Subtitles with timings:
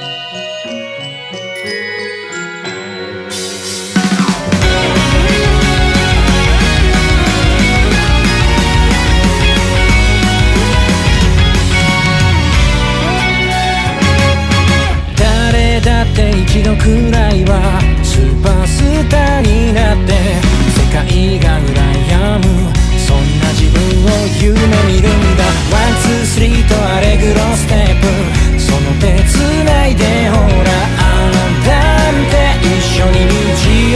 [0.00, 0.08] 誰
[15.80, 20.14] だって一度くらいはスーパースターになって
[20.72, 22.42] 世界が羨む。
[22.96, 24.06] そんな自分を
[24.40, 24.54] 夢
[24.94, 25.44] 見るんだ。
[25.70, 27.79] ワンツースリーとアレグロステ
[29.90, 31.70] ないでほらあなた
[32.10, 32.34] って
[32.66, 33.34] 一緒に道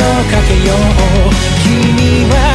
[0.01, 1.34] をかけよう。
[1.62, 2.53] 君は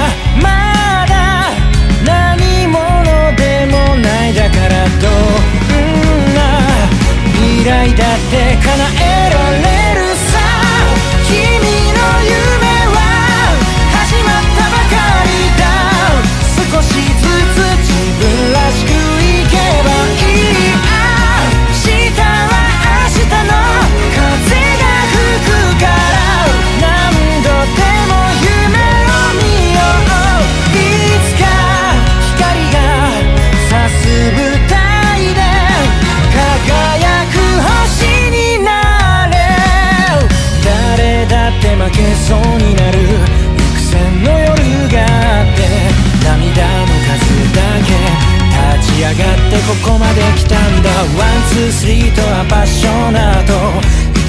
[49.69, 50.89] ここまで来たんだ。
[50.89, 53.53] ワンツースリーとはパッショナーと。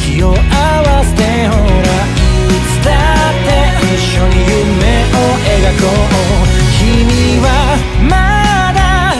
[0.05, 1.65] 息を合わせてほら。
[1.65, 3.49] いつだって
[3.89, 6.21] 一緒に夢を描こう。
[6.77, 7.49] 君は
[8.05, 8.13] ま
[8.77, 9.17] だ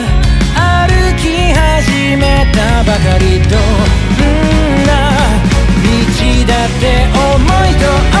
[0.85, 1.25] 歩き
[1.57, 3.59] 始めたばかりどん
[4.85, 5.17] な。
[5.81, 5.89] 道
[6.45, 8.20] だって思い通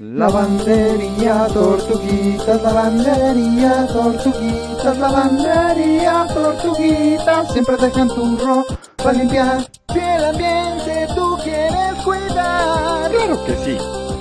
[0.00, 9.68] Lavandería, tortuguitas, lavandería, tortuguitas, lavandería, tortuguitas, siempre dejan tu ropa limpiar.
[9.92, 13.78] Si el ambiente tú quieres cuidar, Claro que sí.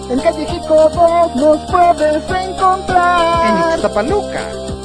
[0.09, 3.45] en calle Jico vos nos puedes encontrar.
[3.45, 4.76] En Ixtapaluca.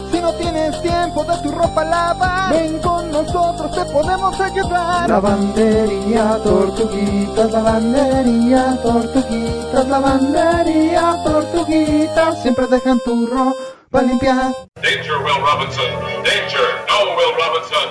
[0.72, 5.08] Tienes tiempo de tu ropa lavar, ven con nosotros, te podemos ayudar.
[5.08, 14.52] Lavandería, tortuguitas, lavandería, tortuguitas, lavandería, tortuguitas, siempre dejan tu ropa limpiar.
[14.76, 15.84] Danger, Will Robinson.
[16.24, 16.66] Danger.
[16.88, 17.88] No, Will Robinson.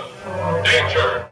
[0.64, 1.32] Danger.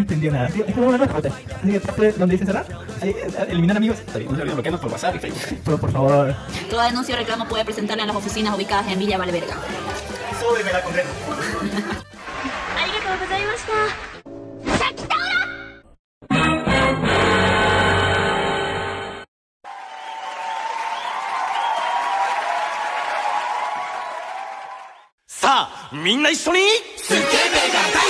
[0.00, 0.48] entendió nada.
[0.48, 2.66] Tío, es como una nueva Así que después, donde dice cerrar,
[3.00, 3.98] ahí, eh, eliminar amigos.
[3.98, 5.60] Está bien, no se olviden bloquearnos por WhatsApp y Facebook.
[5.64, 6.34] Pero por favor,
[6.70, 9.54] Toda denuncia o reclamo puede presentarla en las oficinas ubicadas en Villa Valverga.
[10.40, 11.08] súbeme la concreta.
[12.78, 14.06] ありがとうございました。
[25.28, 26.58] さあみんな一緒に
[26.96, 27.28] スケベが
[27.92, 28.09] 大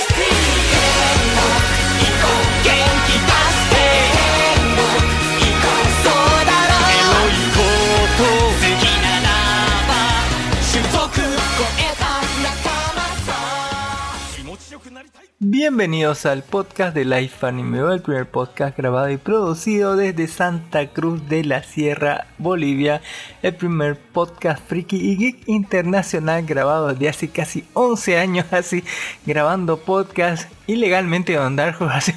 [15.44, 21.28] Bienvenidos al podcast de Life Anime, el primer podcast grabado y producido desde Santa Cruz
[21.28, 23.02] de la Sierra, Bolivia,
[23.42, 28.84] el primer podcast friki y geek internacional grabado desde hace casi 11 años así,
[29.26, 32.14] grabando podcast ilegalmente Don Dark Horse,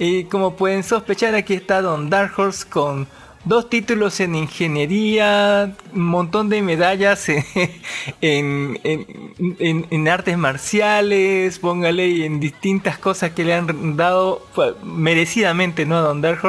[0.00, 3.06] y como pueden sospechar aquí está Don Dark Horse con
[3.44, 7.28] Dos títulos en ingeniería, un montón de medallas
[8.22, 14.72] en, en, en- artes marciales, póngale, y en distintas cosas que le han dado pues,
[14.82, 15.98] merecidamente ¿no?
[15.98, 16.40] a Don Dark.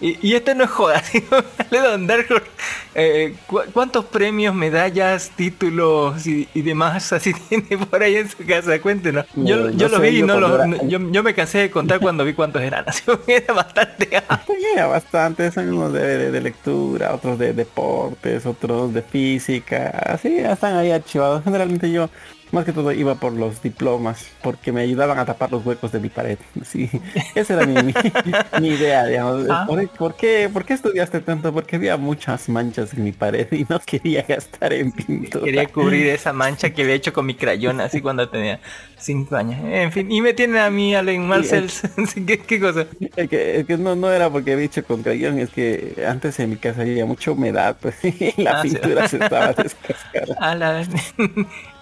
[0.00, 1.20] Y, y esto no es joda, ¿sí?
[1.22, 2.46] Póngale, Don Dark Horse,
[2.94, 8.44] eh, ¿cu- ¿cuántos premios, medallas, títulos y, y demás así tiene por ahí en su
[8.44, 8.78] casa?
[8.80, 9.24] Cuéntenos.
[9.34, 11.98] Yo, No, yo los vi y no los, era- yo, yo me cansé de contar
[12.00, 14.06] cuando vi cuántos eran, así era bastante.
[14.46, 20.36] Tenía bastante, son unos de, de- de lectura, otros de deportes, otros de física, así
[20.38, 21.42] están ahí archivados.
[21.42, 22.10] Generalmente yo
[22.52, 26.00] más que todo iba por los diplomas, porque me ayudaban a tapar los huecos de
[26.00, 26.38] mi pared.
[26.64, 26.90] Sí,
[27.34, 27.94] esa era mi, mi-
[28.60, 29.46] mi idea, digamos.
[29.50, 29.64] Ah.
[29.68, 31.52] ¿Por, por qué, ¿Por qué estudiaste tanto?
[31.52, 35.44] Porque había muchas manchas en mi pared y no quería gastar en pintura.
[35.44, 38.58] Quería cubrir esa mancha que había hecho con mi crayón así cuando tenía
[38.98, 39.60] 5 años.
[39.64, 41.70] En fin, y me tienen a mí, Allen Marcel.
[42.26, 42.86] ¿Qué, qué cosa?
[43.16, 46.38] Es que, es que no, no era porque había hecho con crayón, es que antes
[46.40, 48.70] en mi casa había mucha humedad, pues y la Ah, sí.
[48.70, 50.34] pintura se estaba descascarando.
[50.40, 50.86] A la.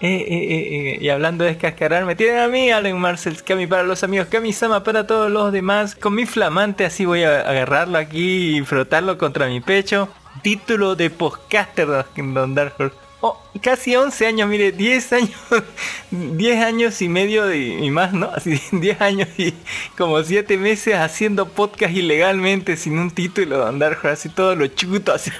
[0.05, 3.81] Eh, eh, eh, y hablando de descascarar, me tienen a mí, Allen Marcel, Kami para
[3.81, 5.95] los amigos, Kami Sama para todos los demás.
[5.95, 10.07] Con mi flamante así voy a agarrarlo aquí y frotarlo contra mi pecho.
[10.43, 13.04] Título de podcaster Don Dark.
[13.27, 15.31] Oh, casi 11 años, mire, 10 años,
[16.11, 18.29] 10 años y medio y más, ¿no?
[18.29, 19.51] Así 10 años y
[19.97, 25.11] como 7 meses haciendo podcast ilegalmente sin un título de andar así todo lo chuto
[25.11, 25.31] así.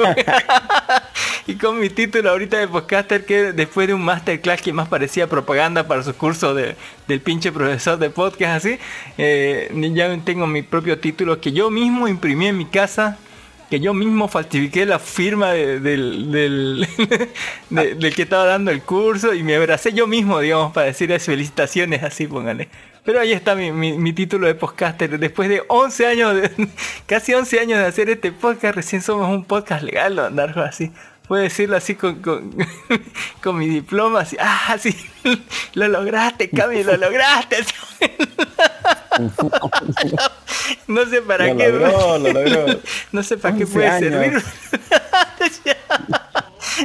[1.46, 5.28] y con mi título ahorita de podcaster que después de un masterclass que más parecía
[5.28, 6.76] propaganda para su curso de,
[7.08, 8.80] del pinche profesor de podcast así,
[9.20, 13.20] eh, ya tengo mi propio título que yo mismo imprimí en mi casa
[13.80, 16.88] yo mismo falsifiqué la firma de- del, del,
[17.70, 21.26] de- del que estaba dando el curso y me abracé yo mismo, digamos, para decirles
[21.26, 22.68] felicitaciones, así póngale.
[23.04, 25.20] Pero ahí está mi, mi- título de podcaster.
[25.20, 26.52] Después de 11 años, de,
[27.06, 30.18] casi 11 años de hacer este podcast, recién somos un podcast legal.
[30.18, 30.92] Andar así.
[31.28, 32.56] Puedo decirlo así con, con,
[33.44, 34.96] con mi diploma, así, ah, sí,
[35.74, 37.58] lo lograste, Cami, lo lograste.
[40.88, 41.70] No sé para Lo qué.
[41.70, 42.80] logró, lo logró.
[43.14, 44.12] No sé para qué 11 puede años.
[44.12, 44.44] servir.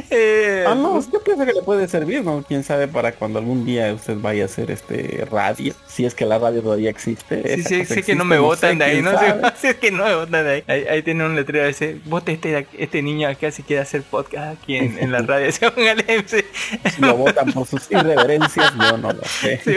[0.09, 2.43] Eh, Ah, no, yo pienso que le puede servir, ¿no?
[2.47, 6.25] Quién sabe para cuando algún día usted vaya a hacer este radio, si es que
[6.25, 7.61] la radio todavía existe.
[7.63, 9.11] Sí, sí, que no me sé, votan de ahí, ¿no?
[9.59, 10.63] Sí, es que no me votan de ahí.
[10.67, 14.61] Ahí, ahí tiene un letrero dice, vote este, este niño acá si quiere hacer podcast
[14.61, 15.49] aquí en, en la radio.
[15.51, 19.59] Si lo votan por sus irreverencias, yo no lo sé.
[19.63, 19.75] Sí.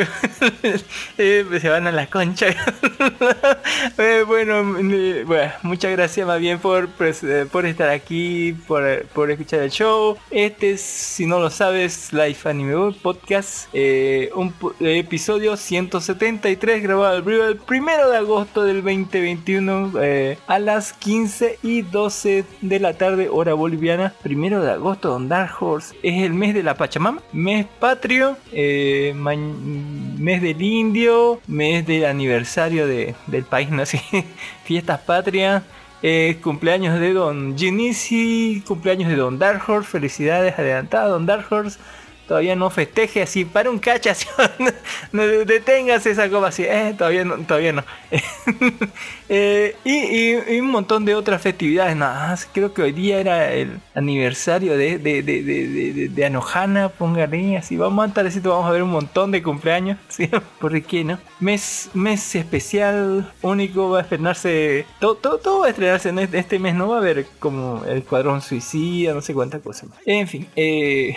[1.49, 2.47] Pues se van a la concha.
[3.99, 9.31] Eh, bueno, eh, bueno, muchas gracias más bien por, eh, por estar aquí, por, por
[9.31, 10.04] escuchar el show.
[10.31, 17.17] Este es, si no lo sabes, Life Anime Podcast, eh, un eh, episodio 173 grabado
[17.19, 23.29] el primero de agosto del 2021 eh, a las 15 y 12 de la tarde,
[23.29, 24.13] hora boliviana.
[24.23, 25.95] Primero de agosto, Don Dark Horse.
[26.03, 33.15] Es el mes de la Pachamama, mes patrio, mes del indio, mes del aniversario de-
[33.27, 33.83] del país, ¿no?
[33.85, 33.99] Así,
[34.65, 35.63] fiestas patrias.
[36.07, 41.79] Eh, cumpleaños de Don Genisi, cumpleaños de Don Dark Horse, felicidades adelantadas Don Dark Horse.
[42.27, 44.15] Todavía no festeje así, para un cacha,
[44.59, 44.71] no,
[45.13, 47.85] no, deténgase esa copa así, eh, todavía no, todavía no.
[49.31, 54.77] Eh, y, un montón de otras festividades, nada creo que hoy día era el aniversario
[54.77, 58.91] de, de, de, de, de Anohana, póngale así, vamos a así, vamos a ver un
[58.91, 60.31] montón de cumpleaños, ¿sí?
[60.61, 61.19] ¿por qué no?
[61.41, 66.59] Mes, mes especial, único, va a estrenarse, todo, todo, va a estrenarse en este, este
[66.59, 69.89] mes, no va a haber como el cuadrón suicida, no sé cuántas cosas.
[70.05, 71.17] En fin, eh,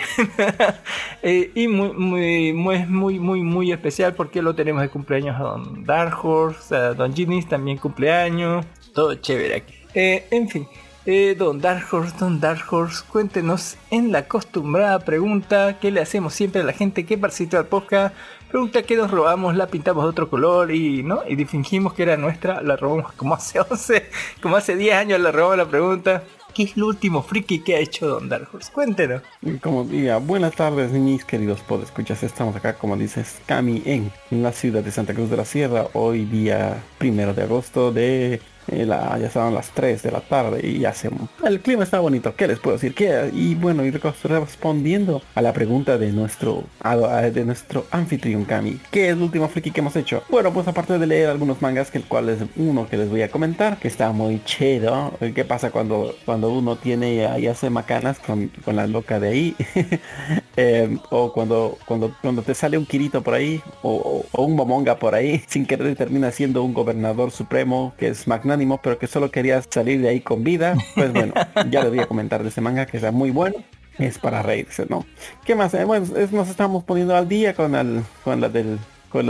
[1.22, 5.42] Eh, y muy, muy, muy, muy, muy, muy especial porque lo tenemos de cumpleaños a
[5.42, 8.64] Don Dark Horse, a Don Ginis también cumpleaños,
[8.94, 9.74] todo chévere aquí.
[9.94, 10.68] Eh, en fin,
[11.06, 16.34] eh, Don Dark Horse, Don Dark Horse, cuéntenos en la acostumbrada pregunta que le hacemos
[16.34, 18.14] siempre a la gente que participa al podcast.
[18.50, 22.16] Pregunta que nos robamos, la pintamos de otro color y no y fingimos que era
[22.16, 24.10] nuestra, la robamos como hace 11,
[24.42, 26.22] como hace 10 años la robamos la pregunta.
[26.54, 28.72] ¿Qué es lo último friki que ha hecho Don Dark Horse?
[28.72, 29.22] Cuéntenos.
[29.62, 32.22] Como diga, buenas tardes mis queridos podescuchas.
[32.22, 35.86] Estamos acá, como dices, Cami en la ciudad de Santa Cruz de la Sierra.
[35.92, 40.92] Hoy día primero de agosto de ya estaban las 3 de la tarde y ya
[40.92, 41.10] se...
[41.44, 42.94] El clima está bonito, ¿qué les puedo decir?
[42.94, 43.30] ¿Qué?
[43.32, 49.12] Y bueno, y respondiendo a la pregunta de nuestro, de nuestro anfitrión Kami, ¿qué es
[49.12, 50.22] el último friki que hemos hecho?
[50.28, 53.22] Bueno, pues aparte de leer algunos mangas, que el cual es uno que les voy
[53.22, 55.12] a comentar, que está muy chido.
[55.34, 59.56] ¿Qué pasa cuando, cuando uno tiene ahí hace macanas con, con la loca de ahí?
[60.60, 65.14] Em, o cuando, cuando, cuando te sale un Kirito por ahí, o, un Momonga por
[65.14, 69.62] ahí, sin querer termina siendo un gobernador supremo que es magnánimo, pero que solo quería
[69.62, 70.76] salir de ahí con vida.
[70.94, 71.34] Pues bueno,
[71.70, 73.56] ya le voy a comentar de ese manga que está muy bueno.
[73.98, 75.04] Es para reírse, ¿no?
[75.44, 75.74] ¿Qué más?
[75.74, 79.28] Eh, bueno, nos estamos poniendo al día con, el, con la del con,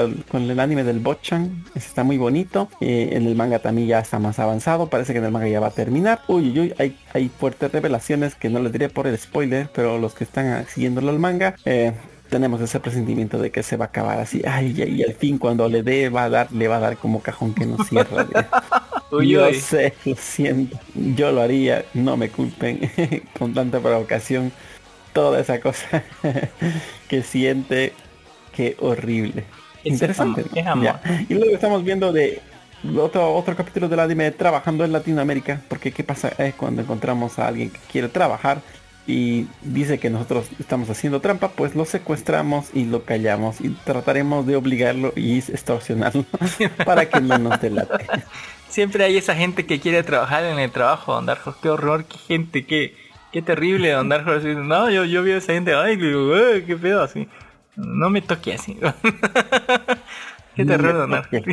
[0.51, 1.65] el anime del Botchan.
[1.75, 2.69] Está muy bonito.
[2.81, 4.89] Eh, en el manga también ya está más avanzado.
[4.89, 6.21] Parece que en el manga ya va a terminar.
[6.29, 9.99] Uy, uy, uy, hay, hay fuertes revelaciones que no les diré por el spoiler, pero
[9.99, 11.93] los que están siguiéndolo al manga, eh,
[12.29, 14.43] tenemos ese presentimiento de que se va a acabar así.
[14.47, 17.21] Ay, y, al fin cuando le dé va a dar, le va a dar como
[17.21, 18.27] cajón que no cierra.
[19.25, 20.79] yo sé, lo siento.
[20.95, 22.91] Yo lo haría, no me culpen
[23.39, 24.53] con tanta provocación.
[25.13, 26.05] Toda esa cosa
[27.09, 27.93] que siente,
[28.55, 29.45] qué horrible.
[29.85, 30.45] Interesante.
[31.29, 32.41] Y luego estamos viendo de
[32.97, 35.63] otro, otro capítulo del anime trabajando en Latinoamérica.
[35.69, 38.61] Porque qué pasa es cuando encontramos a alguien que quiere trabajar
[39.09, 44.47] y dice que nosotros estamos haciendo trampa, pues lo secuestramos y lo callamos y trataremos
[44.47, 46.27] de obligarlo y extorsionarlo
[46.85, 48.05] para que no nos delate.
[48.69, 51.57] Siempre hay esa gente que quiere trabajar en el trabajo, Don Darjo.
[51.62, 52.97] Qué horror, qué gente, qué,
[53.33, 54.33] qué terrible, Don Darjo.
[54.41, 57.27] No, yo, yo vi a esa gente, ay, qué pedo así.
[57.77, 58.77] No me toque así.
[60.65, 61.45] Qué terror, Don Qué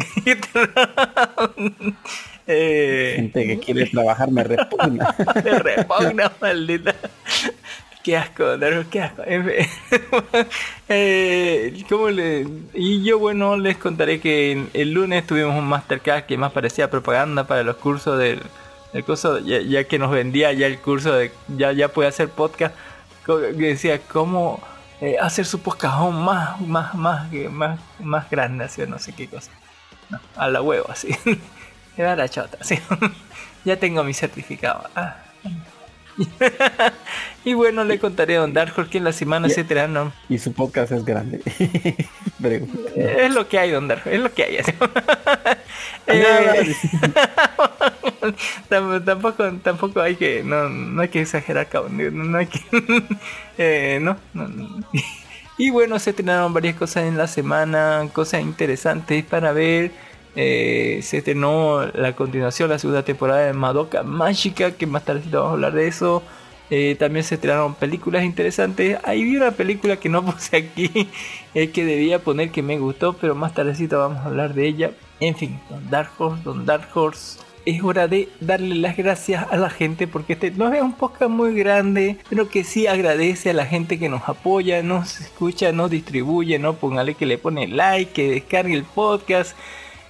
[2.48, 3.14] eh...
[3.18, 5.16] Gente que quiere trabajar me repugna.
[5.44, 6.96] me repugna, maldita.
[8.04, 8.46] Qué asco,
[8.90, 9.22] qué asco.
[10.90, 12.48] eh, ¿cómo le...
[12.74, 17.44] Y yo, bueno, les contaré que el lunes tuvimos un masterclass que más parecía propaganda
[17.46, 18.42] para los cursos del
[18.94, 22.30] el curso, ya, ya, que nos vendía ya el curso de ya, ya puede hacer
[22.30, 22.74] podcast.
[23.26, 24.60] Que decía, ¿cómo
[25.02, 29.52] eh, hacer su poscajón más, más, más, más, más grande, así no sé qué cosa.
[30.36, 31.10] a la huevo, así.
[31.98, 32.78] Era la chota, así.
[33.66, 34.90] ya tengo mi certificado.
[34.96, 35.16] Ah.
[37.46, 40.54] y bueno, le contaré a Don Dark que en la semana se no Y su
[40.54, 41.42] podcast es grande.
[42.96, 44.58] es lo que hay, Don Dark, es lo que hay.
[46.08, 46.76] eh,
[49.06, 52.32] tampoco, tampoco hay que, no, no hay que exagerar, cabrón.
[52.32, 52.62] No hay que,
[53.58, 54.18] eh, no,
[55.58, 59.92] Y bueno, se estrenaron varias cosas en la semana, cosas interesantes para ver.
[60.36, 65.50] Eh, se estrenó la continuación, la segunda temporada de Madoka Mágica, que más tarde vamos
[65.50, 66.24] a hablar de eso.
[66.70, 68.98] Eh, también se estrenaron películas interesantes.
[69.04, 71.10] Ahí vi una película que no puse aquí,
[71.54, 74.92] eh, que debía poner que me gustó, pero más tardecito vamos a hablar de ella.
[75.20, 77.40] En fin, Don Dark Horse, Don Dark Horse.
[77.66, 81.32] Es hora de darle las gracias a la gente porque este no es un podcast
[81.32, 85.90] muy grande, pero que sí agradece a la gente que nos apoya, nos escucha, nos
[85.90, 89.58] distribuye, no póngale que le pone like, que descargue el podcast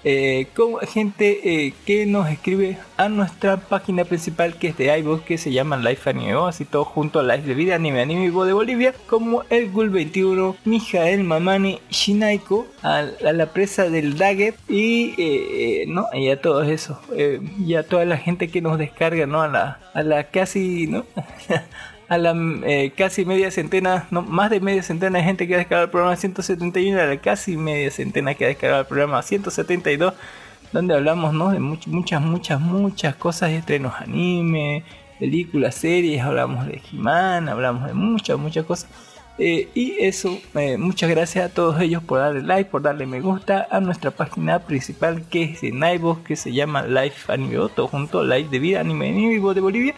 [0.07, 5.23] eh, con gente eh, que nos escribe a nuestra página principal que es de iVoox
[5.23, 8.53] que se llama Life Anime así todo junto a Life de Vida Anime Anime de
[8.53, 15.85] Bolivia como el Gul 21 Mijael Mamani Shinaiko a, la presa del Daggett y eh,
[15.87, 16.99] no y a todos esos
[17.59, 21.03] y a toda la gente que nos descarga no a la a la casi no
[22.07, 22.35] a la
[22.65, 25.91] eh, casi media centena, no, más de media centena de gente que ha descargado el
[25.91, 30.13] programa 171, a la casi media centena que ha descargado el programa 172,
[30.71, 31.51] donde hablamos ¿no?
[31.51, 34.83] de muchas, muchas, muchas cosas, estrenos anime,
[35.19, 38.89] películas, series, hablamos de he hablamos de muchas, muchas cosas.
[39.37, 43.19] Eh, y eso, eh, muchas gracias a todos ellos por darle like, por darle me
[43.19, 47.87] gusta a nuestra página principal que es en iVoox, que se llama Life Anime, todo
[47.89, 49.93] junto, Life de Vida Anime en de Bolivia.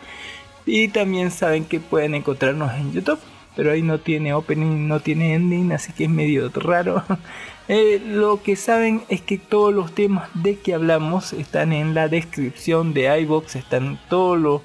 [0.67, 3.19] Y también saben que pueden encontrarnos en YouTube,
[3.55, 7.03] pero ahí no tiene opening, no tiene ending, así que es medio raro.
[7.69, 12.07] Eh, lo que saben es que todos los temas de que hablamos están en la
[12.07, 14.61] descripción de iBox, están todos los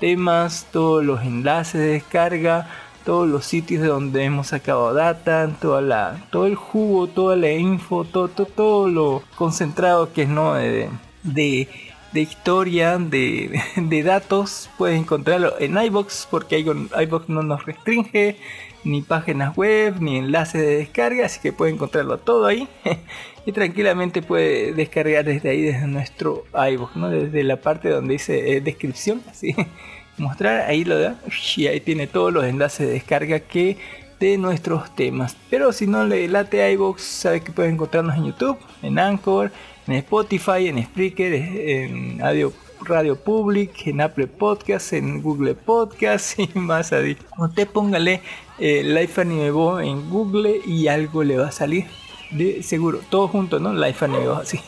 [0.00, 2.68] temas, todos los enlaces de descarga,
[3.04, 7.52] todos los sitios de donde hemos sacado data, toda la, todo el jugo, toda la
[7.52, 11.68] info, todo, todo, lo concentrado que es no de,
[12.18, 18.36] historia, de, de, datos, puedes encontrarlo en iBox porque iBox no nos restringe
[18.82, 22.68] ni páginas web, ni enlaces de descarga, así que puede encontrarlo todo ahí.
[23.46, 27.10] y tranquilamente puede descargar desde ahí, desde nuestro iBook, ¿no?
[27.10, 29.54] desde la parte donde dice eh, descripción, así
[30.18, 31.20] mostrar, ahí lo da,
[31.56, 33.76] y ahí tiene todos los enlaces de descarga que
[34.18, 35.36] de nuestros temas.
[35.48, 39.50] Pero si no le late iBox, sabe que puede encontrarnos en YouTube, en Anchor,
[39.90, 46.48] en Spotify, en Spreaker, en audio Radio Public, en Apple Podcast, en Google Podcast y
[46.54, 47.16] más ahí.
[47.38, 48.22] Usted póngale
[48.58, 51.86] eh, Life Anime Bo en Google y algo le va a salir.
[52.30, 53.72] De seguro, todo junto, ¿no?
[53.74, 54.60] Life Anime Bo, así.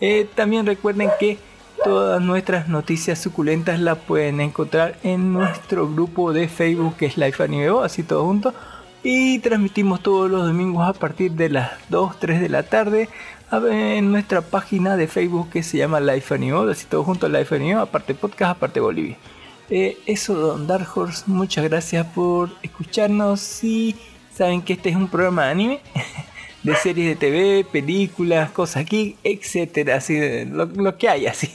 [0.00, 1.38] Eh, también recuerden que
[1.84, 7.42] todas nuestras noticias suculentas las pueden encontrar en nuestro grupo de Facebook que es Life
[7.42, 8.54] Anime Bo, así todo junto.
[9.04, 13.08] Y transmitimos todos los domingos a partir de las 2, 3 de la tarde
[13.52, 17.54] en nuestra página de Facebook que se llama Life Anime, así todo junto a Life
[17.54, 19.16] Anime, aparte podcast, aparte Bolivia.
[19.68, 23.94] Eh, eso, Don Dark Horse, muchas gracias por escucharnos y
[24.34, 25.80] saben que este es un programa de anime,
[26.62, 31.50] de series de TV, películas, cosas aquí, etcétera, así, lo, que haya, así,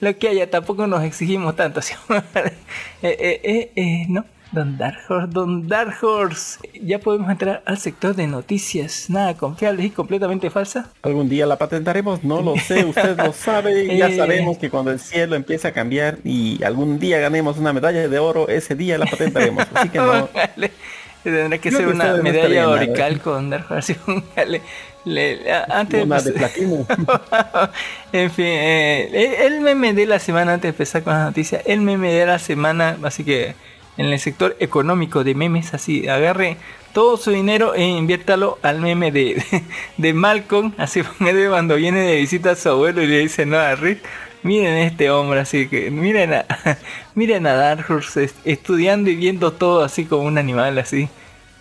[0.00, 1.94] lo que haya, tampoco nos exigimos tanto, así,
[3.02, 4.24] eh, eh, ¿no?
[4.50, 6.58] Don Dark Horse, Don Dark Horse.
[6.82, 10.86] Ya podemos entrar al sector de noticias nada confiables y completamente falsas.
[11.02, 13.96] Algún día la patentaremos, no lo sé, usted lo sabe.
[13.96, 14.16] Ya eh.
[14.16, 18.18] sabemos que cuando el cielo empieza a cambiar y algún día ganemos una medalla de
[18.18, 19.66] oro, ese día la patentaremos.
[19.74, 20.28] Así que no.
[21.22, 23.96] Tendrá que ser una medalla orical con Dark Horse.
[25.68, 26.86] antes una de platino.
[28.12, 31.80] en fin, eh, el meme de la semana, antes de empezar con las noticias, el
[31.82, 33.54] meme de la semana, así que
[33.98, 36.56] en el sector económico de memes, así agarre
[36.94, 39.42] todo su dinero e inviértalo al meme de,
[39.98, 41.02] de, Malcolm, así
[41.50, 44.00] cuando viene de visita a su abuelo y le dice no a Rick,
[44.42, 46.46] miren este hombre, así que miren a,
[47.14, 47.76] miren a
[48.44, 51.08] estudiando y viendo todo así como un animal así.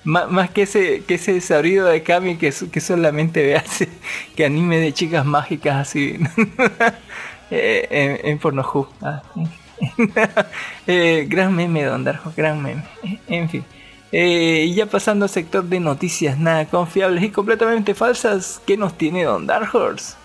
[0.04, 3.88] más que ese, que ese desabrido de Kami que, que solamente ve así,
[4.36, 6.18] que anime de chicas mágicas así
[7.52, 8.40] eh, en, en
[10.88, 12.84] eh, gran meme, Don Darjo, gran meme.
[13.28, 13.64] En fin.
[14.12, 19.24] Eh, ya pasando al sector de noticias nada confiables y completamente falsas, ¿qué nos tiene
[19.24, 19.70] Don Dark?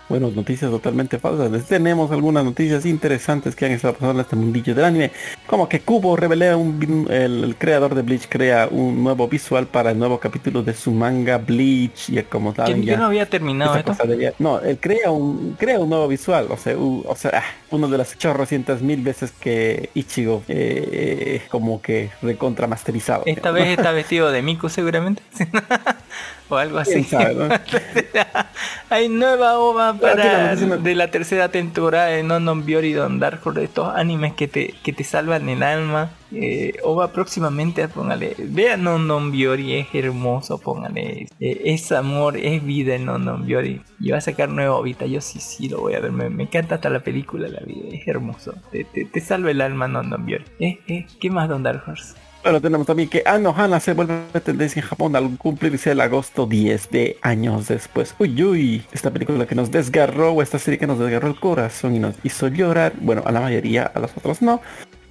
[0.09, 1.67] Bueno, noticias totalmente falsas.
[1.67, 5.11] Tenemos algunas noticias interesantes que han estado pasando en este mundillo del anime.
[5.47, 9.99] Como que Kubo revela un, el, creador de Bleach crea un nuevo visual para el
[9.99, 12.11] nuevo capítulo de su manga Bleach.
[12.11, 13.97] Y como saben, ya, no había terminado esto.
[14.39, 16.47] no, él crea un, crea un nuevo visual.
[16.51, 21.81] O sea, o sea ah, uno de las chorrocientas mil veces que Ichigo eh, como
[21.81, 23.23] que recontra masterizado.
[23.27, 25.23] Esta vez está vestido de Miku seguramente.
[26.49, 27.07] o algo así.
[28.91, 33.95] Hay nueva ova para de la tercera temporada de Non Non Biori Don Dark estos
[33.95, 36.11] animes que te, que te salvan el alma.
[36.35, 42.65] Eh, ova próximamente, póngale, vean Non Non Biori, es hermoso, póngale, eh, es amor, es
[42.65, 43.81] vida en Non Non Biori.
[44.01, 46.77] Y va a sacar nueva ovita, yo sí, sí lo voy a ver, me, encanta
[46.77, 50.45] hasta la película, la vida, es hermoso, te, te, salva el alma Non Non Biori.
[50.59, 52.15] Eh, eh, ¿Qué más Don Dark Horse?
[52.43, 56.91] Bueno, tenemos también que Anohana se vuelve tendencia en Japón al cumplirse el agosto 10
[56.91, 58.17] de años después.
[58.19, 61.95] Uy, uy, esta película que nos desgarró, o esta serie que nos desgarró el corazón
[61.95, 64.61] y nos hizo llorar, bueno, a la mayoría, a las otras no.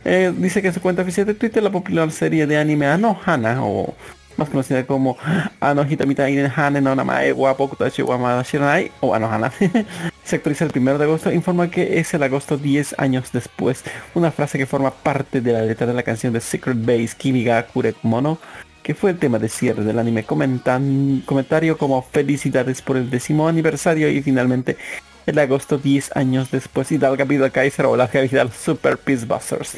[0.04, 3.63] Eh, dice que en su cuenta oficial de Twitter la popular serie de anime Anohana,
[3.63, 3.96] o
[4.36, 5.17] más conocida como
[5.62, 9.54] Anohita Mitai Hane no Namae wa Bokutachi wa Shiranai o Anohana.
[10.23, 13.84] Se actualiza el 1 de agosto, informa que es el agosto 10 años después.
[14.13, 17.67] Una frase que forma parte de la letra de la canción de Secret Base Kimiga
[18.03, 18.39] Mono
[18.84, 20.23] que fue el tema de cierre del anime.
[20.23, 24.77] Comentan, comentario como felicidades por el décimo aniversario y finalmente
[25.25, 29.77] el agosto 10 años después y da vida Kaiser o la vida Super Peace Busters.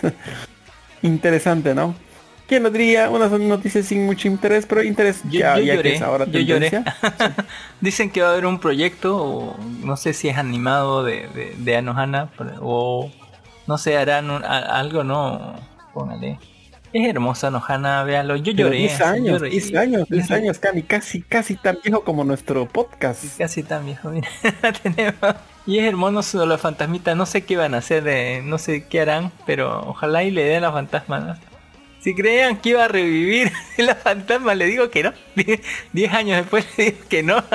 [1.01, 1.95] Interesante, ¿no?
[2.53, 3.09] ¿Quién lo diría?
[3.09, 6.83] Unas noticias sin mucho interés, pero interés ya, que es ahora yo lloré.
[7.81, 12.29] Dicen que va a haber un proyecto, no sé si es animado de, de, Anohana,
[12.61, 13.09] o
[13.65, 15.55] no sé, harán algo, no,
[15.95, 16.37] póngale.
[16.93, 18.35] Es hermosa Nohana, véalo.
[18.35, 18.77] Yo lloré.
[18.77, 19.75] 10 así, años, lloré, 10 sí.
[19.77, 20.33] años, 10 Sí.
[20.35, 23.35] años, Cami, casi, casi tan viejo como nuestro podcast.
[23.39, 24.29] Casi tan viejo, mira.
[24.83, 25.35] Tenemos-
[25.65, 27.17] Y es hermoso los fantasmitas.
[27.17, 30.43] No sé qué van a hacer, eh, no sé qué harán, pero ojalá y le
[30.43, 31.23] den a los fantasmas.
[31.25, 31.52] ¿no?
[32.03, 35.13] Si creían que iba a revivir la fantasma, le digo que no.
[35.35, 35.61] Die-
[35.93, 37.43] Diez años después le digo que no.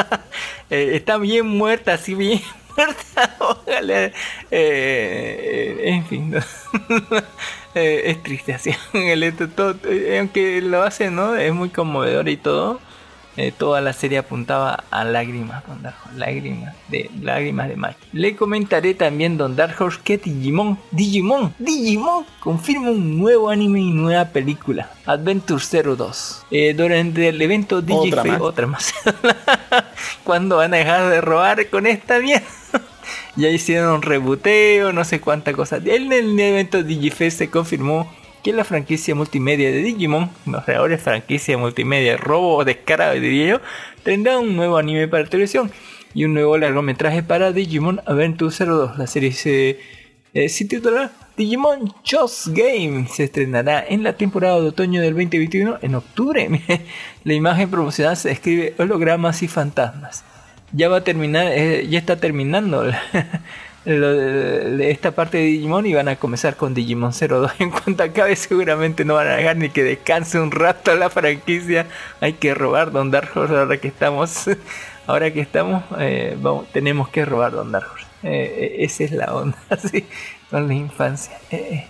[0.71, 2.43] Eh, está bien muerta, así bien
[2.77, 3.37] muerta.
[3.41, 4.07] Ojalá.
[4.07, 4.13] eh,
[4.51, 6.31] eh, en fin.
[6.31, 6.39] ¿no?
[7.75, 8.73] Eh, es triste así.
[10.19, 11.37] Aunque lo hace, ¿no?
[11.37, 12.81] Es muy conmovedor y todo.
[13.39, 17.95] Eh, toda la serie apuntaba a lágrimas, Don Dark Horse, lágrimas de lágrimas de.
[18.13, 23.93] Le comentaré también Don Dark Horse que Digimon, Digimon, Digimon confirma un nuevo anime y
[23.93, 25.63] nueva película, Adventure
[25.97, 26.47] 02.
[26.51, 28.41] Eh, durante el evento Otra Digify, más.
[28.41, 28.93] otra más.
[30.25, 32.45] ¿Cuándo van a dejar de robar con esta mierda?
[33.37, 35.77] ya hicieron un rebuteo, no sé cuánta cosa.
[35.77, 38.13] En el evento Digifest se confirmó
[38.49, 43.61] que la franquicia multimedia de Digimon, los reales franquicia multimedia, robo descarado diría yo,
[44.05, 45.71] tendrá un nuevo anime para televisión
[46.15, 48.97] y un nuevo largometraje para Digimon Adventure 02.
[48.97, 49.81] La serie se,
[50.33, 53.07] eh, titulará Digimon Just Game.
[53.09, 56.49] Se estrenará en la temporada de otoño del 2021 en octubre.
[57.25, 60.25] la imagen promocional se escribe hologramas y fantasmas
[60.73, 62.85] ya va a terminar, eh, ya está terminando
[63.97, 67.53] lo esta parte de Digimon y van a comenzar con Digimon 02.
[67.59, 71.87] En cuanto acabe, seguramente no van a dejar ni que descanse un rato la franquicia.
[72.21, 74.51] Hay que robar Don Dark ahora que estamos.
[75.09, 77.89] Ahora que estamos, eh, vamos, tenemos que robar Don Dark.
[78.23, 80.05] Eh, eh, esa es la onda, así,
[80.51, 81.39] con la infancia.
[81.51, 81.87] Eh,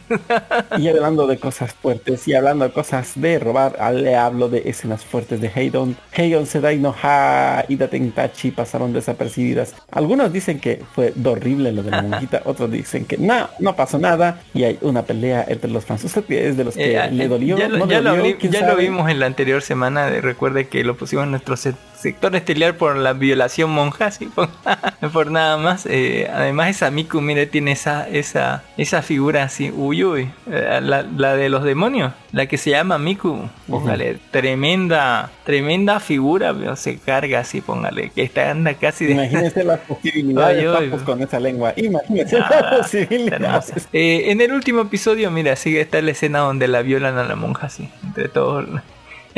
[0.79, 5.05] Y hablando de cosas fuertes y hablando de cosas de robar, le hablo de escenas
[5.05, 5.97] fuertes de Heidon.
[6.13, 9.75] Heidon Sedai no Ha y Datentachi pasaron desapercibidas.
[9.91, 13.99] Algunos dicen que fue horrible lo de la monjita, otros dicen que no, no pasó
[13.99, 16.05] nada y hay una pelea entre los fans.
[16.05, 17.57] ¿Usted es de los que Eh, le eh, dolió?
[17.59, 18.25] Ya, lo, ¿No ya lo dolió?
[18.25, 20.07] vi- ¿Quién ya lo vimos en la anterior semana.
[20.11, 24.27] de- recuerde que lo pusimos en nuestro se- sector estelar por la violación monja, sí,
[24.27, 24.49] por,
[25.13, 25.87] por nada más.
[25.87, 31.03] Eh, además, esa Miku, mire, tiene esa, esa, esa figura así, uy, uy, eh, la,
[31.03, 33.49] la de los demonios, la que se llama Miku.
[33.69, 39.13] Póngale, tremenda, tremenda figura, pero se carga así, póngale, que está anda casi de.
[39.13, 41.73] Imagínese las posibilidades con esa lengua.
[41.77, 43.89] Imagínese Ah, las posibilidades.
[43.93, 47.35] Eh, en el último episodio, mira, sigue está la escena donde la violan a la
[47.37, 48.67] monja así, entre todos,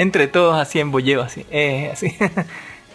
[0.02, 2.16] entre todos así en bolleo así, eh, así.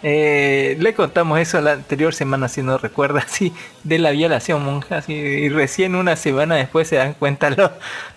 [0.08, 4.98] Eh, le contamos eso la anterior semana, si no recuerda, así, de la violación monja,
[4.98, 7.72] así, y recién una semana después se dan cuenta lo,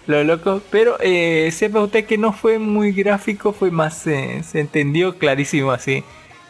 [0.06, 0.60] lo loco.
[0.70, 6.04] Pero eh, sepa usted que no fue muy gráfico, fue más, se entendió clarísimo así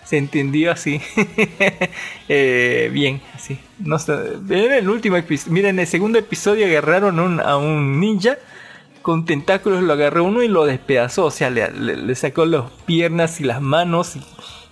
[0.05, 1.01] se entendió así
[2.29, 3.59] Eh, bien así
[4.51, 8.37] en el último episodio mira en el segundo episodio agarraron un- a un ninja
[9.03, 13.45] con tentáculos lo agarró uno y lo despedazó o sea le, sacó las piernas y
[13.45, 14.17] las manos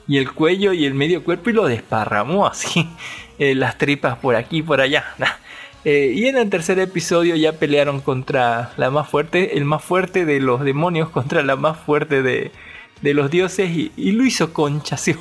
[0.08, 2.88] y, el cuello y el medio cuerpo y lo desparramó así
[3.38, 5.04] eh, las tripas por aquí y por allá
[5.88, 10.24] Eh, y en el tercer episodio ya pelearon contra la más fuerte, el más fuerte
[10.24, 12.50] de los demonios contra la más fuerte de,
[13.02, 14.96] los dioses y, lo hizo concha.
[14.96, 15.14] ¿sí?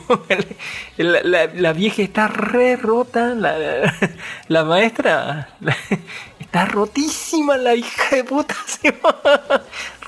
[0.97, 3.35] la, la- vieja está re rota,
[4.47, 5.49] la, maestra
[6.55, 8.55] está rotísima, la hija de puta.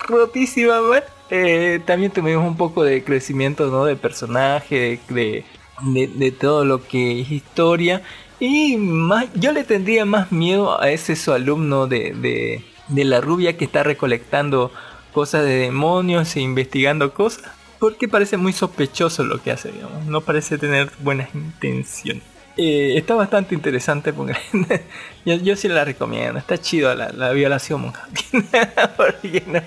[0.08, 1.04] rotísima, man.
[1.30, 3.84] Eh, también tuvimos un poco de crecimiento ¿no?
[3.84, 5.44] de personaje, de,
[5.82, 8.02] de, de todo lo que es historia.
[8.40, 13.20] Y más, yo le tendría más miedo a ese su alumno de, de, de la
[13.20, 14.72] rubia que está recolectando
[15.12, 17.44] cosas de demonios e investigando cosas.
[17.78, 20.06] Porque parece muy sospechoso lo que hace, digamos.
[20.06, 22.37] No parece tener buenas intenciones.
[22.58, 24.36] Eh, está bastante interesante porque
[25.26, 26.40] yo, yo sí la recomiendo.
[26.40, 28.08] Está chido la, la violación monja.
[28.98, 29.62] Porque no-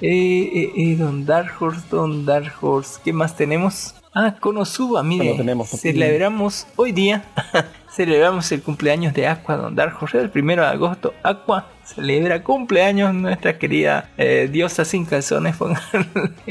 [0.00, 2.98] Eh, eh, Don Dark Horse, Don Dark Horse.
[3.04, 3.94] ¿Qué más tenemos?
[4.12, 5.24] Ah, Konosuba, mire.
[5.24, 7.24] Bueno, tenemos celebramos hoy día.
[7.94, 10.18] celebramos el cumpleaños de Aqua, Don Dark Horse.
[10.20, 13.14] El primero de agosto, Aqua celebra cumpleaños.
[13.14, 15.56] Nuestra querida eh, diosa sin calzones.
[15.58, 15.80] póngale.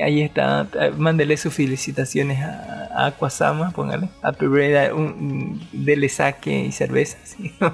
[0.03, 0.67] Ahí está.
[0.79, 3.71] eh, Mándele sus felicitaciones a, a Aqua Sama.
[3.71, 4.09] Póngale.
[4.21, 4.91] Happy birthday.
[4.91, 7.17] Un, un- dele saque y cerveza.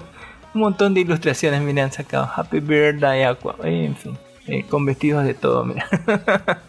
[0.52, 2.28] Un montón de ilustraciones, miren, han sacado.
[2.36, 3.56] Happy Birthday Aqua.
[3.64, 5.86] En fin, eh, con vestidos de todo, mira.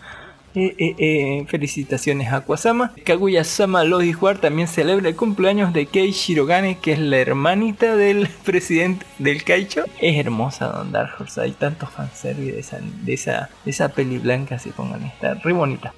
[0.52, 2.92] Eh, eh, eh, felicitaciones a Aquasama.
[3.04, 9.06] Kaguya-sama Logijuar también celebra el cumpleaños de Kei Shirogane, que es la hermanita del presidente
[9.20, 9.84] del Kaicho.
[10.00, 14.18] Es hermosa Don Dark Horse, hay tantos fanservice de esa, de esa, de esa peli
[14.18, 15.94] blanca, se pongan, está re bonita.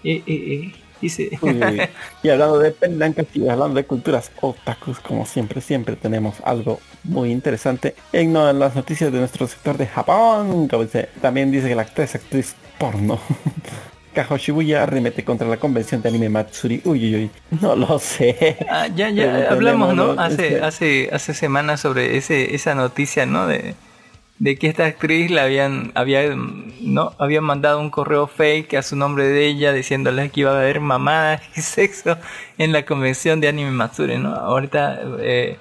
[1.01, 1.31] Dice.
[1.41, 1.81] Uy, uy.
[2.23, 7.33] Y hablando de pelancas y hablando de culturas otakus, como siempre, siempre tenemos algo muy
[7.33, 10.69] interesante en, no, en las noticias de nuestro sector de Japón.
[10.69, 13.19] Como dice, también dice que la actriz, actriz porno
[14.15, 16.81] Kajo Shibuya arremete contra la convención de anime Matsuri.
[16.85, 17.31] Uy, uy, uy.
[17.61, 18.57] No lo sé.
[18.69, 20.13] Ah, ya, ya hablamos, ¿no?
[20.13, 23.47] Hace, este- hace, hace semanas sobre ese, esa noticia, ¿no?
[23.47, 23.75] De,
[24.39, 26.23] de que esta actriz le habían, había,
[26.81, 30.59] no, había mandado un correo fake a su nombre de ella diciéndole que iba a
[30.61, 32.19] haber mamadas y sexo
[32.59, 34.35] en la convención de anime Matsuri, ¿no?
[34.35, 35.59] Ahorita eh,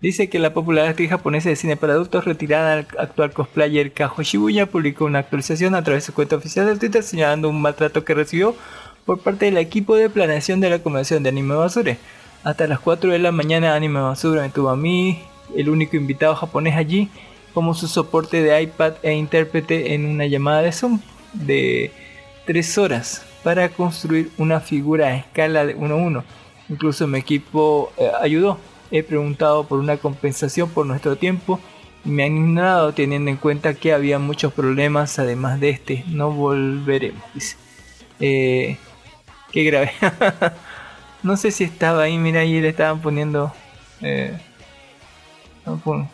[0.00, 4.66] dice que la popular actriz japonesa de cine para adultos retirada actual cosplayer Kajo Shibuya
[4.66, 8.14] publicó una actualización a través de su cuenta oficial de Twitter señalando un maltrato que
[8.14, 8.54] recibió
[9.04, 11.98] por parte del equipo de planeación de la convención de Anime Basure.
[12.44, 15.22] Hasta las 4 de la mañana Anime Basura tuvo a mí,
[15.56, 17.08] el único invitado japonés allí,
[17.54, 21.00] como su soporte de iPad e intérprete en una llamada de Zoom
[21.32, 21.90] de
[22.46, 26.24] 3 horas para construir una figura a escala de 1 a 1.
[26.68, 28.58] Incluso mi equipo eh, ayudó.
[28.90, 31.60] He preguntado por una compensación por nuestro tiempo
[32.04, 36.04] y me han ignorado teniendo en cuenta que había muchos problemas además de este.
[36.08, 37.56] No volveremos, dice.
[38.20, 38.76] Eh,
[39.52, 39.92] qué grave.
[41.22, 43.52] no sé si estaba ahí, mira, ahí le estaban poniendo...
[44.00, 44.38] eh,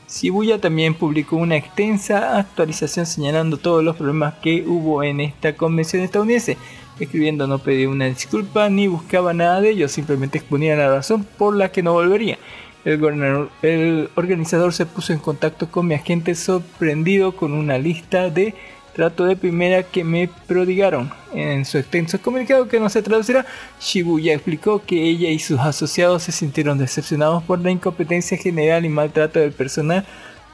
[0.08, 6.02] Shibuya también publicó una extensa actualización señalando todos los problemas que hubo en esta convención
[6.02, 6.56] estadounidense.
[6.98, 11.56] Escribiendo no pedía una disculpa ni buscaba nada de ello, simplemente exponía la razón por
[11.56, 12.38] la que no volvería.
[12.84, 18.54] El, organizador se puso en contacto con mi agente sorprendido con una lista de
[18.94, 21.10] trato de primera que me prodigaron.
[21.32, 23.46] En su extenso comunicado que no se traducirá,
[23.80, 28.90] Shibuya explicó que ella y sus asociados se sintieron decepcionados por la incompetencia general y
[28.90, 30.04] maltrato del personal,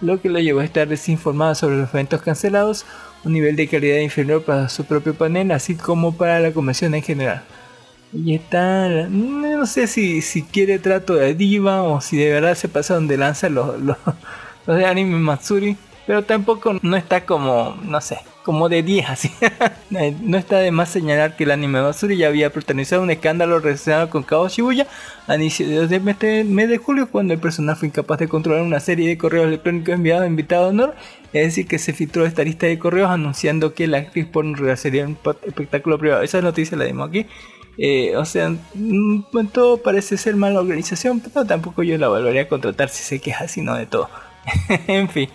[0.00, 2.86] lo que lo llevó a estar desinformada sobre los eventos cancelados,
[3.24, 7.02] un nivel de calidad inferior para su propio panel, así como para la convención en
[7.02, 7.42] general.
[8.12, 12.68] Y está, no sé si, si quiere trato de diva o si de verdad se
[12.68, 13.96] pasaron de lanza los, los,
[14.66, 19.30] los de anime Matsuri, pero tampoco no está como, no sé, como de 10 así.
[19.90, 24.08] No está de más señalar que el anime Matsuri ya había protagonizado un escándalo relacionado
[24.08, 24.86] con Kao Shibuya
[25.26, 26.18] a inicios del mes
[26.68, 30.24] de, julio cuando el personal fue incapaz de controlar una serie de correos electrónicos enviados
[30.24, 30.94] a invitado de honor.
[31.32, 35.06] Es decir, que se filtró esta lista de correos anunciando que la actriz porno realizaría
[35.06, 36.22] un espectáculo privado.
[36.22, 37.26] Esa noticia la dimos aquí.
[37.78, 42.42] Eh, o sea, mm, en todo parece ser mala organización, pero tampoco yo la volvería
[42.42, 44.08] a contratar si sé que es así, no de todo.
[44.86, 45.28] en fin,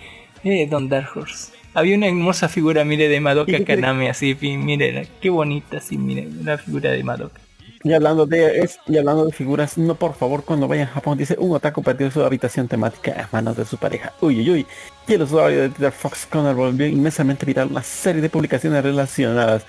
[0.43, 1.51] eh, Don Dark Horse.
[1.73, 6.27] Había una hermosa figura, mire, de ¿Y Madoka Kaname, así, mire, qué bonita, así, mire,
[6.27, 7.41] una figura de Madoka.
[7.83, 11.19] Y hablando de es- y hablando de figuras, no por favor cuando vayan a Japón
[11.19, 14.11] dice un otaku perdió su habitación temática a manos de su pareja.
[14.21, 14.65] Uy uy uy.
[15.07, 19.65] Y el usuario de Twitter Fox Connor volvió inmensamente viral una serie de publicaciones relacionadas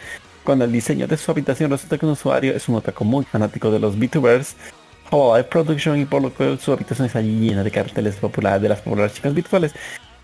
[0.47, 1.71] con el diseño de su habitación.
[1.71, 4.57] Resulta que un usuario es un otaku muy fanático de los VTubers.
[5.11, 8.81] Hololive Production y por lo que su habitación está llena de carteles populares de las
[8.81, 9.75] populares chicas virtuales.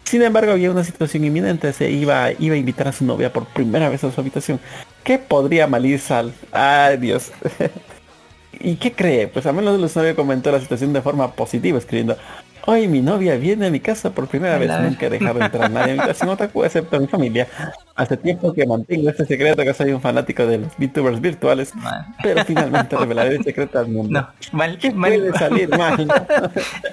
[0.05, 1.73] Sin embargo, había una situación inminente.
[1.73, 4.59] Se iba, iba a invitar a su novia por primera vez a su habitación.
[5.05, 6.33] ¿Qué podría malir sal?
[6.51, 7.31] Ay, Dios.
[8.61, 9.29] ¿Y qué cree?
[9.29, 12.17] Pues al menos el usuario comentó la situación de forma positiva, escribiendo
[12.65, 14.71] Hoy mi novia viene a mi casa por primera vez.
[14.71, 14.83] Hola.
[14.83, 17.49] Nunca he dejado entrar a nadie a mi habitación otaku excepto a mi familia.
[17.97, 22.07] Hace tiempo que mantengo este secreto que soy un fanático de los VTubers virtuales, Mal.
[22.23, 24.21] pero finalmente revelaré el secreto al mundo.
[24.21, 26.07] No, mal, ¿Qué mal, puede salir mal?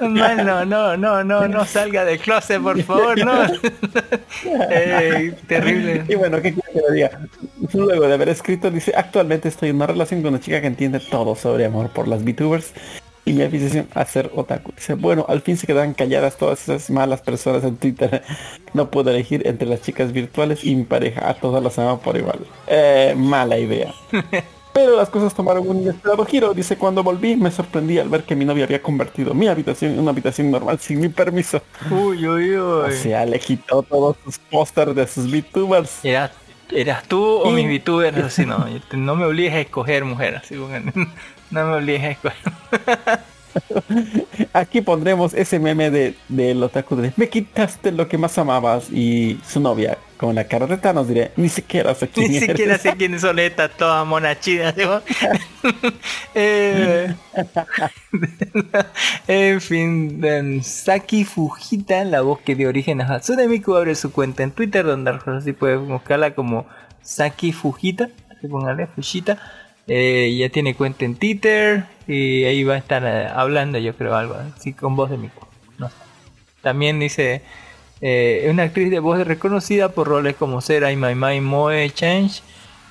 [0.01, 3.43] mal, no, no, no, no, no salga del closet, por favor, no.
[4.71, 6.03] Eh, terrible.
[6.07, 7.11] Y bueno, ¿qué quiere que le diga?
[7.73, 10.99] Luego de haber escrito, dice, actualmente estoy en una relación con una chica que entiende
[10.99, 12.73] todo sobre amor por las VTubers
[13.29, 14.71] y mi afición a ser otaku.
[14.75, 18.23] Dice, bueno, al fin se quedan calladas todas esas malas personas en Twitter.
[18.73, 21.27] No puedo elegir entre las chicas virtuales y mi pareja.
[21.27, 22.39] A todas las amo por igual.
[22.67, 23.93] Eh, mala idea.
[24.73, 26.53] Pero las cosas tomaron un inesperado giro.
[26.53, 29.99] Dice, cuando volví me sorprendí al ver que mi novia había convertido mi habitación en
[29.99, 31.61] una habitación normal sin mi permiso.
[31.89, 32.93] Uy, uy, O uy.
[32.93, 36.05] sea, le quitó todos sus pósters de sus VTubers.
[36.05, 36.31] ¿Eras,
[36.71, 38.17] ¿Eras tú o mis VTubers?
[38.25, 40.93] Así no, no me obligues a escoger mujer, así pongan.
[41.51, 42.17] No me obligues.
[44.53, 49.39] Aquí pondremos ese meme de del otaku de me quitaste lo que más amabas y
[49.45, 52.49] su novia con la cara de Thanos diré ni siquiera sé quién Ni eres".
[52.49, 54.75] siquiera sé quiénes son estas todas monachidas.
[54.77, 55.01] ¿no?
[56.35, 57.13] Eh,
[59.27, 64.43] en fin, Saki Fujita, la voz que dio origen a Hatsune Miku, abre su cuenta
[64.43, 66.67] en Twitter, donde así puedes buscarla como
[67.01, 69.39] Saki Fujita, así póngale Fujita.
[69.89, 74.15] Eh, ya tiene cuenta en Twitter y ahí va a estar eh, hablando, yo creo,
[74.15, 75.45] algo así con voz de Miku.
[75.77, 75.89] No.
[76.61, 77.41] También dice,
[78.01, 82.41] eh, una actriz de voz reconocida por roles como Sera y My My Moe Change.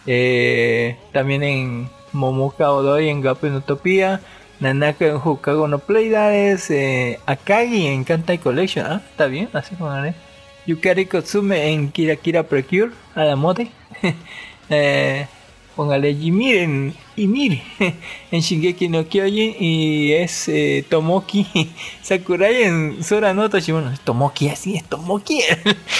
[0.06, 4.20] Eh, también en Momoka Odoi en Gapen Utopia,
[4.60, 10.14] Nanaka en Hokago no Playdares, eh, Akagi en Kantai Collection, ah, está bien, así póngale.
[10.66, 13.24] Yukari Kotsume en Kira Kira Precure, a
[14.70, 15.26] eh,
[15.78, 17.62] póngale Jimir en Ymir
[18.32, 21.46] en Shingeki no Kyojin y es eh, Tomoki
[22.02, 23.92] Sakurai en Sora no Toshimono.
[23.92, 25.40] Es Tomoki, así es Tomoki.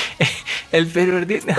[0.73, 1.55] El pervertido.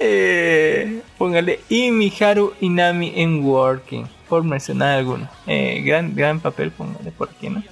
[0.00, 5.28] eh, póngale y Miharu Inami en Working, por mencionar alguno.
[5.46, 7.62] Eh, gran, gran papel, póngale por aquí, ¿no?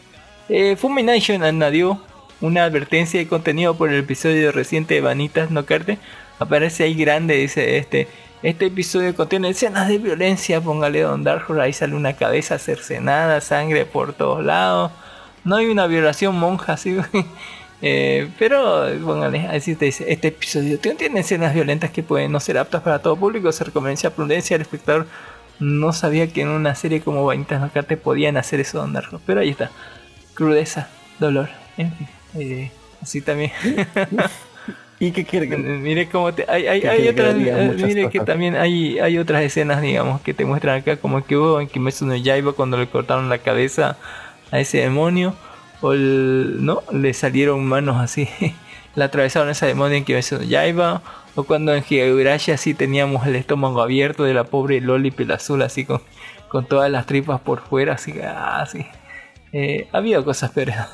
[0.51, 1.99] Eh, Fumination añadió
[2.43, 5.97] una advertencia de contenido por el episodio reciente de Vanitas No Carte.
[6.39, 8.07] Aparece ahí grande, dice este.
[8.43, 13.87] Este episodio contiene escenas de violencia, póngale Don Dark ahí sale una cabeza cercenada, sangre
[13.87, 14.93] por todos lados.
[15.45, 16.97] No hay una violación monja, así.
[17.83, 22.57] Eh, pero, póngale, así te dice, este episodio tiene escenas violentas que pueden no ser
[22.57, 25.07] aptas para todo público, se recomienda prudencia al espectador.
[25.61, 29.11] No sabía que en una serie como Vanitas No Carte podían hacer eso Don Dark
[29.27, 29.71] pero ahí está.
[30.33, 32.09] Crudeza, dolor, en fin.
[32.35, 32.71] Eh,
[33.03, 33.53] así también.
[34.99, 38.57] ¿Y qué quiere que Mire cómo te, hay, hay, hay otras, eh, mire que también
[38.57, 42.17] hay, hay otras escenas, digamos, que te muestran acá, como que hubo en Kimetsu no
[42.17, 43.99] Yaiba cuando le cortaron la cabeza
[44.51, 45.35] a ese demonio,
[45.83, 48.29] o el, no, le salieron manos así,
[48.95, 51.03] le atravesaron esa demonio en Kimetsu no Yaiba,
[51.35, 55.85] o cuando en Higurashi así teníamos el estómago abierto de la pobre Loli Azul así
[55.85, 56.01] con,
[56.49, 58.87] con todas las tripas por fuera, así, así.
[59.53, 60.77] Eh, ha habido cosas peores.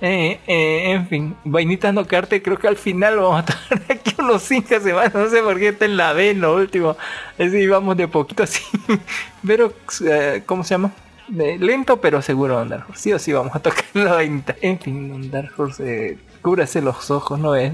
[0.00, 4.14] Eh, eh, en fin, vainitas no carte, creo que al final vamos a estar aquí
[4.18, 6.96] unos 5 semanas, no sé por qué está en la B en lo último,
[7.38, 8.62] así vamos de poquito así,
[9.46, 9.72] pero,
[10.06, 10.92] eh, ¿cómo se llama?
[11.30, 15.30] Lento pero seguro Dark Horse, sí o sí vamos a tocar la vainita, en fin,
[15.30, 17.72] Dark Horse, eh, cúbrase los ojos, no es,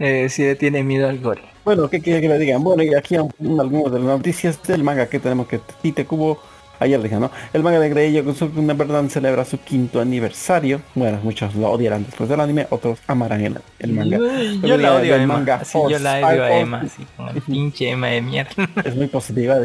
[0.00, 1.42] eh, si tiene miedo al gore.
[1.64, 2.64] Bueno, ¿qué quiere que le digan?
[2.64, 6.42] Bueno, y aquí un- algunas de las noticias del manga que tenemos que Tite Kubo
[6.80, 7.30] ayer dije, ¿no?
[7.52, 8.24] El manga de Grey
[8.56, 10.80] una verdad celebra su quinto aniversario.
[10.94, 14.18] Bueno, muchos lo odiarán después del anime, otros amarán el, el manga.
[14.18, 17.90] Yo, yo la odio Emma, manga yo la odio a Emma, así, con el pinche
[17.90, 18.68] Emma de mierda.
[18.84, 19.56] es muy positiva.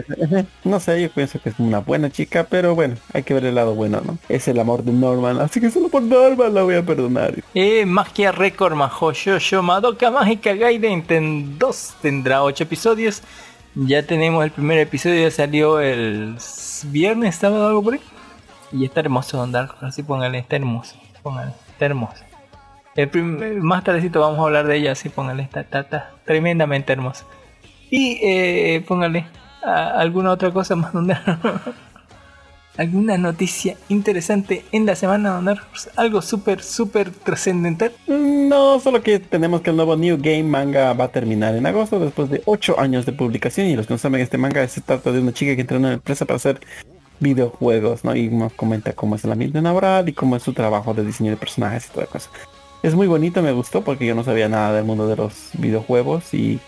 [0.63, 3.55] No sé, yo pienso que es una buena chica, pero bueno, hay que ver el
[3.55, 4.17] lado bueno, ¿no?
[4.29, 7.33] Es el amor de Norman, así que solo por Norman la voy a perdonar.
[7.53, 13.21] Eh, Magia Record Majo Shosho Madoka Mágica Gaiden ten 2 tendrá 8 episodios.
[13.75, 16.37] Ya tenemos el primer episodio, ya salió el
[16.87, 18.01] viernes, sábado, algo por ahí.
[18.71, 20.95] Y está hermoso Don Dark, así póngale, está hermoso.
[21.23, 22.23] Póngale, está hermoso.
[22.95, 27.25] El más tardecito vamos a hablar de ella, así póngale, está, está, tremendamente hermoso.
[27.89, 29.25] Y eh, póngale
[29.63, 31.39] alguna otra cosa más Dark.
[32.77, 35.59] alguna noticia interesante en la semana Don?
[35.95, 37.91] Algo súper, súper trascendental.
[38.07, 41.99] No, solo que tenemos que el nuevo New Game manga va a terminar en agosto
[41.99, 45.11] después de 8 años de publicación y los que no saben este manga se trata
[45.11, 46.59] de una chica que entra en una empresa para hacer
[47.19, 48.15] videojuegos, ¿no?
[48.15, 51.31] Y nos comenta cómo es el ambiente laboral y cómo es su trabajo de diseño
[51.31, 52.29] de personajes y toda cosa.
[52.81, 56.33] Es muy bonito, me gustó porque yo no sabía nada del mundo de los videojuegos
[56.33, 56.59] y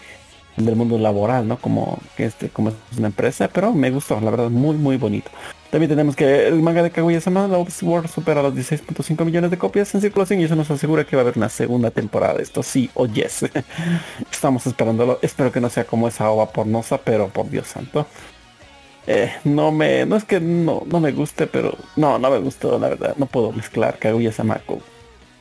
[0.55, 1.57] del mundo laboral, ¿no?
[1.57, 5.29] Como que este, como es una empresa, pero me gustó, la verdad, muy muy bonito.
[5.71, 9.93] También tenemos que el manga de Kaguya-sama, Love Sword, supera los 16.5 millones de copias
[9.95, 12.41] en circulación y eso nos asegura que va a haber una segunda temporada.
[12.41, 13.45] Esto sí o yes.
[14.31, 15.19] Estamos esperándolo.
[15.21, 18.05] Espero que no sea como esa ova pornosa, pero por Dios santo.
[19.07, 22.79] Eh, no me, no es que no, no me guste, pero no, no me gustó,
[22.79, 23.15] la verdad.
[23.17, 24.79] No puedo mezclar Kaguya-sama con,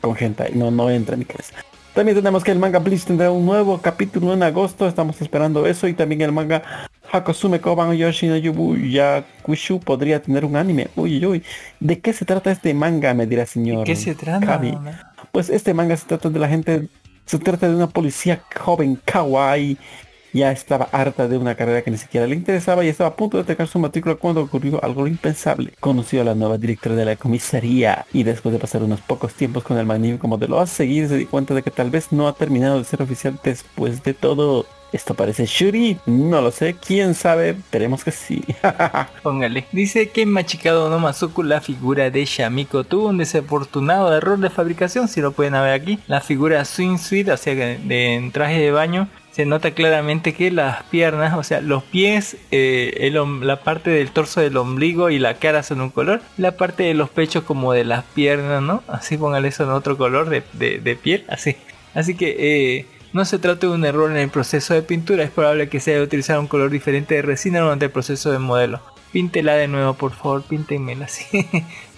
[0.01, 0.53] con hentai.
[0.53, 1.53] No, no entra en mi cabeza.
[1.93, 4.85] También tenemos que el manga Bleach tendrá un nuevo capítulo en agosto.
[4.85, 5.87] Estamos esperando eso.
[5.87, 10.87] Y también el manga Hakosume Koban Yoshi no Yubu Yakushu podría tener un anime.
[10.95, 11.43] Uy, uy, uy.
[11.79, 13.13] ¿De qué se trata este manga?
[13.13, 13.85] Me dirá señor.
[13.85, 14.45] ¿Qué se trata?
[14.45, 14.77] Kabi.
[15.31, 16.87] Pues este manga se trata de la gente,
[17.25, 19.77] se trata de una policía joven kawaii.
[20.33, 23.37] Ya estaba harta de una carrera que ni siquiera le interesaba y estaba a punto
[23.37, 25.71] de atacar su matrícula cuando ocurrió algo impensable.
[25.79, 29.63] Conoció a la nueva directora de la comisaría y después de pasar unos pocos tiempos
[29.63, 32.33] con el magnífico modelo a seguir se di cuenta de que tal vez no ha
[32.33, 34.65] terminado de ser oficial después de todo.
[34.95, 38.41] Esto parece Shuri, no lo sé, quién sabe, esperemos que sí.
[39.23, 39.65] Póngale.
[39.73, 44.49] Dice que en Machikado no Masuku la figura de Shamiko tuvo un desafortunado error de
[44.49, 45.99] fabricación, si lo pueden ver aquí.
[46.07, 50.33] La figura Swing Suite, o sea, que de, en traje de baño, se nota claramente
[50.33, 55.19] que las piernas, o sea, los pies, eh, la parte del torso del ombligo y
[55.19, 58.81] la cara son un color, la parte de los pechos como de las piernas, ¿no?
[58.87, 61.57] Así póngale eso en otro color de, de- de piel, así.
[61.93, 62.85] Así que eh,
[63.15, 65.93] no se trata de un error en el proceso de pintura, es probable que se
[65.93, 68.81] haya utilizado un color diferente de resina durante el proceso de modelo.
[69.13, 71.25] Píntela de nuevo, por favor, píntenmela así.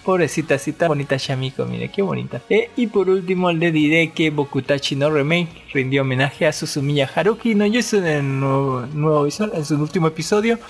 [0.04, 2.40] Pobrecita, así bonita Shamiko, mire, qué bonita.
[2.48, 7.56] Eh, y por último le diré que Bokutachi no Remake rindió homenaje a Susumiya Haruki
[7.56, 10.60] no Yusu en el nuevo, nuevo visual, en su último episodio.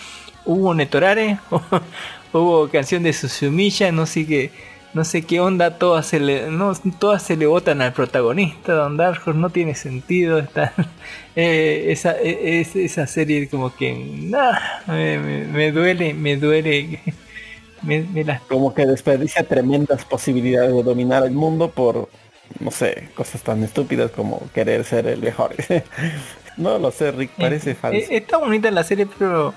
[0.47, 1.41] Hubo Netorare,
[2.33, 4.51] hubo canción de Susumiya, no qué,
[4.95, 8.97] no sé qué onda, todas se le, no, todas se le votan al protagonista, Don
[8.97, 10.73] Dark Horse, no tiene sentido está,
[11.37, 17.01] eh, esa, eh, es- esa serie como que nah, me, me- me duele, me duele,
[17.83, 22.09] me, me las Como que desperdicia tremendas posibilidades de dominar el mundo por,
[22.61, 25.55] no sé, cosas tan estúpidas como querer ser el mejor.
[26.57, 28.13] no lo sé, Rick, parece Eh, falso.
[28.13, 29.55] eh, está bonita la serie, pero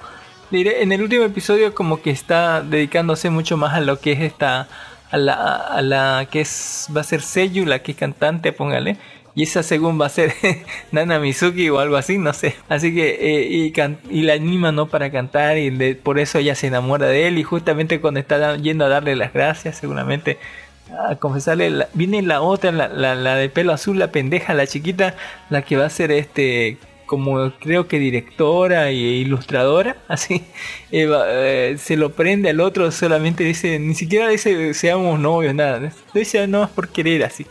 [0.49, 4.21] diré, en el último episodio como que está dedicándose mucho más a lo que es
[4.21, 4.67] esta,
[5.11, 8.97] a la, a la que es, va a ser Seiyu, la que es cantante, póngale.
[9.33, 10.33] Y esa según va a ser
[10.91, 12.55] Nana Mizuki o algo así, no sé.
[12.67, 16.37] Así que, eh, y, can- y la anima no para cantar y de- por eso
[16.39, 20.37] ella se enamora de él y justamente cuando está yendo a darle las gracias, seguramente
[21.09, 24.67] a confesarle, la- viene la otra, la, la, la de pelo azul, la pendeja, la
[24.67, 25.15] chiquita,
[25.49, 26.77] la que va a ser este,
[27.11, 30.45] como creo que directora e ilustradora, así,
[30.93, 36.47] eh, se lo prende al otro, solamente dice, ni siquiera dice seamos novios, nada, dice
[36.47, 37.45] no es por querer así.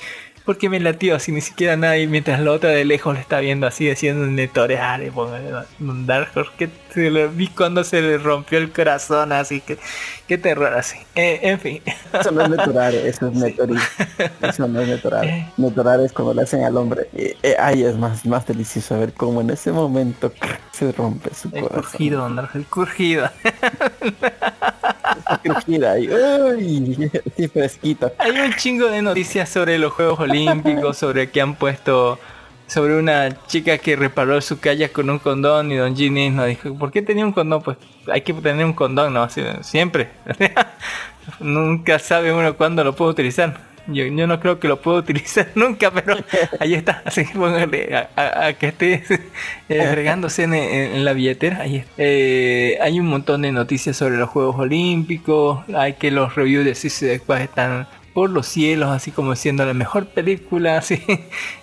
[0.47, 3.67] Porque me latió así, ni siquiera nadie, mientras la otra de lejos le está viendo
[3.67, 8.59] así, haciendo un netoreare, póngale un Dark Horse, se lo vi cuando se le rompió
[8.59, 9.79] el corazón, así que,
[10.27, 10.99] qué terror así.
[11.15, 11.83] Eh, en fin.
[12.13, 13.75] Eso no es netorare, eso es netori.
[14.43, 15.49] Eso no es netorare.
[15.57, 17.09] Netorare es cuando le hacen al hombre.
[17.15, 20.33] Eh, eh, ay, es más, más delicioso ver cómo en ese momento
[20.73, 21.83] se rompe su El corazón.
[21.83, 23.31] curgido, Dark, el curgido.
[25.43, 28.13] Crujida y, uy, sí, fresquito.
[28.19, 32.19] Hay un chingo de noticias sobre los Juegos Olímpicos, sobre que han puesto
[32.71, 36.73] sobre una chica que reparó su calle con un condón y Don Ginny nos dijo,
[36.79, 37.63] ¿por qué tenía un condón?
[37.63, 39.29] Pues hay que tener un condón, ¿no?
[39.61, 40.11] Siempre.
[41.41, 43.69] Nunca sabe uno cuándo lo puede utilizar.
[43.87, 46.17] Yo, yo no creo que lo pueda utilizar nunca, pero
[46.61, 47.03] ahí está.
[47.05, 49.03] Así que póngale a, a- que esté
[49.69, 51.63] eh, fregándose en, la billetera.
[51.63, 51.85] Ahí.
[51.99, 55.61] Eh, hay un montón de noticias sobre los Juegos Olímpicos.
[55.75, 59.75] Hay que los reviews de Suicide Squad están por los cielos, así como siendo la
[59.75, 61.03] mejor película así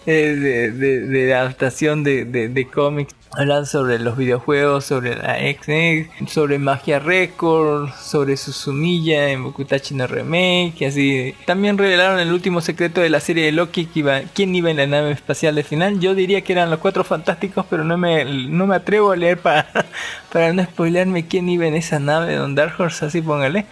[0.05, 3.13] eh, de, de- adaptación de, de- cómics.
[3.37, 10.07] Hablan sobre los videojuegos, sobre la X, sobre Magia Record, sobre Susumiya en Bokutachi no
[10.07, 11.35] Remake, así.
[11.45, 14.77] También revelaron el último secreto de la serie de Loki, que iba, quién iba en
[14.77, 15.99] la nave espacial de final.
[15.99, 19.37] Yo diría que eran los cuatro fantásticos, pero no me, no me atrevo a leer
[19.39, 19.67] para,
[20.31, 23.65] para no spoilearme quién iba en esa nave Don Dark Horse, así póngale.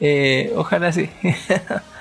[0.00, 1.10] Eh, ojalá sí.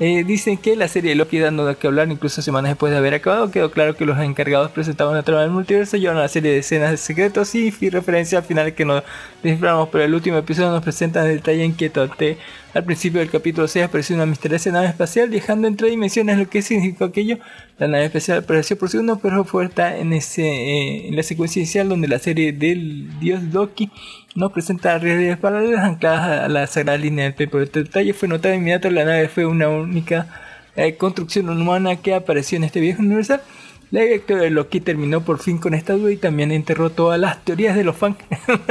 [0.00, 2.98] Eh, dicen que la serie de Loki dando de qué hablar incluso semanas después de
[2.98, 6.52] haber acabado quedó claro que los encargados presentaban una trama del multiverso llevaron una serie
[6.52, 9.02] de escenas de secretos y fi- referencia al final que no
[9.42, 12.38] desciframos pero el último episodio nos presenta en detalle inquietante
[12.74, 16.62] al principio del capítulo 6 apareció una misteriosa nave espacial viajando entre dimensiones lo que
[16.62, 17.38] significó aquello
[17.78, 21.88] la nave espacial apareció por segundo pero fue en, ese, eh, en la secuencia inicial
[21.88, 23.90] donde la serie del dios Loki
[24.38, 27.58] nos presenta realidades paralelas ancladas a la sagrada línea del tiempo.
[27.60, 30.28] Este detalle fue notado inmediato, la nave fue una única
[30.76, 33.42] eh, construcción humana que apareció en este viejo universal.
[33.90, 37.44] La directora de Loki terminó por fin con esta duda y también enterró todas las
[37.44, 38.16] teorías de los fans.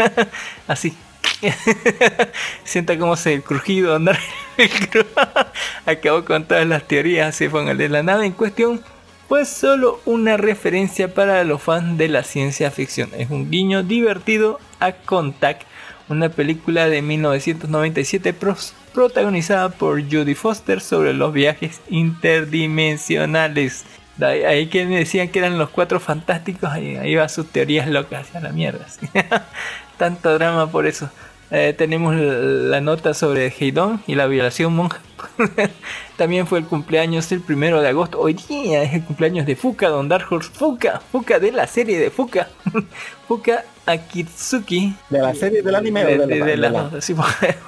[0.67, 0.93] Así.
[2.63, 4.17] Sienta cómo se el crujido andar.
[5.85, 7.29] Acabó con todas las teorías.
[7.29, 8.81] Así póngale la nave en cuestión
[9.27, 13.09] fue solo una referencia para los fans de la ciencia ficción.
[13.17, 15.63] Es un guiño divertido a Contact,
[16.07, 23.83] una película de 1997 pros- protagonizada por Judy Foster sobre los viajes interdimensionales.
[24.15, 28.33] De Ahí, que decían que eran los cuatro fantásticos, ahí, ahí va sus teorías locas
[28.33, 28.87] a la mierda.
[29.97, 31.09] Tanto drama por eso.
[31.49, 34.99] Eh, tenemos la, la nota sobre Heidon y la violación monja.
[36.17, 38.19] También fue el cumpleaños el primero de agosto.
[38.19, 40.49] Hoy día es el cumpleaños de Fuka, Don Dark Horse.
[40.51, 42.49] Fuka, Fuka de la serie de Fuka.
[43.27, 44.93] Fuka Akitsuki.
[45.09, 47.15] ¿De la serie del anime De, de de- la- de la- dos, sí,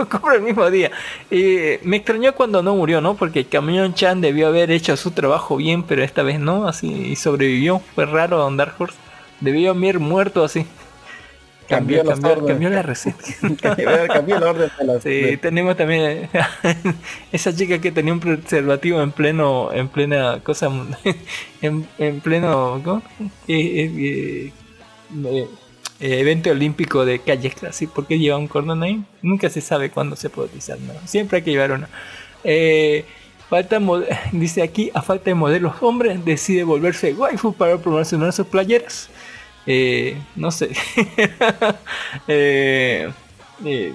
[0.10, 0.92] como el mismo día.
[1.32, 3.16] Eh, me extrañó cuando no murió, ¿no?
[3.16, 7.16] Porque Camión Chan debió haber hecho su trabajo bien, pero esta vez no, así, y
[7.16, 7.82] sobrevivió.
[7.96, 8.98] Fue raro Don Dark Horse.
[9.40, 10.66] Debió haber muerto así.
[11.70, 13.24] Cambió Cambió, cambió, la receta.
[14.08, 15.04] Cambió el orden de las...
[15.04, 16.30] Sí, de- tenemos también
[17.32, 20.70] esa chica que tenía un preservativo en pleno, en plena cosa,
[21.62, 23.04] en, en pleno ¿cómo?
[23.48, 24.54] Eh, eh,
[26.00, 29.04] eh, evento olímpico de calles, así, ¿por qué lleva un cordón ahí?
[29.22, 30.94] Nunca se sabe cuándo se puede utilizar, ¿no?
[31.06, 31.88] siempre hay que llevar uno.
[33.50, 33.80] Falta
[34.32, 39.10] dice aquí, a falta de modelos hombres, decide volverse waifu para promocionar sus playeras.
[39.72, 40.70] Eh, no sé.
[42.28, 43.08] Eh,
[43.64, 43.94] eh,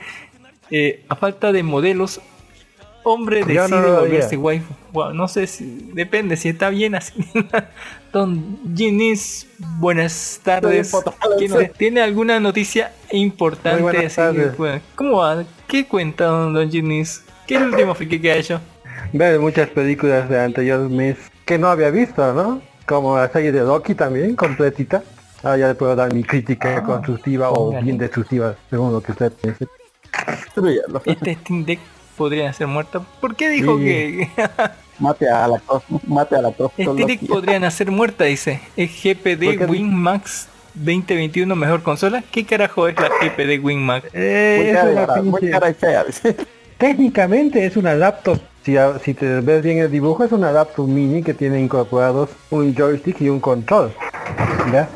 [0.70, 2.20] eh, a falta de modelos,
[3.04, 4.74] hombre no decide lo volverse waifu.
[4.92, 7.14] Wow, no sé si depende si está bien así.
[8.12, 9.46] Don Ginis,
[9.78, 10.92] buenas tardes.
[10.92, 11.72] Estoy en ¿Quién- Fortaleza.
[11.78, 14.06] ¿Tiene alguna noticia importante?
[14.06, 15.44] Así que, ¿Cómo va?
[15.68, 16.68] ¿Qué cuenta don, don?
[16.68, 18.60] ¿Qué es el último friki que ha hecho?
[19.12, 22.60] Ver muchas películas de anteriores meses que no había visto, ¿no?
[22.86, 25.02] Como la serie de Loki también, completita.
[25.42, 29.32] Ahora ya le puedo dar mi crítica constructiva o bien destructiva, según lo que usted
[29.32, 29.66] piense.
[31.04, 31.80] Este Steam Deck
[32.16, 33.04] podría ser muerto.
[33.20, 33.84] ¿Por qué dijo Sí.
[33.84, 34.28] que
[34.98, 36.72] Mate a la cross, mate a la cross.
[36.72, 38.24] Steam Deck podría nacer muerta?
[38.24, 38.60] Dice.
[38.76, 39.68] ¿Es ¿Por GPD?
[39.68, 42.22] Win Max 2021 mejor consola?
[42.30, 44.08] ¿Qué carajo es la GPD Win Max?
[44.14, 46.04] Eh, es cara, una cara y fea.
[46.78, 48.38] Técnicamente es una laptop.
[48.66, 52.74] Si, si te ves bien el dibujo, es una laptop mini que tiene incorporados un
[52.74, 53.92] joystick y un control.
[54.72, 54.88] ¿Ya?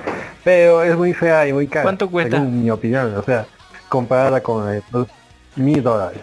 [0.42, 1.84] Pero es muy fea y muy cara.
[1.84, 2.38] ¿Cuánto cuesta?
[2.38, 3.46] Según mi opinión, o sea,
[3.88, 5.06] comparada con los
[5.54, 6.20] mil dólares.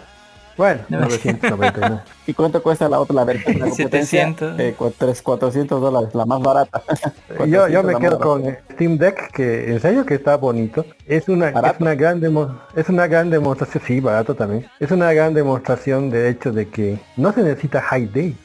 [0.58, 1.00] Bueno, No.
[1.00, 2.00] 999.
[2.26, 3.58] ¿Y cuánto cuesta la otra, la versión?
[3.60, 4.26] La competencia?
[4.26, 4.60] 700.
[4.60, 6.82] Eh, cua- tres- 400 dólares, la más barata.
[7.46, 8.62] yo, yo 400 me quedo con barata.
[8.74, 10.84] Steam Deck, que en serio que está bonito.
[11.06, 11.76] Es una, Barato.
[11.76, 14.66] es una gran demo- es una gran demostración, sí, barato también.
[14.80, 18.36] Es una gran demostración del hecho de que no se necesita high day.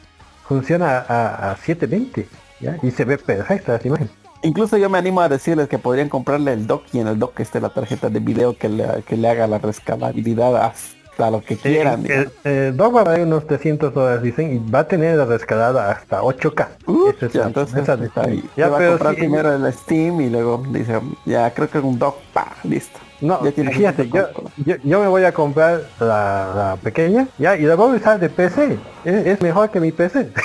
[0.48, 2.28] Funciona a, a 720,
[2.60, 2.78] ¿ya?
[2.84, 4.10] Y se ve perfecta esa imagen.
[4.44, 7.40] Incluso yo me animo a decirles que podrían comprarle el dock y en el dock
[7.40, 11.58] esté la tarjeta de video que le, que le haga la rescalabilidad hasta lo que
[11.58, 12.06] quieran.
[12.44, 16.22] el dock va a unos 300 dólares, dicen, y va a tener la rescalada hasta
[16.22, 16.68] 8K.
[16.88, 18.44] Uh, Esa es ya, la- entonces esa de- está ahí.
[18.58, 21.80] Ya, Se va a comprar sí, primero el Steam y luego dice, ya creo que
[21.80, 23.00] un dock, pa, listo.
[23.22, 24.28] No, Ya tiene fíjate, yo,
[24.66, 28.20] yo, yo me voy a comprar la, la pequeña, ya, y la voy a usar
[28.20, 28.78] de PC.
[29.06, 30.30] Es, es mejor que mi PC.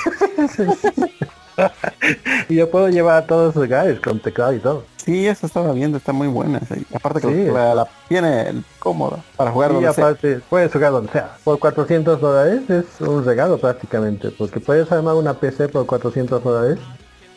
[2.47, 4.85] y yo puedo llevar a todos los lugares con teclado y todo.
[5.03, 6.59] Sí, eso estaba viendo, está muy buena.
[6.61, 6.85] sí.
[6.93, 7.51] Aparte que Sí.
[7.51, 10.03] la, la- tiene el cómodo para jugar Y donde sea.
[10.05, 11.37] aparte, puedes jugar donde sea.
[11.43, 16.79] Por 400 dólares es un regalo prácticamente, porque puedes armar una PC por 400 dólares,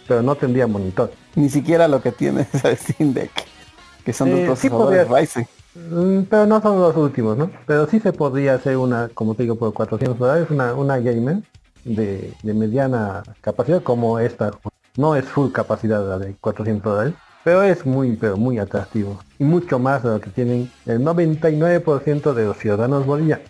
[0.09, 1.13] pero no tendría monitor.
[1.37, 3.31] Ni siquiera lo que tiene es el Steam Deck.
[4.05, 5.47] Que son Eh, dos sí procesadores Ryzen.
[5.75, 7.51] Mm, Pero no son los últimos, ¿no?
[7.67, 11.39] Pero sí se podría hacer una, como te digo, por 400 dólares, una, una gamer
[11.85, 14.51] de, de mediana capacidad como esta.
[14.97, 19.19] No es full capacidad la de 400 dólares, pero es muy, pero muy atractivo.
[19.39, 23.47] Y mucho más de lo que tienen el 99% de los ciudadanos bolivianos.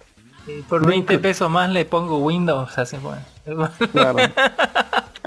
[0.68, 3.20] Por 20 pesos más le pongo Windows, así bueno.
[3.92, 4.18] Claro.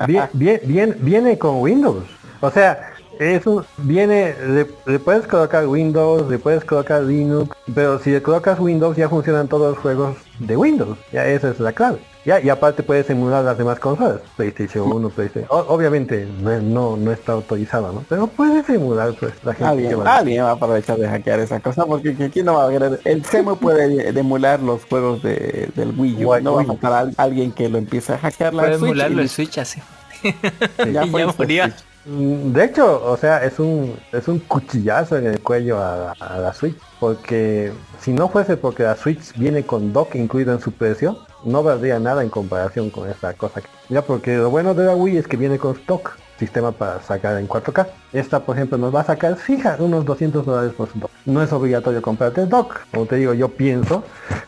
[0.08, 2.04] Bien, bien, bien- viene con Windows.
[2.42, 8.10] O sea, eso viene, le, le puedes colocar Windows, le puedes colocar Linux, pero si
[8.12, 10.98] le colocas Windows ya funcionan todos los juegos de Windows.
[11.14, 12.00] Ya esa es la clave.
[12.26, 15.48] Ya, y aparte puedes emular las demás consolas, PlayStation 1, PlayStation.
[15.52, 18.04] o- obviamente no, no, no está autorizado, ¿no?
[18.10, 21.40] Pero puedes emular pues la gente que Alguien, va- alguien va a aprovechar de hackear
[21.40, 23.00] esa cosa porque que aquí no va a querer.
[23.06, 26.30] El CEMU puede emular los juegos de, del Wii U.
[26.30, 29.20] Wii- No va a faltar al- alguien que lo empiece a hackear la Puede emularlo
[29.20, 29.80] y el Switch así.
[30.24, 31.32] ya ya.
[31.32, 31.74] Switch.
[32.06, 36.54] Mm, De hecho, o sea, es un es un cuchillazo en el cuello a, la
[36.54, 41.18] Switch, porque si no fuese porque la Switch viene con dock incluido en su precio,
[41.44, 43.62] no valdría nada en comparación con esta cosa.
[43.90, 47.38] Ya porque lo bueno de la Wii es que viene con stock, sistema para sacar
[47.38, 47.88] en 4K.
[48.14, 51.12] Esta, por ejemplo, nos va a sacar fija unos 200 dólares por su dock.
[51.26, 52.78] No es obligatorio comprarte el dock.
[52.92, 54.04] Como te digo, yo pienso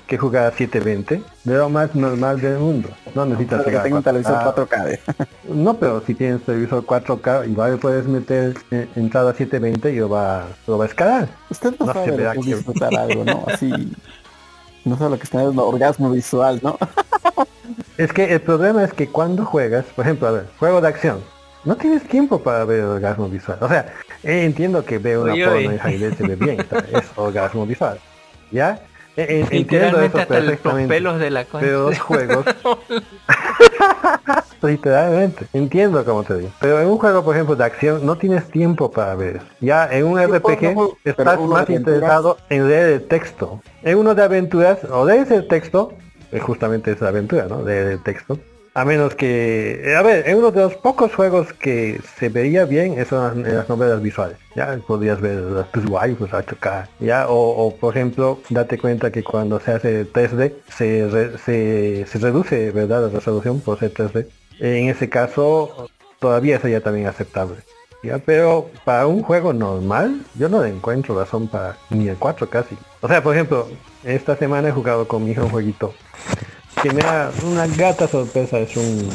[0.06, 2.90] que jugar a 720 de lo más normal del mundo.
[3.16, 4.68] No necesitas a tengo un televisor 4K.
[4.68, 4.84] 4K.
[4.86, 5.00] de-
[5.54, 10.46] No, pero si tienes televisor 4K, igual puedes meter eh, entrada 720 y lo va,
[10.68, 11.28] lo va a escalar.
[11.50, 13.46] Usted no, No sabe se lo que que- disfrutar algo, ¿no?
[13.48, 13.72] Así.
[14.86, 16.78] No sabe lo que es tener un orgasmo visual, ¿no?
[17.98, 21.20] Es que el problema es que cuando juegas, por ejemplo, a ver, juego de acción,
[21.68, 23.57] no tienes tiempo para ver orgasmo visual.
[23.61, 23.93] O sea,
[24.24, 25.65] eh, entiendo que veo una Oye, porno oye.
[25.74, 26.57] en Jaime se ve bien,
[26.93, 27.99] es orgasmo visual.
[28.51, 28.80] ¿Ya?
[29.18, 30.93] Eh, eh, entiendo eso hasta el- los perfectamente.
[30.93, 32.45] pelos de la Pero los juegos
[34.61, 36.49] Literalmente, entiendo cómo te digo.
[36.59, 39.41] Pero en un juego, por ejemplo, de acción, no tienes tiempo para ver.
[39.59, 43.61] Ya en un RPG estás más interesado en leer el texto.
[43.84, 45.93] En uno de aventuras, o lees el texto,
[46.41, 47.61] justamente es la aventura, ¿no?
[47.61, 48.38] Leer el texto.
[48.78, 52.66] A menos que, eh, a ver, en uno de los pocos juegos que se veía
[52.66, 54.38] bien es en las novelas visuales.
[54.56, 56.88] Ya podrías ver las tus waifus 8K.
[57.00, 62.20] Ya, o, o, por ejemplo, date cuenta que cuando se hace 3D se, se, se
[62.20, 63.08] reduce, ¿verdad?
[63.08, 64.28] La resolución por ser 3D.
[64.60, 67.56] En ese caso, todavía sería también aceptable.
[68.04, 72.48] Ya, pero para un juego normal, yo no le encuentro razón para ni el 4
[72.48, 72.78] casi.
[73.02, 73.68] O sea, por ejemplo,
[74.04, 75.96] esta semana he jugado con mi hijo un jueguito
[76.82, 78.60] que me da una gata sorpresa.
[78.60, 79.10] Es un,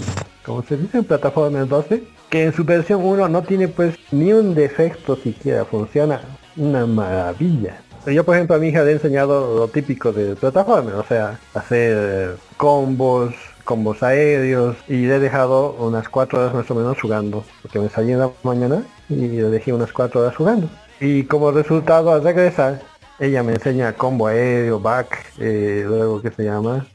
[0.44, 4.32] como se dice, un plataforma 12, que en su versión 1 no tiene pues ni
[4.32, 6.20] un defecto siquiera, funciona
[6.56, 7.80] una maravilla.
[8.06, 11.38] yo por ejemplo a mi hija le he enseñado lo típico de plataforma, o sea,
[11.54, 13.34] hacer combos,
[13.64, 17.88] combos aéreos y le he dejado unas cuatro horas más o menos jugando, porque me
[17.88, 20.68] salí en la mañana y le dejé unas cuatro horas jugando.
[21.00, 22.80] Y como resultado al regresar,
[23.18, 26.86] ella me enseña combo aéreo, back, eh, luego que se llama,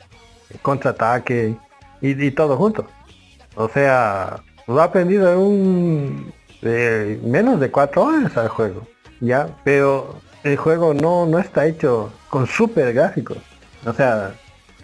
[0.62, 1.56] contraataque
[2.02, 2.86] y, todo junto.
[3.56, 6.34] O sea, lo ha aprendido en un
[7.24, 8.88] menos de cuatro horas al juego.
[9.20, 13.38] Ya, pero el juego no, no está hecho con super gráficos.
[13.86, 14.34] O sea,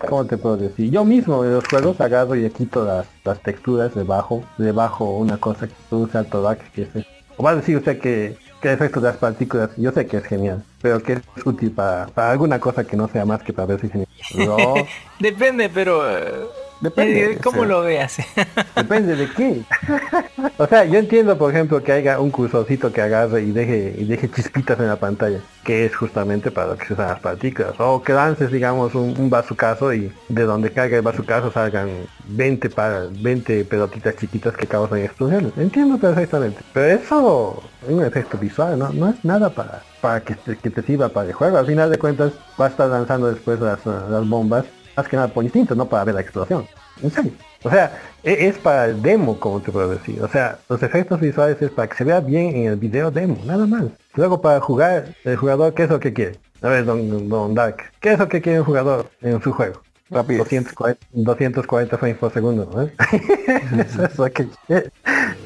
[0.07, 0.89] ¿cómo te puedo decir?
[0.91, 5.67] Yo mismo en los juegos agarro y quito las, las texturas debajo, debajo una cosa
[5.67, 7.05] que usa Todak que es
[7.37, 10.17] o va a decir usted que, que el efecto de las partículas, yo sé que
[10.17, 13.51] es genial, pero que es útil para, para alguna cosa que no sea más que
[13.51, 14.07] para ver si genial.
[14.37, 14.75] No,
[15.19, 16.01] Depende, pero...
[16.83, 17.69] Depende, eh, ¿Cómo o sea.
[17.69, 18.17] lo veas?
[18.75, 19.61] Depende de qué.
[20.57, 24.03] o sea, yo entiendo, por ejemplo, que haya un cursorcito que agarre y deje y
[24.03, 27.73] deje chispitas en la pantalla, que es justamente para que se usan las partículas.
[27.77, 31.89] O que lances, digamos, un, un bazucazo y de donde caiga el bazucazo salgan
[32.25, 35.53] 20 para 20 pelotitas chiquitas que causan explosiones.
[35.55, 36.61] Entiendo perfectamente.
[36.73, 38.89] Pero eso es un efecto visual, ¿no?
[38.89, 41.57] No es nada para para que te, que te sirva para el juego.
[41.57, 44.65] Al final de cuentas, va a estar lanzando después las, las bombas,
[44.95, 46.65] más que nada por instinto, no para ver la explosión.
[47.01, 47.31] En serio.
[47.63, 50.21] O sea, e- es para el demo, como te puedo decir.
[50.21, 53.37] O sea, los efectos visuales es para que se vea bien en el video demo,
[53.45, 53.85] nada más.
[54.15, 56.37] Luego para jugar, el jugador, ¿qué es lo que quiere?
[56.61, 59.81] A ver, don, don Dark, ¿qué es lo que quiere un jugador en su juego?
[60.09, 60.39] Rapidez.
[60.39, 62.83] 240, 240 frames por segundo, ¿no?
[63.81, 64.91] Eso es lo que quiere.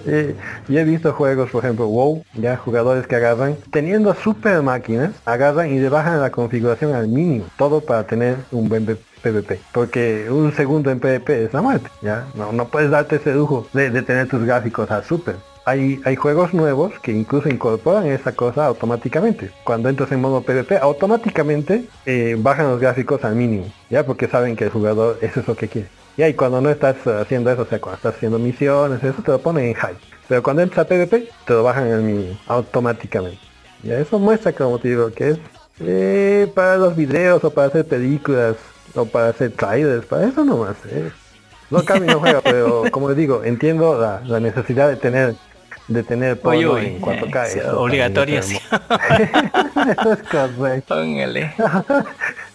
[0.05, 0.35] Eh,
[0.67, 5.71] y he visto juegos, por ejemplo, WoW, ya jugadores que agarran, teniendo super máquinas, agarran
[5.71, 8.85] y le bajan la configuración al mínimo, todo para tener un buen
[9.27, 9.59] PvP.
[9.71, 12.27] Porque un segundo en PvP es la muerte, ya.
[12.35, 15.35] No, no puedes darte ese lujo de, tener tus gráficos a super.
[15.65, 19.51] Hay, hay juegos nuevos que incluso incorporan esa cosa automáticamente.
[19.65, 24.55] Cuando entras en modo PvP, automáticamente eh, bajan los gráficos al mínimo, ya porque saben
[24.55, 25.89] que el jugador eso es lo que quiere.
[26.15, 29.31] Ya, y cuando no estás haciendo eso, o sea, cuando estás haciendo misiones, eso te
[29.31, 29.95] lo ponen en high.
[30.27, 33.39] Pero cuando entras a PvP, te lo bajan al mínimo, automáticamente.
[33.83, 35.39] Y eso muestra, como te digo, que es
[35.79, 38.55] eh, para los videos o para hacer películas
[38.95, 40.75] o para hacer trailers, para eso nomás.
[40.89, 41.11] Eh.
[41.69, 45.35] No cambia no juega, pero como les digo, entiendo la, la necesidad de tener
[45.87, 47.45] de tener uy, en 4K.
[47.45, 48.55] eh, eso también obligatorio, es sí.
[49.97, 50.95] eso es correcto.
[50.95, 51.53] Póngale.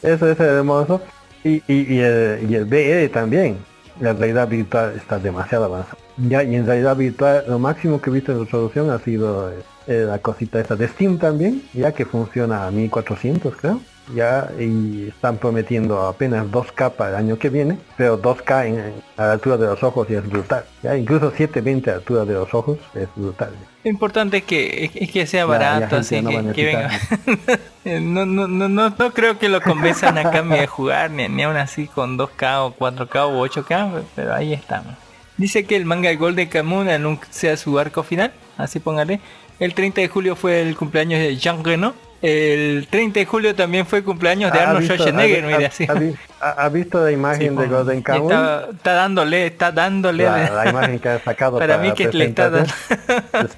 [0.02, 1.00] Eso es hermoso.
[1.44, 3.58] Y, y, y el, y el VR también.
[4.00, 5.98] La realidad virtual está demasiado avanzada.
[6.16, 9.50] Ya, y en realidad virtual lo máximo que he visto en resolución ha sido
[9.86, 13.80] eh, la cosita esta de Steam también, ya que funciona a 1400 creo.
[14.14, 19.26] Ya, y están prometiendo apenas 2K para el año que viene, pero 2K en, a
[19.26, 20.64] la altura de los ojos y es brutal.
[20.82, 23.50] Ya, incluso 720 a la altura de los ojos es brutal.
[23.84, 26.90] Lo importante es que, es, que sea barato, así no que, que venga.
[27.84, 31.42] No, no, no, no, no creo que lo convenzan a cambio de jugar, ni, ni
[31.42, 34.94] aún así con 2K o 4K o 8K, pero ahí estamos.
[35.36, 39.20] Dice que el manga de Golden Kamuy anuncia su arco final, así póngale.
[39.58, 41.94] El 30 de julio fue el cumpleaños de Jean Reno.
[42.22, 45.68] El 30 de julio también fue cumpleaños de ¿Ha Arnold visto- Schwarzenegger, ha- mire ha-
[45.68, 45.86] así.
[45.88, 48.22] ha vi- ha- ha visto la imagen Sí, de Golden Kamuy?
[48.32, 50.24] Está, está dándole, está dándole.
[50.24, 52.70] La, la imagen que ha sacado Para mí que le está dando.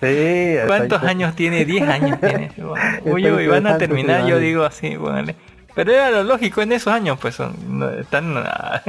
[0.01, 1.65] Sí, ¿Cuántos inter- año tiene?
[1.67, 2.53] 10 años tiene.
[3.05, 5.35] Uy, uy, van a terminar, yo digo así, póngale.
[5.75, 7.55] Pero era lo lógico en esos años, pues son,
[8.01, 8.81] están a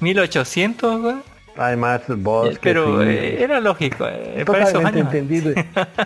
[0.00, 1.14] 1800, güey.
[1.56, 2.58] Además, bosques.
[2.62, 5.06] pero y- eh, era lógico, eh, para esos años.
[5.12, 5.54] entendido.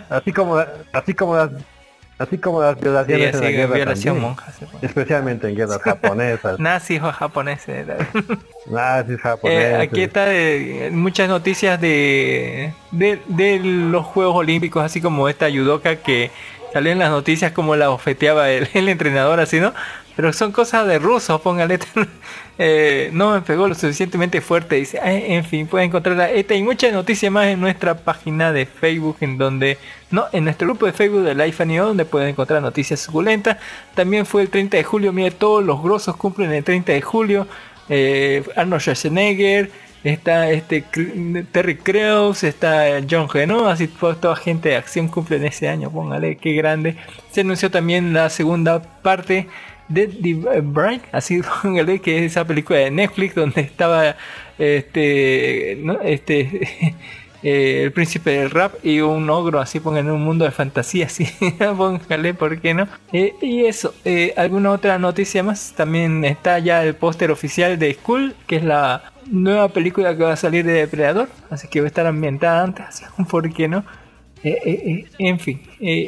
[0.09, 0.63] así como
[0.93, 1.49] así como las
[2.17, 4.21] así como las violaciones Sí, en la guerra violación también.
[4.21, 7.87] monja, sí, especialmente en guerras japonesas, Nazis o japoneses.
[8.65, 9.79] nazis Eh, japoneses.
[9.79, 15.97] aquí está eh, muchas noticias de, de, de los Juegos Olímpicos, así como esta judoka
[15.97, 16.31] que
[16.73, 19.73] salió en las noticias como la ofeteaba el, el entrenador, así, ¿no?
[20.17, 21.79] Pero son cosas de rusos, póngale.
[22.59, 24.77] Eh, no me pegó lo suficientemente fuerte.
[24.77, 28.65] Dice, "Ay, en fin, pueden encontrar esta y muchas noticias más en nuestra página de
[28.65, 29.77] Facebook, en donde,
[30.09, 33.57] no, en nuestro grupo de Facebook de Life and donde pueden encontrar noticias suculentas.
[33.93, 37.47] También fue el 30 de julio, mire, todos los grosos cumplen el 30 de julio.
[37.89, 39.69] Eh, Arnold Schwarzenegger,
[40.03, 40.83] está este
[41.51, 46.53] Terry Crews, está John Reno, así toda, gente de acción cumplen ese año, póngale, qué
[46.53, 46.95] grande.
[47.29, 49.47] Se anunció también la segunda parte
[49.89, 54.15] de The Bright, así póngale, que es esa película de Netflix donde estaba
[54.57, 56.01] este, ¿no?
[56.01, 56.95] este
[57.43, 61.05] eh, el príncipe del rap y un ogro, así pongan en un mundo de fantasía,
[61.07, 61.27] así
[61.77, 62.87] póngale, ¿por qué no?
[63.13, 67.93] Eh, y eso, eh, alguna otra noticia más, también está ya el póster oficial de
[67.93, 71.85] Skull, que es la nueva película que va a salir de Depredador, así que va
[71.85, 73.83] a estar ambientada antes, ¿por qué no?
[74.43, 75.61] En fin,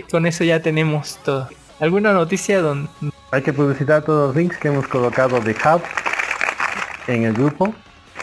[0.09, 1.49] con eso ya tenemos todo.
[1.79, 2.87] ¿Alguna noticia don
[3.31, 5.81] Hay que publicitar todos los links que hemos colocado de Hub
[7.07, 7.73] en el grupo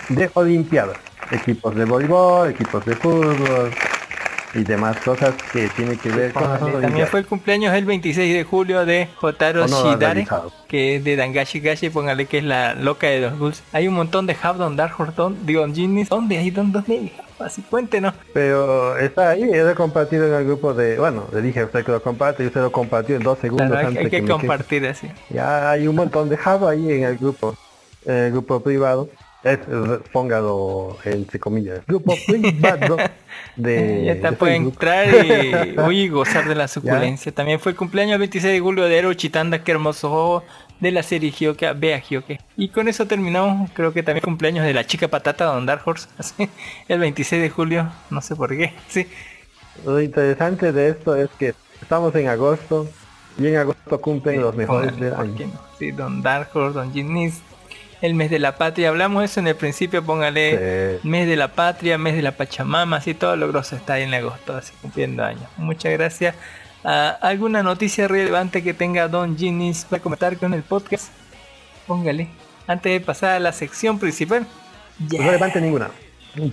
[0.09, 0.97] de Olimpiadas.
[1.31, 3.71] Equipos de voleibol, equipos de fútbol
[4.55, 7.11] y demás cosas que tienen que ver con las También Olimpiadas.
[7.11, 10.27] fue el cumpleaños el 26 de julio de Jotaro Honor Shidare,
[10.67, 13.63] que es de Dangashi Gashi, póngale que es la loca de los ghouls.
[13.73, 14.97] Hay un montón de Hub, Don Dark
[15.45, 16.09] digo, Don Genius.
[16.09, 17.26] ¿Dónde hay Don Hub?
[17.39, 18.15] Así cuéntenos.
[18.33, 20.99] Pero está ahí, he compartido en el grupo de...
[20.99, 23.69] Bueno, le dije a usted que lo comparte y usted lo compartió en dos segundos
[23.69, 25.09] Claro, antes hay que compartir así.
[25.31, 27.57] Ya hay un montón de Java ahí en el grupo,
[28.05, 29.09] en el grupo privado.
[29.45, 29.61] Es,
[30.13, 32.97] póngalo entre comillas, grupo privado
[33.55, 34.73] de, ya está, de puede Facebook.
[34.73, 37.31] entrar y uy, gozar de la suculencia.
[37.31, 40.43] También fue el cumpleaños el 26 de julio de Ero Chitanda, qué hermoso
[40.81, 42.39] de la serie Hyoka, vea Hyoke.
[42.57, 46.09] Y con eso terminamos, creo que también cumpleaños de la chica patata Don Dark Horse,
[46.19, 46.49] así,
[46.89, 49.07] el 26 de julio, no sé por qué, sí.
[49.85, 52.89] Lo interesante de esto es que estamos en agosto
[53.39, 55.47] y en agosto cumplen los mejores Póngale, del ¿por año.
[55.53, 55.61] no?
[55.79, 57.41] Sí, Don Dark Horse, Don Ginis,
[58.03, 61.09] el mes de la patria, hablamos eso en el principio, póngale Sí.
[61.09, 64.15] mes de la patria, mes de la Pachamama, así todo lo grosso está ahí en
[64.15, 65.49] agosto, así cumpliendo años.
[65.57, 66.35] Muchas gracias.
[66.89, 71.09] Ah, ¿Alguna noticia relevante que tenga Don Ginis para comentar con el podcast?
[71.87, 72.29] Póngale.
[72.69, 74.47] Antes de pasar a la sección principal.
[75.01, 75.91] No relevante ninguna.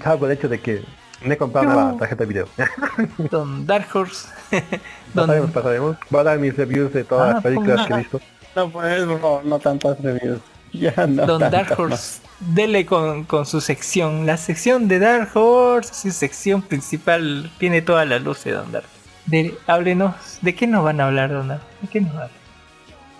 [0.03, 0.83] Salvo el hecho de que
[1.23, 1.77] me he comprado No.
[1.89, 2.47] una tarjeta de video.
[3.29, 4.27] Don Dark Horse.
[5.13, 5.97] Don- pasaremos, pasaremos.
[6.09, 8.21] Voy a dar mis reviews de todas Ah, las películas ponga- que he visto.
[8.55, 10.39] No, pues no, no tantas reviews.
[10.73, 11.79] Ya no Don tantas Dark más.
[11.79, 14.25] Horse, dele con, con su sección.
[14.25, 18.87] La sección de Dark Horse, su sección principal, tiene todas las luces, Don Dark.
[19.25, 21.61] De, háblenos, ¿de qué nos van a hablar, Don Dark?
[21.81, 22.29] ¿De qué nos hablan?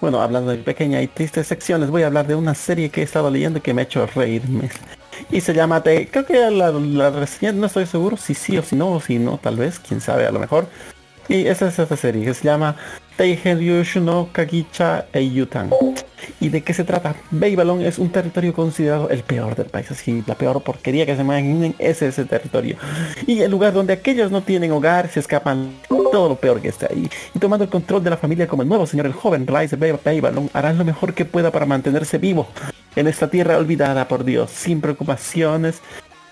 [0.01, 3.01] Bueno, hablando de pequeña y triste sección, les voy a hablar de una serie que
[3.01, 4.70] he estado leyendo que me ha hecho reírme.
[5.32, 8.76] Y se llama, creo que la, la reseña, no estoy seguro si sí o si
[8.76, 10.68] no, o si no, tal vez, quién sabe, a lo mejor.
[11.30, 12.76] Y esa es esta serie que se llama
[13.18, 15.70] Teiheryushu no Kagicha Eiyutan.
[16.39, 17.16] ¿Y de qué se trata?
[17.32, 21.22] Babylon es un territorio considerado el peor del país, así la peor porquería que se
[21.22, 22.78] imaginen es ese territorio.
[23.28, 26.88] Y el lugar donde aquellos no tienen hogar se escapan todo lo peor que está
[26.89, 27.09] ahí.
[27.34, 29.91] Y tomando el control de la familia como el nuevo señor, el joven Rise de
[29.93, 32.47] Babylon, harán lo mejor que pueda para mantenerse vivo
[32.95, 35.82] en esta tierra olvidada por Dios, sin preocupaciones,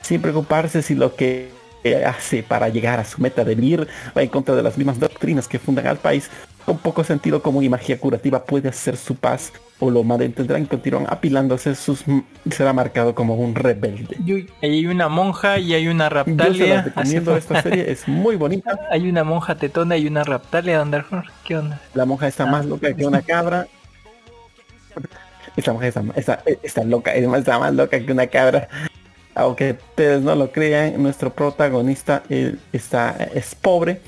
[0.01, 1.61] sin preocuparse si lo que
[2.05, 5.47] hace para llegar a su meta de vivir va en contra de las mismas doctrinas
[5.47, 6.29] que fundan al país,
[6.65, 10.65] con poco sentido común y magia curativa puede hacer su paz o lo malentendrán y
[10.67, 12.03] continúan apilándose sus
[12.51, 14.15] será marcado como un rebelde.
[14.25, 16.81] Y hay una monja y hay una Yo raptalia.
[16.83, 18.79] recomiendo Así- esta serie, es muy bonita.
[18.91, 21.31] Hay una monja tetona y una raptalia, Dark Horse.
[21.45, 21.81] ¿Qué onda?
[21.95, 23.67] La monja está más loca que una cabra.
[25.55, 28.67] Esta mujer está, está, está loca, es más- está más loca que una cabra.
[29.33, 34.01] Aunque ustedes no lo crean, nuestro protagonista eh, está, es pobre.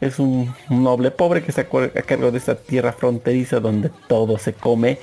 [0.00, 4.52] Es un noble pobre que está a cargo de esta tierra fronteriza donde todo se
[4.52, 4.98] come.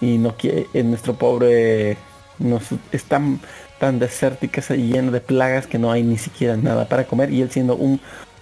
[0.00, 1.96] Y no quiere, eh, nuestro pobre
[2.38, 3.40] nos, es tan,
[3.80, 7.32] tan desértica lleno de plagas que no hay ni siquiera nada para comer.
[7.32, 8.00] Y él siendo un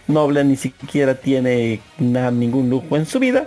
[0.09, 3.47] noble ni siquiera tiene nada, ningún lujo en su vida.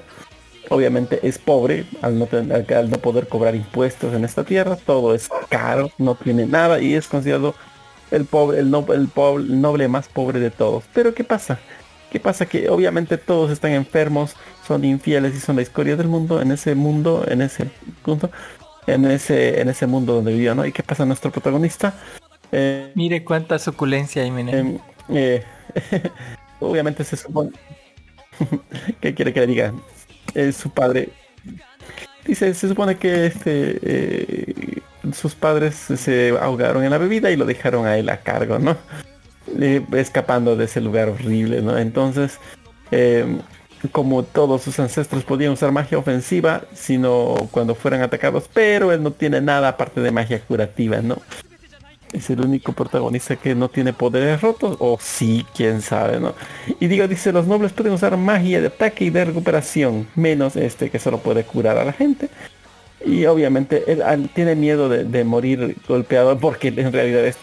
[0.70, 4.76] Obviamente es pobre al no, poder cobrar impuestos en esta tierra.
[4.78, 7.56] Todo es caro, no tiene nada y es considerado
[8.12, 9.10] el pobre, el, no- el
[9.62, 10.84] noble más pobre de todos.
[10.94, 11.60] Pero ¿qué pasa?
[12.12, 12.46] ¿Qué pasa?
[12.46, 14.36] Que obviamente todos están enfermos,
[14.66, 17.70] son infieles y son la historia del mundo en ese mundo, en ese
[18.04, 18.30] punto,
[18.86, 20.66] en ese, en ese mundo donde vivió, ¿no?
[20.66, 21.94] ¿Y qué pasa nuestro protagonista?
[22.52, 24.30] Eh, Mire cuánta suculencia hay.
[24.30, 24.80] Em,
[25.10, 25.44] eh,
[26.60, 27.52] obviamente se supone
[29.02, 29.74] ¿qué quiere que le diga?
[30.54, 31.10] Su padre
[32.26, 34.82] dice se supone que este eh,
[35.14, 38.78] sus padres se ahogaron en la bebida y lo dejaron a él a cargo, ¿no?
[39.60, 41.78] Eh, escapando de ese lugar horrible, ¿no?
[41.78, 42.40] Entonces
[42.92, 43.40] em,
[43.92, 49.12] como todos sus ancestros podían usar magia ofensiva, sino cuando fueran atacados, pero él no
[49.12, 51.18] tiene nada aparte de magia curativa, ¿no?
[52.14, 56.34] es el único protagonista que no tiene poderes rotos o sí, quién sabe, ¿no?
[56.80, 60.90] Y digo, dice, los nobles pueden usar magia de ataque y de recuperación, menos este
[60.90, 62.30] que solo puede curar a la gente.
[63.06, 67.38] Y obviamente él, tiene miedo de, morir golpeado porque en realidad es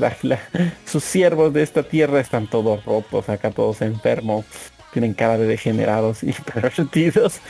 [0.84, 4.44] sus siervos de esta tierra están todos rotos, acá todos enfermos,
[4.92, 7.40] tienen cara de degenerados y pervertidos.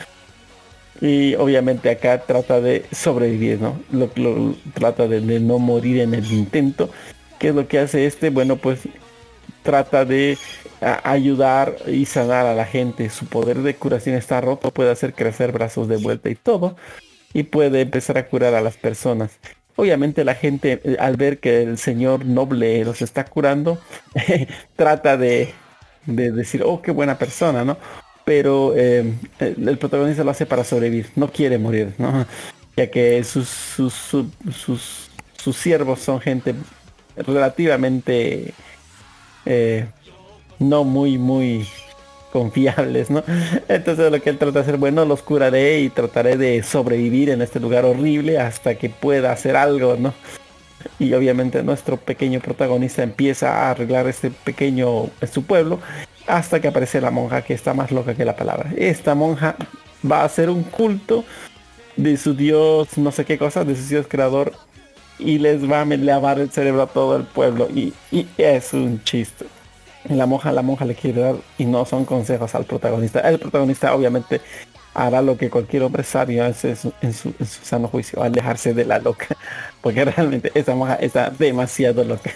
[1.01, 3.79] Y obviamente acá trata de sobrevivir, ¿no?
[3.91, 6.89] Lo, lo- trata de, no morir en el intento.
[7.37, 8.29] ¿Qué es lo que hace este?
[8.29, 8.87] Bueno, pues
[9.63, 10.37] trata de
[10.79, 13.09] ayudar y sanar a la gente.
[13.09, 16.77] Su poder de curación está roto, puede hacer crecer brazos de vuelta y todo.
[17.35, 19.37] Y puede empezar a curar a las personas.
[19.75, 23.77] Obviamente la gente eh, al ver que el señor noble los está curando,
[24.75, 25.53] trata de,
[26.07, 27.77] de decir, oh, qué buena persona, ¿no?
[28.25, 32.25] pero eh, el, protagonista lo hace para sobrevivir, no quiere morir, ¿no?
[32.77, 36.53] Ya que sus, sus, sus, sus, sus siervos son gente
[37.15, 38.53] relativamente
[39.45, 39.87] eh,
[40.59, 41.65] no muy, muy
[42.35, 43.23] confiables, ¿no?
[43.69, 47.41] Entonces lo que él trata de hacer, bueno, los curaré y trataré de sobrevivir en
[47.41, 50.13] este lugar horrible hasta que pueda hacer algo, ¿no?
[50.99, 55.79] Y obviamente nuestro pequeño protagonista empieza a arreglar este pequeño, su pueblo,
[56.27, 58.69] hasta que aparece la monja que está más loca que la palabra.
[58.75, 59.55] Esta monja
[60.03, 61.23] va a hacer un culto
[61.95, 64.51] de su dios, no sé qué cosa, de su dios creador,
[65.19, 67.69] y les va a lavar el cerebro a todo el pueblo.
[67.73, 69.45] Y, y es un chiste.
[70.09, 73.19] La monja, la monja le quiere dar y no son consejos al protagonista.
[73.21, 74.41] El protagonista obviamente
[74.93, 78.21] hará lo que cualquier hombre sabio hace en su, en su, en su sano juicio,
[78.23, 79.27] alejarse de la loca.
[79.81, 82.31] Porque realmente esa monja está demasiado loca.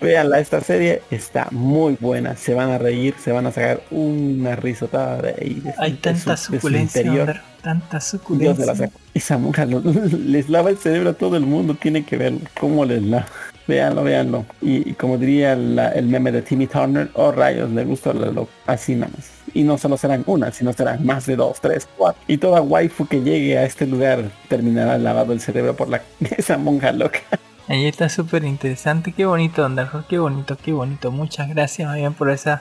[0.00, 2.36] Veanla, esta serie está muy buena.
[2.36, 5.54] Se van a reír, se van a sacar una risotada de ahí.
[5.60, 7.30] de- Hay de tanta su- suculencia, interior.
[7.30, 8.86] Ander, tanta Dios de la suculencia.
[8.88, 8.98] saca.
[9.14, 9.80] Esa monja lo-
[10.26, 11.74] les lava el cerebro a todo el mundo.
[11.80, 12.40] Tiene que verlo.
[12.60, 13.26] Cómo les lava.
[13.66, 14.44] Véanlo, véanlo.
[14.60, 18.48] Y, como diría la- el meme de Timmy Turner, oh rayos, le gusta lo, lo-
[18.66, 19.30] así nada más.
[19.54, 22.20] Y no solo serán una, sino serán más de dos, tres, cuatro.
[22.26, 26.02] Y toda waifu que llegue a este lugar terminará lavado el cerebro por la
[26.36, 27.20] esa monja loca.
[27.68, 29.12] Ahí está súper interesante.
[29.12, 30.06] Qué bonito, Underhawk.
[30.08, 31.10] Qué bonito, qué bonito.
[31.10, 31.88] Muchas gracias,
[32.18, 32.60] por esa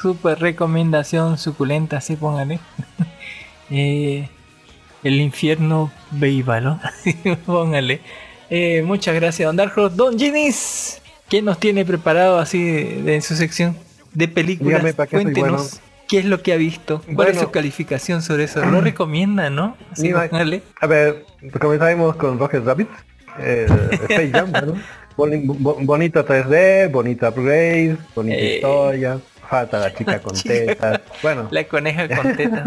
[0.00, 1.98] súper recomendación suculenta.
[1.98, 2.58] Así póngale.
[3.70, 4.28] Eh,
[5.04, 6.80] el infierno Beibalo.
[7.46, 8.00] Póngale.
[8.50, 9.88] Eh, muchas gracias, Don Darjo.
[9.88, 13.76] Don Ginis, ¿qué nos tiene preparado así de, de- en su sección
[14.14, 14.74] de películas?
[14.80, 15.50] Dígame, ¿para qué Cuéntenos.
[15.50, 15.64] bueno?
[16.08, 17.02] ¿Qué es lo que ha visto?
[17.14, 18.64] ¿Cuál es su calificación sobre eso?
[18.64, 19.76] ¿Lo recomienda, no?
[19.92, 20.62] Así, póngale.
[20.80, 21.26] A ver,
[21.60, 22.88] comenzaremos con Rocket Rabbit.
[23.38, 24.74] Eh, Space Jam, ¿no?
[25.18, 28.54] Boni- bo- bonito 3D, bonito upgrade, bonita Eh.
[28.56, 29.18] historia.
[29.48, 31.00] Falta la chica con tetas.
[31.22, 32.64] Bueno, La coneja con tetas.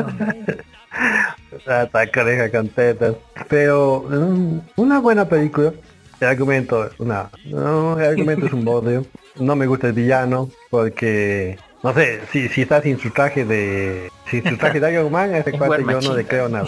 [1.66, 3.16] la coneja con tetas.
[3.48, 5.74] Pero mm, una buena película.
[6.20, 9.06] El argumento, una, no, el argumento es un bodrio.
[9.40, 14.12] No me gusta el villano porque no sé, si, si está sin su traje de.
[14.30, 16.68] Sin su traje de Iron Man, a ese Es cuate yo no le creo nada.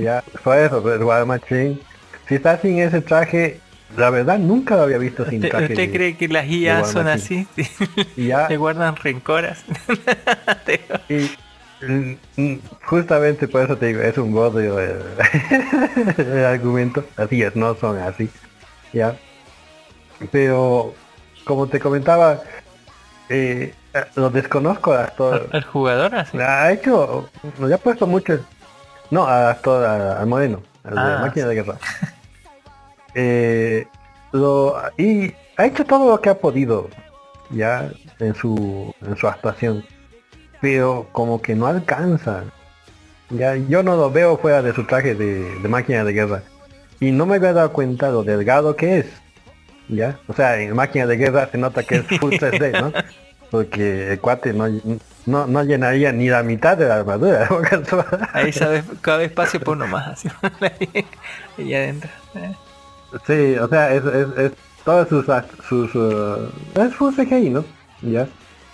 [0.00, 1.78] ya, por eso, pues, War Machine.
[2.28, 3.60] Si está sin ese traje,
[3.96, 5.72] la verdad nunca lo había visto sin ¿Usted, traje.
[5.72, 7.46] usted cree que las IA son así?
[8.16, 9.62] Ya, ¿Te guardan rencoras?
[11.08, 11.30] y,
[12.40, 12.56] mm,
[12.86, 15.02] justamente por eso te digo, es un bodrio el,
[16.18, 17.04] el argumento.
[17.16, 18.30] Así es, no son así.
[18.92, 19.14] Ya.
[20.32, 20.94] Pero,
[21.44, 22.40] como te comentaba,
[23.28, 23.74] eh,
[24.14, 25.48] lo desconozco al actor.
[25.52, 26.38] ¿El jugador así?
[26.38, 27.28] Ha hecho,
[27.60, 28.38] lo ha puesto mucho.
[29.10, 31.74] No, al actor, a- al moreno, al de Ah, máquina de guerra.
[33.18, 33.86] Eh,
[34.32, 36.90] lo, y ha hecho todo lo que ha podido
[37.50, 39.84] ya en su, en su actuación.
[40.60, 42.44] Pero como que no alcanza.
[43.30, 46.42] Ya, yo no lo veo fuera de su traje de, de máquina de guerra.
[47.00, 49.06] Y no me había dado cuenta lo delgado que es.
[49.88, 50.18] ¿Ya?
[50.26, 52.92] O sea, en máquina de guerra se nota que es full 3D, ¿no?
[53.50, 54.66] Porque el cuate no,
[55.24, 57.48] no, no llenaría ni la mitad de la armadura.
[58.32, 60.28] Ahí sabes, cada espacio por uno más así.
[61.58, 62.10] y adentro.
[62.34, 62.52] Eh,
[63.26, 64.52] sí, o sea, es, es, es
[64.84, 65.26] todas sus,
[65.68, 67.64] sus uh, es full CGI, ¿no?
[68.02, 68.26] Ya,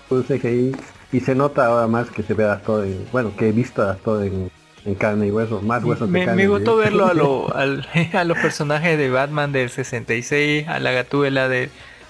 [0.08, 0.76] full CGI.
[1.12, 4.22] Y se nota ahora más que se ve todo en, bueno, que he visto todo
[4.22, 4.50] en,
[4.86, 6.42] en carne y hueso, más huesos Me, carne.
[6.42, 6.84] me gustó ¿sí?
[6.84, 11.68] verlo a, lo- al- a los personajes de Batman del 66, a la gatúbela de,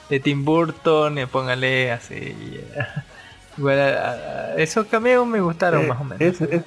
[0.09, 2.37] de Tim Burton, y póngale así.
[3.59, 6.21] Igual a- a- esos cameos me gustaron Eh, más o menos.
[6.21, 6.63] es, es,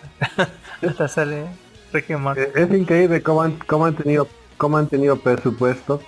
[0.88, 1.46] Hasta sale.
[1.94, 4.28] Eh, Es increíble cómo han, cómo han tenido
[4.58, 6.02] cómo han tenido presupuesto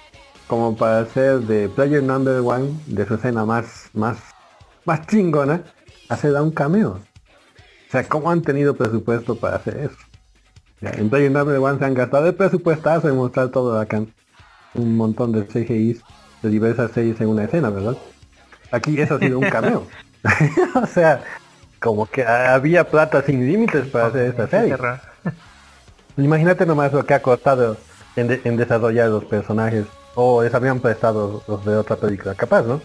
[0.47, 4.17] como para hacer de Player Number One de su escena más más
[4.85, 5.63] más chingona
[6.09, 6.99] hacer a un cameo.
[7.87, 9.97] O sea, cómo han tenido presupuesto para hacer eso.
[10.81, 14.03] Ya, en Player Number One se han gastado el presupuestazo en mostrar todo acá.
[14.73, 16.01] Un montón de CGIs
[16.41, 17.97] de diversas series en una escena, ¿verdad?
[18.71, 19.87] Aquí eso ha sido un cameo.
[20.75, 21.23] o sea,
[21.79, 24.75] como que había plata sin límites para hacer esta serie.
[26.17, 27.77] Imagínate nomás lo que ha costado
[28.17, 29.85] en, de- en desarrollar los personajes.
[30.15, 32.33] O les habían prestado los de otra película.
[32.35, 32.81] Capaz, ¿no?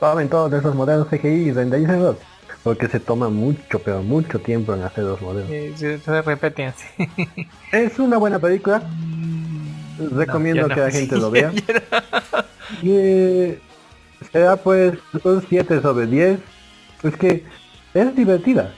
[0.00, 2.16] Tomen todos esos modelos CGI y renderícenlos.
[2.62, 5.48] Porque se toma mucho, pero mucho tiempo en hacer los modelos.
[5.78, 6.86] Se, se repiten así.
[7.72, 8.82] Es una buena película.
[10.12, 10.74] Recomiendo yo no.
[10.74, 11.52] que la gente lo vea.
[12.82, 13.60] Y eh,
[14.32, 14.94] será pues
[15.24, 16.40] un 7 sobre 10.
[17.00, 17.44] Pues que
[17.94, 18.74] es divertida.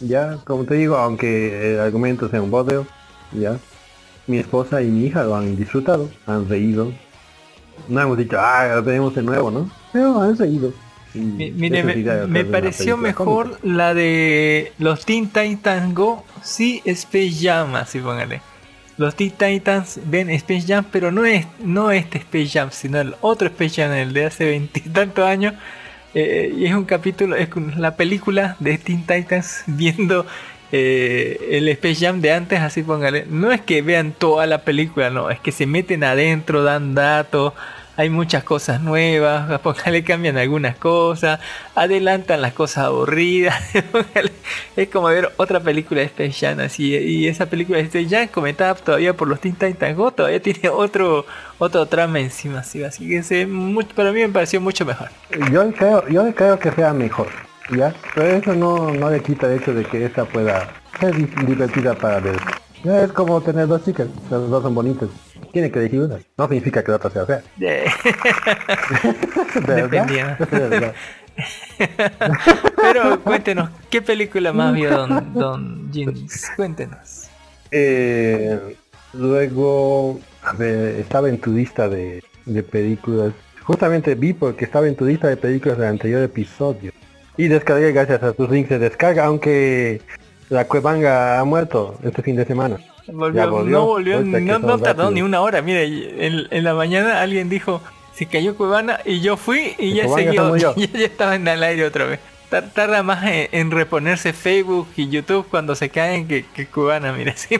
[0.00, 2.86] Ya, como te digo, aunque el argumento sea un bodrio,
[3.32, 3.56] ya.
[4.26, 6.92] Mi esposa y mi hija lo han disfrutado, han reído.
[7.88, 9.70] No hemos dicho, ah, lo veremos de nuevo, ¿no?
[9.92, 10.72] Pero han reído.
[11.14, 11.82] Mire,
[12.26, 13.60] me, pareció mejor cómica.
[13.62, 18.42] la de los Teen Titans Go, sí Space Jam, así póngale.
[18.98, 23.14] Los Teen Titans ven Space Jam, pero no es no este Space Jam, sino el
[23.20, 25.54] otro Space Jam, el de hace veintitantos años.
[26.14, 30.26] Eh, y es un capítulo, es la película de Teen Titans viendo
[30.72, 33.26] eh, el Space Jam de antes, así póngale.
[33.28, 37.52] No es que vean toda la película, no, es que se meten adentro, dan datos.
[37.98, 41.40] Hay muchas cosas nuevas, póngale, cambian algunas cosas,
[41.74, 43.54] adelantan las cosas aburridas.
[43.92, 44.32] póngale,
[44.76, 46.94] es como ver otra película de Space Jam así.
[46.94, 50.68] Y esa película de Space Jam, comentada todavía por los Teen Titans Go, todavía tiene
[50.68, 51.24] otro,
[51.58, 52.58] otro trama encima.
[52.58, 55.08] Así, así que se, mucho- para mí me pareció mucho mejor.
[55.50, 57.28] Yo creo, yo creo que sea mejor,
[57.70, 57.94] ¿ya?
[58.14, 60.68] Pero eso no, no le quita el hecho de que esta pueda
[61.00, 62.36] ser di- divertida para ver.
[62.84, 65.08] Ya es como tener dos chicas, las dos son bonitas.
[65.52, 66.18] Tiene que elegir una.
[66.36, 67.42] No significa que la otra sea fea.
[72.76, 76.50] Pero cuéntenos, ¿qué película más vio Don, don Jeans?
[76.56, 77.28] Cuéntenos.
[77.70, 78.76] Eh,
[79.12, 83.32] luego, a ver, estaba en tu lista de, de películas.
[83.64, 86.92] Justamente vi porque estaba en tu lista de películas del anterior episodio.
[87.36, 90.00] Y descargué gracias a tus links de descarga, aunque
[90.48, 92.78] la Cuevanga ha muerto este fin de semana.
[93.08, 93.78] Volvió, Ya volvió.
[93.78, 95.62] no volvió, no, tardó ni una hora.
[95.62, 97.80] Mire, en, en la mañana alguien dijo,
[98.14, 100.74] se cayó Cuevana y yo fui y ya Cuevana se siguió, murió.
[100.76, 102.20] ya, ya estaba en el aire otra vez.
[102.50, 107.12] Tar- Tarda más en, en reponerse Facebook y YouTube cuando se caen que, que Cubana,
[107.12, 107.58] mire, así,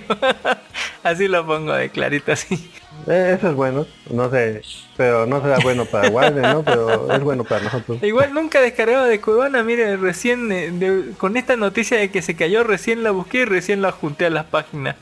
[1.02, 2.70] así lo pongo de clarito así.
[3.06, 4.62] Eh, eso es bueno, no sé,
[4.96, 6.62] pero no será bueno para Warner, ¿no?
[6.64, 8.02] Pero es bueno para nosotros.
[8.02, 12.34] Igual nunca descargaba de Cuevana, mire, recién eh, de- con esta noticia de que se
[12.34, 14.96] cayó, recién la busqué y recién la junté a las páginas.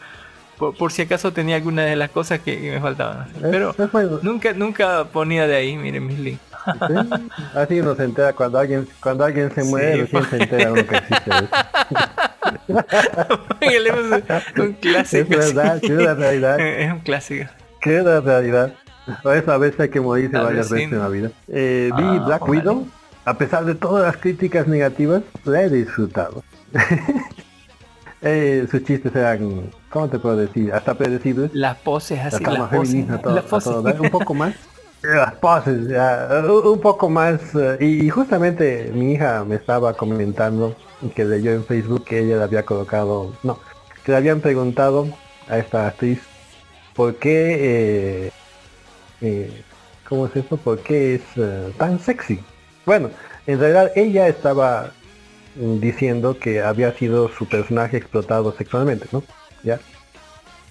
[0.59, 3.23] Por, por si acaso tenía alguna de las cosas que, que me faltaban.
[3.23, 3.43] hacer.
[3.51, 4.19] Pero Es, es bueno.
[4.23, 6.43] nunca nunca ponía de ahí, miren mis links.
[6.65, 6.95] ¿Sí?
[7.55, 10.97] Así uno se entera cuando alguien cuando alguien se muere, Sí, se entera uno que
[10.97, 11.31] existe.
[13.61, 15.23] Póngale un, clásico.
[15.35, 16.59] Es verdad, sí, es la realidad.
[16.79, 17.51] Es un clásico.
[17.81, 18.73] ¿Qué es la realidad?
[19.23, 21.31] Por eso a veces hay que morirse varias veces en la vida.
[21.49, 22.59] Eh, vi Ah, Black órale.
[22.61, 22.89] Widow,
[23.27, 26.43] a pesar de todas las críticas negativas, la he disfrutado.
[28.27, 30.73] Eh, sus chistes eran, ¿cómo te puedo decir?
[30.73, 31.51] Hasta predecibles.
[31.53, 32.89] Las poses La así, las poses.
[32.89, 34.01] feminista, todo, las a poses.
[34.01, 34.55] un poco más.
[35.05, 37.55] Las poses, ya, un poco más.
[37.55, 40.75] eh, y, justamente mi hija me estaba comentando
[41.15, 43.59] que leyó en Facebook que ella le había colocado, no,
[44.03, 45.07] que le habían preguntado
[45.47, 46.21] a esta actriz
[46.95, 48.33] por qué, eh,
[49.21, 49.63] eh,
[50.09, 50.57] ¿cómo es esto?
[50.57, 52.41] ¿Por qué es tan sexy?
[52.87, 53.11] Bueno,
[53.47, 54.93] en realidad ella estaba
[55.57, 59.23] mm, diciendo que había sido su personaje explotado sexualmente, ¿no?
[59.63, 59.81] ¿Ya?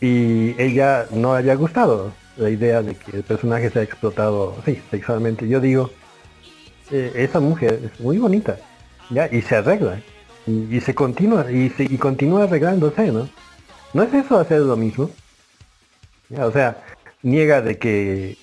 [0.01, 4.81] Y ella no le había gustado la idea de que el personaje sea explotado, sí,
[4.91, 5.47] sexualmente.
[5.47, 5.91] Yo digo,
[6.91, 8.57] eh, esa mujer es muy bonita,
[9.09, 9.27] ¿ya?
[9.31, 10.01] Y se arregla.
[10.45, 13.29] Y, y se continúa, y, se, y continúa arreglándose, ¿no?
[13.93, 15.09] ¿No es eso hacer lo mismo?
[16.29, 16.77] Ya, o sea,
[17.21, 18.37] niega de que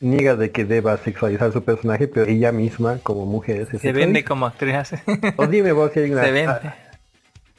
[0.00, 4.24] niega de que deba sexualizar su personaje, pero ella misma como mujer se, Se vende
[4.24, 4.74] como actriz.
[5.36, 6.24] O dime vos si hay una...
[6.24, 6.52] Se vende.
[6.52, 6.76] ah,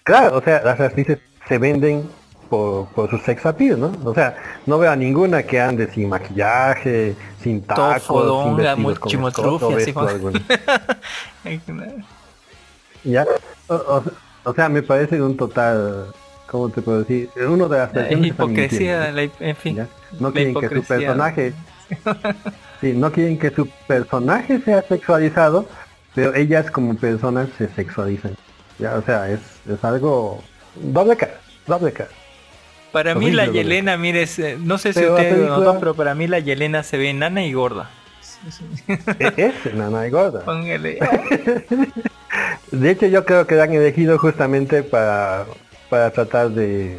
[0.04, 1.18] Claro, o sea, las actrices
[1.48, 2.08] se venden
[2.50, 3.92] por, por su sex appeal, ¿no?
[4.04, 4.36] O sea,
[4.66, 8.94] no veo a ninguna que ande sin maquillaje, sin tacos, sin fodonga, vestidos muy
[9.84, 10.40] así alguno.
[13.04, 13.26] ¿Ya?
[13.68, 14.04] O, o-
[14.48, 16.08] o sea, me parece un total,
[16.48, 17.30] ¿cómo te puedo decir?
[17.48, 19.76] Uno de las La personas hipocresía, la hip- en fin.
[19.78, 19.88] ¿ya?
[20.20, 20.98] No quieren que su hipocresía.
[20.98, 21.54] personaje...
[22.82, 25.66] Sí, no quieren que su personaje sea sexualizado,
[26.14, 28.36] pero ellas como personas se sexualizan.
[28.78, 30.42] Ya, o sea, es, es algo
[30.76, 32.10] doble cara, doble cara.
[32.96, 33.48] Para mí la.
[33.48, 36.82] Yelena, mire, es, eh, no sé si ustedes lo notó, pero para mí la Yelena
[36.82, 37.90] se ve enana y gorda.
[39.20, 39.34] E-
[39.66, 40.46] Es nana y gorda.
[40.46, 40.98] Póngale.
[42.72, 45.46] De hecho, yo creo que la han elegido justamente para,
[45.90, 46.98] para tratar de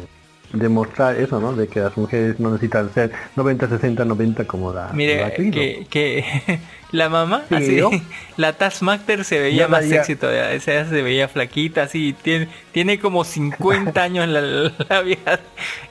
[0.53, 1.53] demostrar eso, ¿no?
[1.53, 5.85] De que las mujeres no necesitan ser 90, 60, 90 como la, Mire, la que,
[5.89, 6.59] que
[6.91, 7.89] la mamá, Sí, así, ¿no?
[8.37, 12.47] la Taskmaster se veía Ya más daría- sexy todavía, esa se veía flaquita, así, tiene,
[12.71, 14.41] tiene como 50 años la,
[14.89, 15.39] la vieja,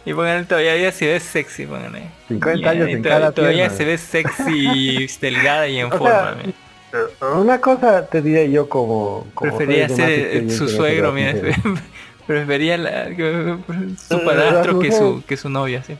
[0.04, 2.02] y pongan todavía se ve sexy, pónganle.
[2.28, 3.76] 50 años y en to- cada Todavía pierna.
[3.76, 6.34] se ve sexy, delgada y en O sea, forma.
[6.38, 6.54] mire.
[6.92, 9.26] Eh, Una cosa te diré yo como...
[9.34, 11.56] como Prefería ser eh, su suegro, mujeres.
[12.26, 13.06] Prefería la-
[14.08, 15.94] su padrastro que su, que su novia, así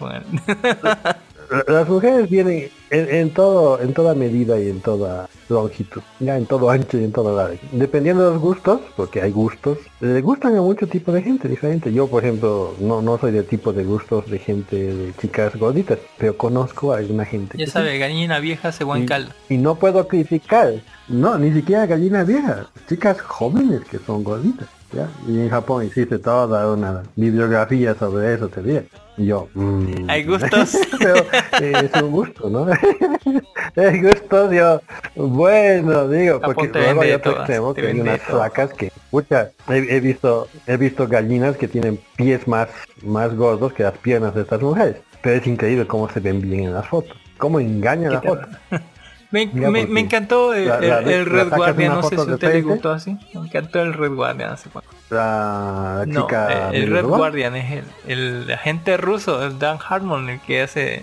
[1.69, 6.47] las mujeres vienen en, en todo, en toda medida y en toda longitud, ya en
[6.47, 7.55] todo ancho y en todo lado.
[7.73, 11.93] Dependiendo de los gustos, porque hay gustos, le gustan a mucho tipo de gente diferente.
[11.93, 15.99] Yo, por ejemplo, no, no soy del tipo de gustos de gente, de chicas gorditas,
[16.19, 17.57] pero conozco a alguna gente.
[17.59, 19.07] Ya que sabe, gallina vieja se sí.
[19.07, 19.31] caldo.
[19.49, 20.75] Y no puedo criticar,
[21.09, 24.69] no, ni siquiera gallinas viejas, chicas jóvenes que son gorditas.
[24.97, 25.09] ¿Ya?
[25.29, 28.87] Y en Japón existe toda una bibliografía sobre eso, diré.
[29.17, 30.77] Y yo, mm, Hay gustos.
[30.99, 31.17] pero
[31.61, 32.67] eh, es un gusto, ¿no?
[33.77, 34.81] es gusto, yo,
[35.15, 38.39] bueno, digo, porque luego hay otro extremo que hay unas todo.
[38.39, 42.69] flacas que, pucha, he, he visto, he visto gallinas que tienen pies más,
[43.03, 44.97] más gordos que las piernas de estas mujeres.
[45.23, 47.17] Pero es increíble cómo se ven bien en las fotos.
[47.39, 48.47] Cómo engaña la foto.
[49.31, 52.53] Me, encantó el, la- la- el- el la Red Guardian, no sé si a usted
[52.53, 53.19] le gustó así.
[53.35, 54.87] Me encantó el Red Guardian hace poco.
[55.11, 57.05] La, la No, chica el, el Red.
[57.05, 61.03] Guardian es el, el agente ruso, el Dan Harmon, el que hace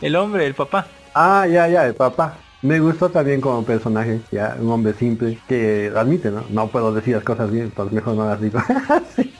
[0.00, 0.86] el hombre, el papá.
[1.14, 2.34] Ah, ya, ya, el papá.
[2.62, 6.44] Me gustó también como personaje, ya, un hombre simple, que admite, ¿no?
[6.48, 8.58] No puedo decir las cosas bien, pues mejor no las digo.
[9.14, 9.32] Sí.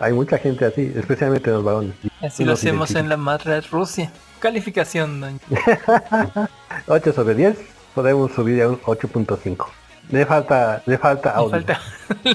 [0.00, 1.94] Hay mucha gente así, especialmente los varones.
[2.20, 4.10] Así Uno lo hacemos en la madre Rusia.
[4.48, 5.38] Calificación, doña.
[6.86, 7.56] 8 sobre 10,
[7.94, 9.66] podemos subir a un 8.5.
[10.10, 11.50] Le falta, le falta Me audio.
[11.50, 11.80] falta-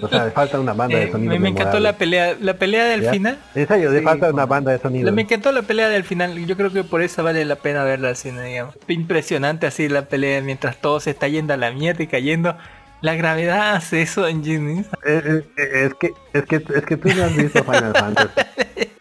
[0.02, 1.34] O sea, le falta una banda Eh, de sonido.
[1.34, 3.12] me, me encantó la pelea, la pelea del ¿Ya?
[3.12, 3.38] final.
[3.54, 4.48] En serio, le Sí, falta una bueno.
[4.48, 5.12] banda de sonido.
[5.12, 8.10] Me encantó la pelea del final, yo creo que por eso vale la pena verla
[8.10, 8.76] al cine, digamos.
[8.88, 12.58] Impresionante así la pelea mientras todo se está yendo a la mierda y cayendo.
[13.02, 14.88] La gravedad hace eso en Genius.
[15.06, 18.30] Eh, eh, eh, es que es que es que tú no has visto Final Fantasy.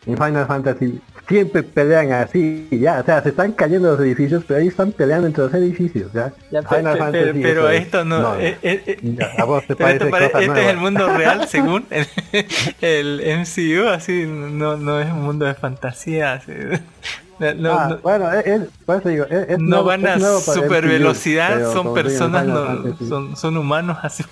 [0.05, 4.61] En Final Fantasy siempre pelean así, ya, o sea, se están cayendo los edificios, pero
[4.61, 6.33] ahí están peleando entre los edificios, ya.
[6.49, 9.65] Final pe- Fantasy, pero, pero eso es- esto no, eh, eh, eh, Ya, a vos
[9.67, 12.07] te parece pare- cosa este es el mundo real según el,
[12.81, 16.33] el MCU, así no, no es un mundo de fantasía.
[16.35, 16.53] así.
[17.39, 20.07] No, no- Ah, no- bueno, es, es- por eso digo, es, es no nuevo- van
[20.07, 24.25] a super MCU, velocidad, son personas, no- son, son humanos así.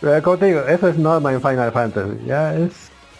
[0.00, 2.70] Pero como te digo, eso es norma en Final Fantasy, ya es,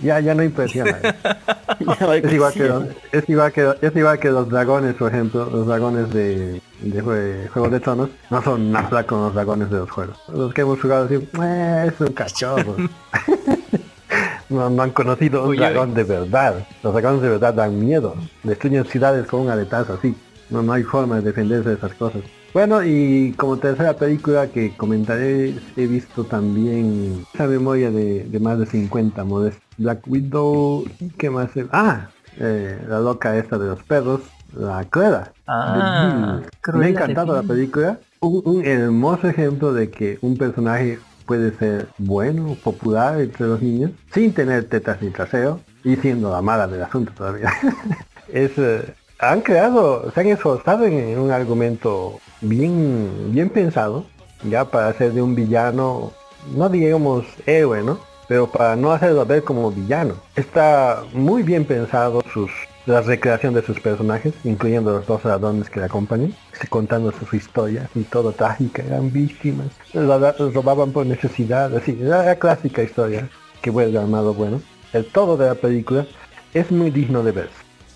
[0.00, 0.98] ya, ya no impresiona.
[2.22, 5.66] es igual que los, es igual que es igual que los dragones, por ejemplo, los
[5.66, 9.90] dragones de, de jue- Juego de Tronos, no son nada como los dragones de los
[9.90, 10.18] juegos.
[10.32, 12.76] Los que hemos jugado así, "Eh, es un cachorro.
[14.48, 15.56] no, no han conocido un uy.
[15.58, 16.66] dragón de verdad.
[16.82, 18.14] Los dragones de verdad dan miedo.
[18.42, 20.14] Destruyen ciudades con un aletazo así.
[20.50, 22.22] No, no hay forma de defenderse de esas cosas.
[22.54, 28.58] Bueno, y como tercera película que comentaré, he visto también esa memoria de, de más
[28.58, 29.62] de 50 modestos.
[29.78, 31.50] Black Widow, ¿y qué más?
[31.72, 32.08] Ah,
[32.38, 34.20] eh, la loca esta de los perros,
[34.54, 35.32] la Cruella.
[35.46, 36.40] Ah,
[36.74, 37.98] Me ha encantado la película.
[38.20, 43.92] Un, un hermoso ejemplo de que un personaje puede ser bueno, popular entre los niños,
[44.12, 47.52] sin tener tetas ni trasero, y siendo la mala del asunto todavía.
[48.32, 54.06] es, eh, han creado, se han esforzado en un argumento bien, bien pensado,
[54.48, 56.12] ya para hacer de un villano,
[56.56, 57.98] no digamos héroe, ¿no?
[58.28, 60.14] Pero para no hacerlo ver como villano.
[60.36, 62.50] Está muy bien pensado sus
[62.86, 66.34] la recreación de sus personajes, incluyendo los dos ladrones que le acompañan,
[66.70, 72.36] contando su historia y todo trágica, eran víctimas, la- robaban por necesidad, así, la, la
[72.36, 73.28] clásica historia
[73.60, 74.62] que vuelve al malo bueno.
[74.94, 76.06] El todo de la película
[76.54, 77.50] es muy digno de ver.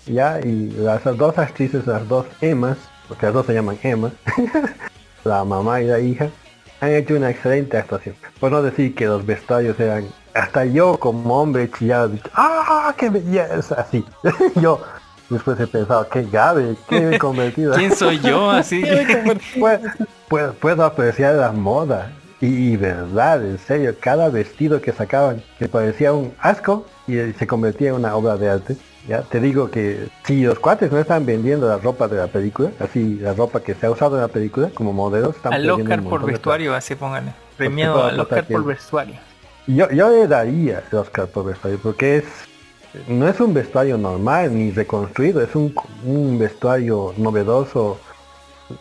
[0.05, 2.77] Ya, y las dos actrices, las dos Emmas,
[3.07, 4.11] porque las dos se llaman Emma,
[5.23, 6.29] la mamá y la hija,
[6.83, 8.15] han hecho una excelente actuación.
[8.39, 13.09] Por no decir que los vestuarios eran, hasta yo como hombre chillado, dicho, ¡ah, qué
[13.09, 13.75] belleza!
[13.75, 14.05] Así.
[14.55, 14.81] yo
[15.29, 17.73] después he pensado, qué grave, qué me he convertido.
[17.75, 18.49] ¿Quién soy yo?
[18.51, 18.83] Así.
[19.59, 19.79] puedo,
[20.29, 22.11] puedo- puedo apreciar la moda.
[22.43, 27.47] Y, y verdad, en serio, cada vestido que sacaban que parecía un asco y se
[27.47, 28.75] convertía en una obra de arte.
[29.07, 32.71] Ya te digo que si los cuates no están vendiendo la ropa de la película,
[32.81, 36.03] así la ropa que se ha usado en la película como modelos, están Al Oscar
[36.03, 37.33] por vestuario, así pónganle.
[37.55, 39.15] Premiado al Oscar por vestuario.
[39.65, 42.25] yo, yo le daría el Oscar por vestuario porque es
[43.07, 45.73] no es un vestuario normal ni reconstruido, es un,
[46.03, 47.99] un vestuario novedoso,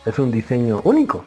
[0.05, 1.27] es un diseño único.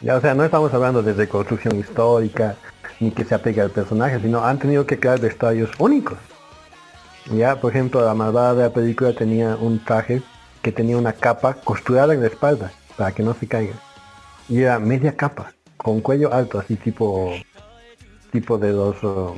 [0.00, 2.56] Ya, o sea, no estamos hablando de reconstrucción histórica
[3.00, 6.16] ni que se apegue al personaje, sino han tenido que crear vestuarios únicos.
[7.34, 10.22] Ya, por ejemplo, la malvada de la película tenía un traje
[10.62, 13.74] que tenía una capa costurada en la espalda para que no se caiga.
[14.48, 17.34] Y era media capa, con cuello alto, así tipo
[18.32, 19.34] tipo de los uh,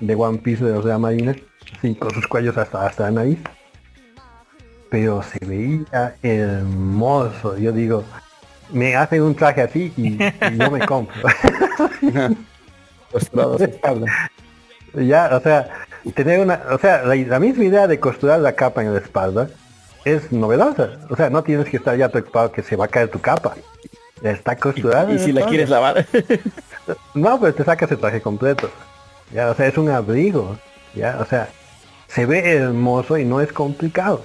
[0.00, 1.36] de One Piece de los de la Marina,
[1.76, 3.38] así con sus cuellos hasta hasta la nariz.
[4.90, 8.04] Pero se veía hermoso, yo digo,
[8.72, 11.22] me hacen un traje así y, y yo me compro.
[14.94, 15.68] Ya, o sea,
[16.14, 19.48] tener una, o sea, la, la misma idea de costurar la capa en la espalda
[20.04, 20.98] es novedosa.
[21.10, 23.54] O sea, no tienes que estar ya preocupado que se va a caer tu capa.
[24.22, 25.12] Está costurada.
[25.12, 26.06] Y si la quieres lavar.
[27.14, 28.70] No, pues te sacas el traje completo.
[29.30, 30.56] Ya, o sea, es un abrigo.
[30.94, 31.50] Ya, o sea,
[32.06, 34.24] se ve hermoso y no es complicado.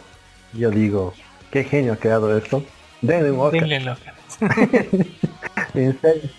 [0.53, 1.13] Yo digo,
[1.51, 2.63] qué genio ha creado esto.
[3.01, 3.61] Denle un Oscar.
[3.61, 4.12] Denle el Oscar.
[5.73, 6.29] En serio.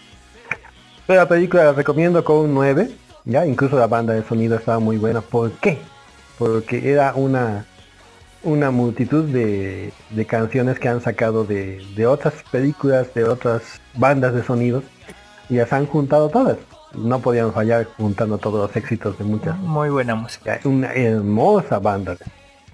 [1.06, 2.90] Pero la película la recomiendo con un 9.
[3.24, 5.20] Ya, incluso la banda de sonido estaba muy buena.
[5.20, 5.78] ¿Por qué?
[6.38, 7.66] Porque era una
[8.44, 13.62] una multitud de, de canciones que han sacado de, de otras películas, de otras
[13.94, 14.84] bandas de sonidos
[15.48, 16.58] y las han juntado todas.
[16.94, 19.56] No podían fallar juntando todos los éxitos de muchas.
[19.58, 20.60] Muy buena música.
[20.64, 22.16] Una hermosa banda.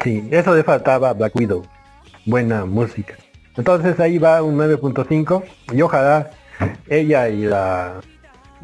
[0.02, 1.62] Sí, eso le faltaba a Black Widow.
[2.26, 3.14] Buena música.
[3.56, 6.30] Entonces ahí va un 9.5 y ojalá
[6.88, 8.00] ella y la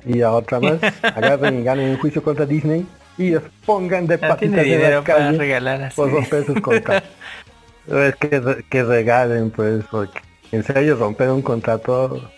[0.04, 2.86] y la otra más agarren y ganen un juicio contra Disney
[3.18, 7.08] y los pongan de tiene patitas en las calles regalar por romper sus contratos.
[7.88, 10.20] es que, que regalen pues porque
[10.52, 12.30] en serio romper un contrato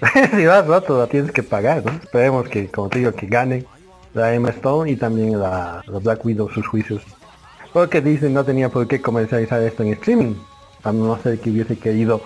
[0.36, 1.92] si vas roto la tienes que pagar, ¿no?
[1.92, 3.64] Esperemos que, como te digo, que gane
[4.14, 7.02] la Emma Stone y también la, la Black Widow sus juicios.
[7.72, 10.34] Porque Disney no tenía por qué comercializar esto en streaming.
[10.88, 12.20] A no ser que hubiese querido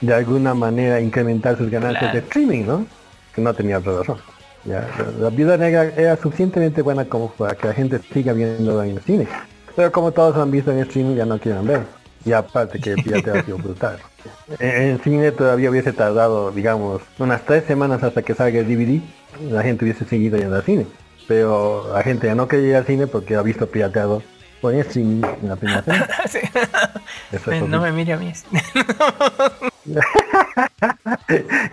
[0.00, 2.20] de alguna manera incrementar sus ganancias Claro.
[2.20, 2.86] de streaming, ¿no?
[3.34, 4.18] Que no tenía otra razón.
[4.64, 8.86] Ya, la, la Viuda Negra era suficientemente buena como para que la gente siga viéndola
[8.86, 9.28] en el cine.
[9.76, 11.82] Pero como todos han visto en streaming ya no quieren ver.
[12.24, 13.98] Y aparte que el ha sido brutal.
[14.58, 19.00] En, en cine todavía hubiese tardado, digamos, unas tres semanas hasta que salga el DVD.
[19.50, 20.86] La gente hubiese seguido yendo al cine.
[21.28, 24.22] Pero la gente ya no quería ir al cine porque ha visto pirateado
[24.70, 26.08] streaming en la primera semana.
[26.28, 26.38] Sí.
[27.32, 28.32] Eso es no me mire a mí.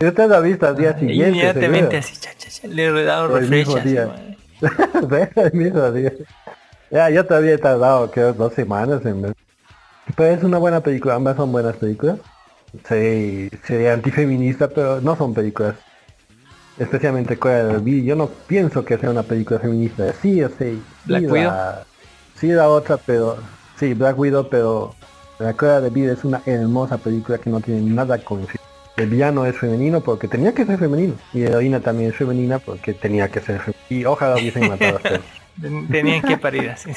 [0.00, 1.28] Y usted lo ha visto al día siguiente.
[1.30, 3.66] Inmediatamente así, cha, cha, cha, le he dado O el refresh.
[3.66, 4.34] mismo día.
[5.36, 6.12] el mismo día.
[6.90, 9.34] Ya, yo todavía he tardado, creo, dos semanas en ver.
[10.14, 12.18] Pero es una buena película, ambas son buenas películas.
[12.88, 15.74] Sí, sería antifeminista, pero no son películas.
[16.78, 18.04] Especialmente Cruella del.
[18.04, 20.12] Yo no pienso que sea una película feminista.
[20.20, 20.44] Sí, sí.
[20.58, 21.52] sí Black la, Widow.
[22.42, 23.36] Sí, la otra, pero...
[23.78, 24.96] Sí, Black Widow, pero...
[25.38, 28.44] La Cruella de Vil es una hermosa película que no tiene nada con...
[28.96, 31.14] el villano es femenino porque tenía que ser femenino.
[31.32, 33.84] Y la heroína también es femenina porque tenía que ser femenina.
[33.88, 35.20] Y ojalá hubiesen matado a
[35.92, 36.90] Tenían que parir así.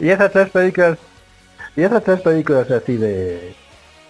[0.00, 0.98] Y esas tres películas,
[1.76, 3.54] y esas tres películas así de,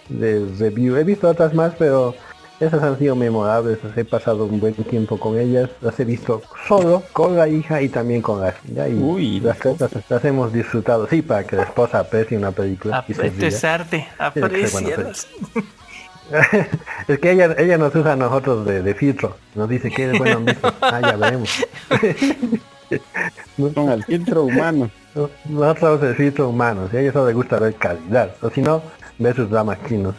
[0.09, 2.15] de review, he visto otras más, pero
[2.61, 7.03] esas han sido memorables, he pasado un buen tiempo con ellas, las he visto solo,
[7.11, 10.53] con la hija y también con la ya, y Uy, las tres las, las hemos
[10.53, 14.07] disfrutado, sí, para que la esposa aprecie una película Esto es arte.
[17.09, 20.17] Es que ella, ella nos usa a nosotros de, de filtro, nos dice que es
[20.17, 21.65] bueno visto, ah ya veremos.
[23.75, 24.89] Con el filtro humano.
[25.49, 28.81] Nosotros el filtro humano, si a ella solo le gusta ver calidad, o si no,
[29.17, 30.15] ve sus dramas chinos,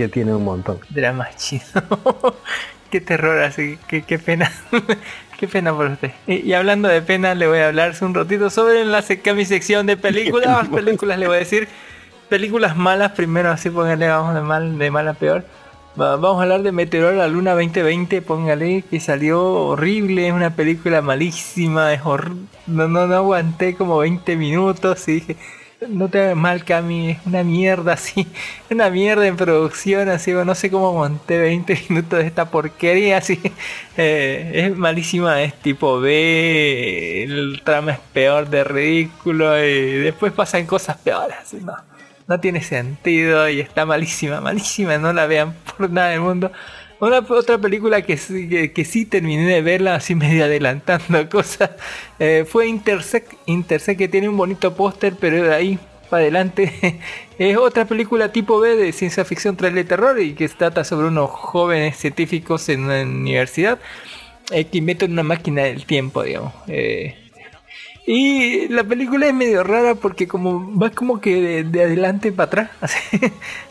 [0.00, 0.78] que tiene un montón.
[0.90, 1.62] Drama chido.
[2.90, 3.78] qué terror, así.
[3.88, 4.50] Qué, qué pena.
[5.38, 6.10] qué pena por usted.
[6.26, 9.44] Y, y hablando de pena, le voy a hablar un ratito sobre la sec- mi
[9.44, 10.68] sección de películas.
[10.74, 11.68] películas le voy a decir.
[12.28, 15.44] Películas malas primero, así póngale, vamos de mal, de mal a peor.
[16.00, 20.32] Va- Vamos a hablar de Meteor a la Luna 2020, póngale, que salió horrible, es
[20.32, 22.36] una película malísima, es hor-
[22.68, 25.36] no, no, no aguanté como 20 minutos y dije,
[25.88, 28.26] no te hagas mal Cami, es una mierda así,
[28.70, 33.40] una mierda en producción, así, no sé cómo monté 20 minutos de esta porquería, así,
[33.96, 40.66] eh, es malísima, es tipo B, el trama es peor de ridículo y después pasan
[40.66, 41.90] cosas peores, no
[42.30, 46.52] no tiene sentido y está malísima, malísima, no la vean por nada del mundo.
[47.00, 51.70] Una otra película que, que, que sí terminé de verla así medio adelantando cosas
[52.18, 55.78] eh, fue Intersect, Intersect que tiene un bonito póster pero de ahí
[56.10, 57.00] para adelante
[57.38, 61.06] es otra película tipo B de ciencia ficción tras de terror y que trata sobre
[61.06, 63.78] unos jóvenes científicos en una universidad
[64.50, 66.52] eh, que inventan una máquina del tiempo, digamos.
[66.66, 67.29] Eh,
[68.12, 72.46] y la película es medio rara porque como va como que de, de adelante para
[72.46, 73.20] atrás, así,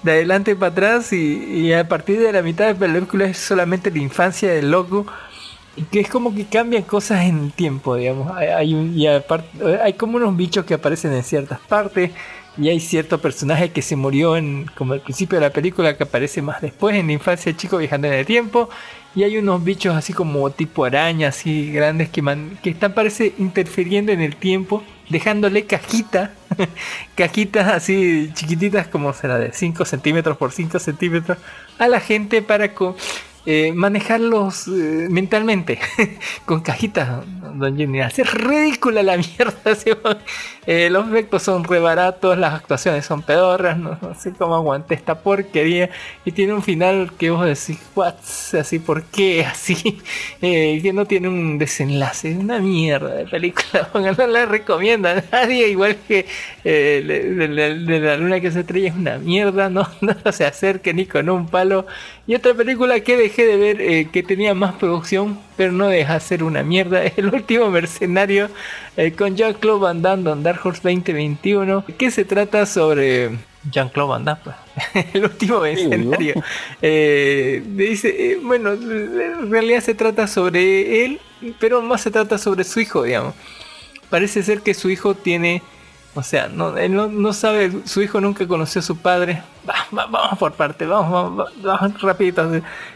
[0.01, 3.91] de adelante para atrás y, a partir de la mitad de la película es solamente
[3.91, 5.05] la infancia del loco
[5.91, 8.31] que es como que cambian cosas en el tiempo, digamos.
[8.37, 12.11] Hay como unos bichos que aparecen en ciertas partes
[12.57, 16.03] y hay cierto personaje que se murió en como al principio de la película que
[16.03, 18.69] aparece más después en la infancia del chico viajando en el tiempo
[19.15, 23.33] y hay unos bichos así como tipo arañas así grandes que, man- que están parece
[23.39, 26.33] interfiriendo en el tiempo dejándole cajita
[27.15, 31.37] cajitas así chiquititas como será de 5 centímetros por 5 centímetros
[31.79, 32.95] a la gente para co-
[33.45, 35.79] eh, manejarlos eh, mentalmente
[36.45, 37.23] con cajitas,
[37.55, 38.01] don Jimmy.
[38.01, 39.55] Hace ridícula la mierda.
[40.71, 45.15] Eh, los efectos son re baratos, las actuaciones son pedorras, no, sé cómo aguanté esta
[45.15, 45.89] porquería.
[46.25, 48.13] Y tiene un final que vos decís, what,
[48.59, 49.43] así, ¿por qué?
[49.49, 49.99] Así,
[50.43, 52.37] eh, que no tiene un desenlace.
[52.37, 56.27] Una mierda de película, no la recomiendo a nadie, igual que
[56.63, 61.07] eh, de, la luna que se estrella es una mierda, no, no se acerque ni
[61.07, 61.87] con un palo.
[62.27, 66.13] Y otra película que dejé de ver eh, que tenía más producción, pero no deja
[66.13, 68.49] de ser una mierda, es El último mercenario
[69.17, 73.31] con Jean-Claude Van Damme, Don Horse 2021, que se trata sobre
[73.71, 74.55] Jean-Claude Van Damme,
[75.13, 76.35] el último mercenario.
[76.81, 81.19] Eh, dice, eh, bueno, en realidad se trata sobre él,
[81.59, 83.33] pero más se trata sobre su hijo, digamos.
[84.09, 85.61] Parece ser que su hijo tiene,
[86.15, 89.43] o sea, no, él no, no sabe, su hijo nunca conoció a su padre.
[89.69, 92.49] Va- va- vamos por parte, vamos, vamos, vamos rapidito.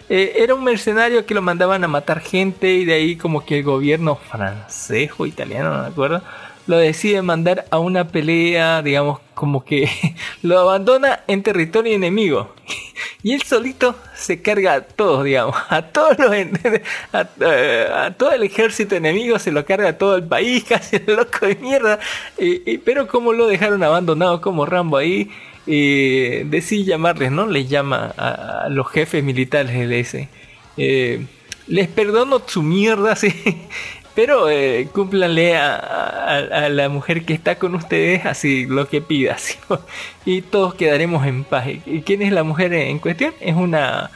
[0.09, 3.59] Eh, era un mercenario que lo mandaban a matar gente y de ahí como que
[3.59, 6.23] el gobierno francés o italiano, no me acuerdo,
[6.67, 9.89] lo decide mandar a una pelea, digamos, como que
[10.43, 12.53] lo abandona en territorio enemigo.
[13.25, 16.29] Y él solito se carga a todos, digamos, a todos los
[17.39, 17.87] eh,
[18.17, 21.99] todo el ejército enemigo se lo carga a todo el país, casi loco de mierda.
[22.37, 25.29] Y- pero como lo dejaron abandonado como Rambo ahí,
[26.47, 27.45] decide llamarles, ¿no?
[27.47, 30.29] Les llama a, a los jefes militares, le dice.
[30.77, 31.25] eh,
[31.67, 33.29] les perdono su mierda, sí.
[34.15, 39.37] Pero eh, cúmplanle a, a- la mujer que está con ustedes así lo que pida.
[40.25, 41.67] y todos quedaremos en paz.
[41.85, 43.33] ¿Y quién es la mujer en cuestión?
[43.41, 44.11] Es una...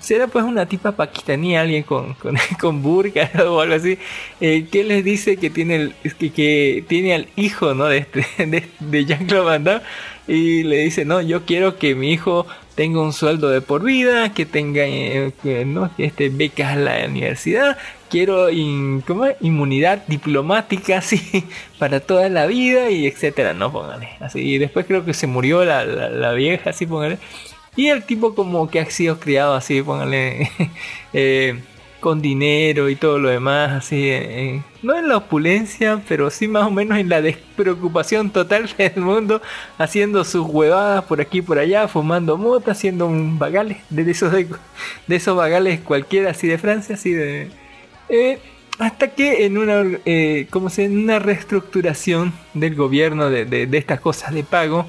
[0.00, 3.98] Será pues una tipa pakistaní, alguien con, con, con burka o algo así,
[4.40, 7.86] eh, que les dice que tiene el, que, que tiene al hijo ¿no?
[7.86, 9.82] de, este, de, de Jean-Claude Van Damme,
[10.28, 14.34] y le dice, no, yo quiero que mi hijo tenga un sueldo de por vida,
[14.34, 15.90] que tenga eh, que, ¿no?
[15.96, 17.78] este, becas a la universidad,
[18.10, 19.02] quiero in-
[19.40, 21.20] inmunidad diplomática así
[21.78, 24.10] para toda la vida y etcétera, no póngale.
[24.20, 27.18] Así, después creo que se murió la, la, la vieja, así póngale.
[27.76, 30.50] Y el tipo como que ha sido criado así, póngale,
[31.12, 31.60] eh,
[32.00, 36.64] con dinero y todo lo demás, así, eh, no en la opulencia, pero sí más
[36.66, 39.42] o menos en la despreocupación total del mundo,
[39.78, 44.32] haciendo sus huevadas por aquí y por allá, fumando mota, haciendo un bagales, de esos,
[44.32, 44.48] de,
[45.06, 47.50] de esos bagales cualquiera así de Francia, así de...
[48.10, 48.38] eh,
[48.78, 54.00] hasta que en una, eh, como se, en una reestructuración del gobierno de, de- estas
[54.00, 54.86] cosas de pago,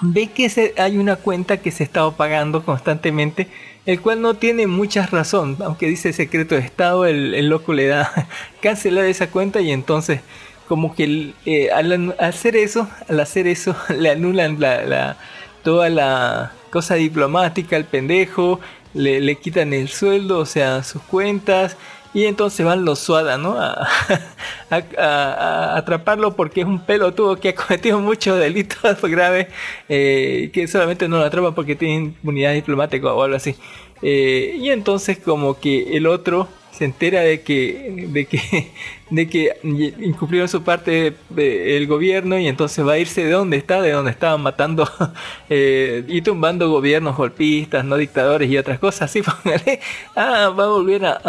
[0.00, 3.48] ve que se- hay una cuenta que se está pagando constantemente,
[3.86, 8.28] el cual no tiene mucha razón, aunque dice secreto de Estado, el, loco le da
[8.62, 10.20] cancelar esa cuenta y entonces
[10.68, 15.16] como que eh, al hacer eso, al hacer eso, le anulan la, la-
[15.62, 18.58] toda la cosa diplomática al pendejo,
[18.94, 21.76] le, le quitan el sueldo, o sea, sus cuentas,
[22.14, 23.56] y entonces van los SWAT ¿no?
[24.98, 29.48] a atraparlo porque es un pelotudo que ha cometido muchos delitos graves
[29.88, 33.56] eh, que solamente no lo atrapan porque tiene inmunidad diplomática o algo así.
[34.02, 38.70] Eh, y entonces como que el otro se entera de que de que
[39.10, 39.50] de que
[40.00, 44.10] incumplieron su parte del gobierno y entonces va a irse de donde está, de donde
[44.10, 44.88] estaban matando
[45.50, 49.80] eh, y tumbando gobiernos golpistas, no dictadores y otras cosas así, póngale.
[50.16, 51.20] Ah, va a volver a,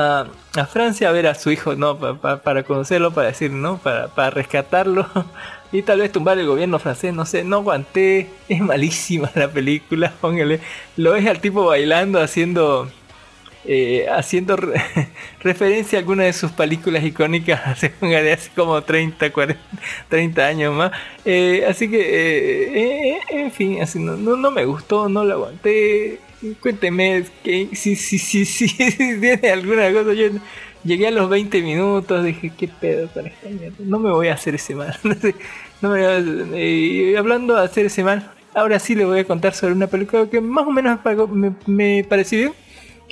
[0.55, 4.07] a- Francia a ver a su hijo, no, pa- para conocerlo, para decir, no, para,
[4.09, 5.05] para rescatarlo
[5.73, 10.13] y tal vez tumbar el gobierno francés, no sé, no aguanté, es malísima la película,
[10.21, 10.59] póngale.
[10.95, 12.87] Lo ves al tipo bailando, haciendo
[13.65, 14.81] eh, haciendo re-
[15.41, 17.93] referencia a alguna de sus películas icónicas hace,
[18.31, 19.61] hace como 30, 40,
[20.09, 20.91] 30 años más.
[21.25, 25.33] Eh, así que, eh, eh, en fin, así no, no, no me gustó, no lo
[25.35, 26.19] aguanté.
[26.61, 30.13] Cuénteme si, si, si, si, tiene alguna cosa.
[30.13, 30.27] Yo
[30.83, 33.47] llegué a los 20 minutos, dije, ¿qué pedo con esta?
[33.79, 34.97] No me voy a hacer ese mal.
[35.81, 39.53] No me voy a- hablando de hacer ese mal, ahora sí le voy a contar
[39.53, 40.99] sobre una película que más o menos
[41.31, 42.53] me, me pareció bien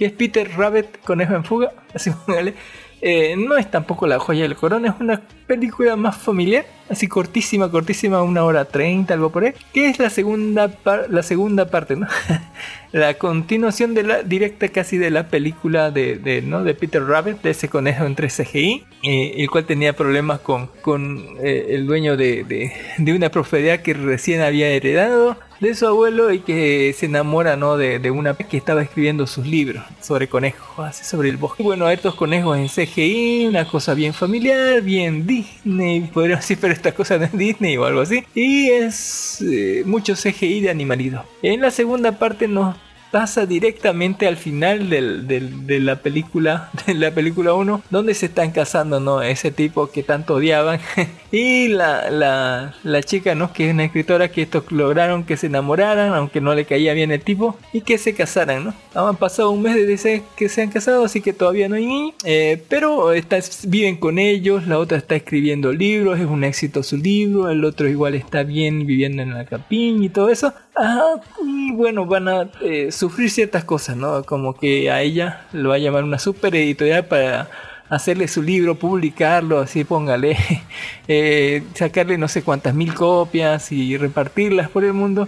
[0.01, 1.73] que es Peter Rabbit, Conejo en Fuga.
[1.93, 2.55] Así póngale.
[3.03, 7.69] Eh, no es tampoco la joya del corona, es una película más familiar, así cortísima,
[7.71, 11.95] cortísima, una hora treinta, algo por ahí, que es la segunda, par- la segunda parte,
[11.95, 12.07] ¿no?
[12.91, 16.63] la continuación de la directa casi de la película de, de, ¿no?
[16.63, 21.25] de Peter Rabbit, de ese conejo entre CGI, eh, el cual tenía problemas con, con
[21.43, 26.31] eh, el dueño de, de, de una propiedad que recién había heredado de su abuelo
[26.31, 27.77] y que se enamora ¿no?
[27.77, 31.61] de, de una que estaba escribiendo sus libros sobre conejos, así sobre el bosque.
[31.61, 36.91] Bueno, estos conejos en CGI, una cosa bien familiar, bien Disney, podríamos decir, pero esta
[36.93, 38.23] cosa no es Disney o algo así.
[38.33, 41.21] Y es eh, mucho CGI de animalitos.
[41.43, 42.75] En la segunda parte nos
[43.11, 48.27] pasa directamente al final del, del- de la película de la película 1 donde se
[48.27, 50.79] están casando no ese tipo que tanto odiaban.
[51.33, 55.47] Y la, la, la chica no que es una escritora que estos lograron que se
[55.47, 59.49] enamoraran aunque no le caía bien el tipo y que se casaran no han pasado
[59.51, 63.13] un mes desde que se han casado así que todavía no hay niño eh, pero
[63.13, 67.63] está, viven con ellos la otra está escribiendo libros es un éxito su libro el
[67.63, 72.27] otro igual está bien viviendo en la campiña y todo eso Ah, y bueno, van
[72.27, 74.23] a eh, sufrir ciertas cosas, ¿no?
[74.23, 77.49] Como que a ella lo va a llamar una super editorial para
[77.89, 80.37] hacerle su libro, publicarlo, así póngale,
[81.07, 85.27] eh, sacarle no sé cuántas mil copias y repartirlas por el mundo.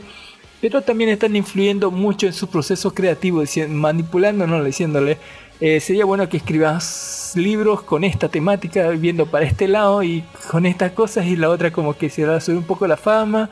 [0.61, 4.63] Pero también están influyendo mucho en su proceso creativo, ¿no?
[4.63, 5.17] Diciéndole,
[5.59, 10.65] eh, sería bueno que escribas libros con esta temática, viendo para este lado y con
[10.65, 13.49] estas cosas, y la otra como que se va a subir un poco la fama.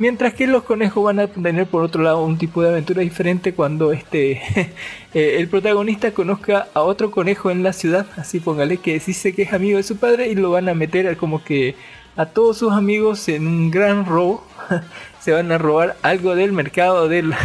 [0.00, 3.52] Mientras que los conejos van a tener por otro lado un tipo de aventura diferente
[3.52, 4.32] cuando este
[5.12, 9.42] eh, el protagonista conozca a otro conejo en la ciudad, así póngale que dice que
[9.42, 11.74] es amigo de su padre y lo van a meter como que
[12.16, 14.42] a todos sus amigos en un gran robo.
[15.20, 17.36] Se van a robar algo del mercado de, los,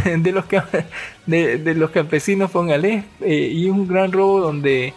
[1.26, 4.94] de, de los campesinos, póngale, eh, y un gran robo donde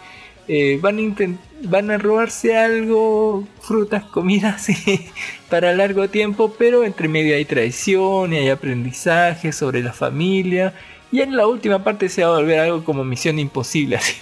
[0.46, 4.68] eh, van, a inten- van a robarse algo, frutas, comidas,
[5.50, 10.74] para largo tiempo, pero entre medio hay traición y hay aprendizaje sobre la familia.
[11.10, 14.16] Y en la última parte se va a volver algo como misión imposible, así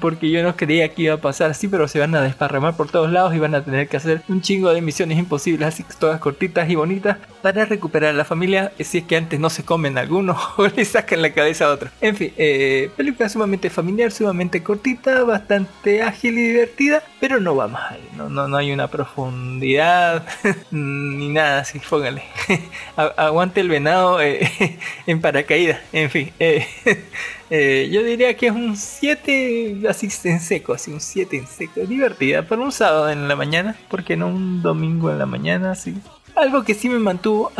[0.00, 2.88] porque yo no creía que iba a pasar así, pero se van a desparramar por
[2.88, 6.20] todos lados y van a tener que hacer un chingo de misiones imposibles, así todas
[6.20, 9.98] cortitas y bonitas, para recuperar a la familia, si es que antes no se comen
[9.98, 11.90] algunos o le sacan la cabeza a otro.
[12.00, 17.68] En fin, eh, película sumamente familiar, sumamente cortita, bastante ágil y divertida, pero no va
[17.68, 20.26] más ahí, no, no, no hay una profundidad
[20.72, 22.24] ni nada así, póngale.
[22.96, 24.50] Aguante el venado eh,
[25.06, 26.32] en paracaídas, en fin.
[26.40, 26.66] eh,
[27.48, 31.82] eh, yo diría que es un 7 así en seco, así un 7 en seco,
[31.82, 35.94] divertida para un sábado en la mañana, porque no un domingo en la mañana, así.
[36.34, 37.52] Algo que sí me mantuvo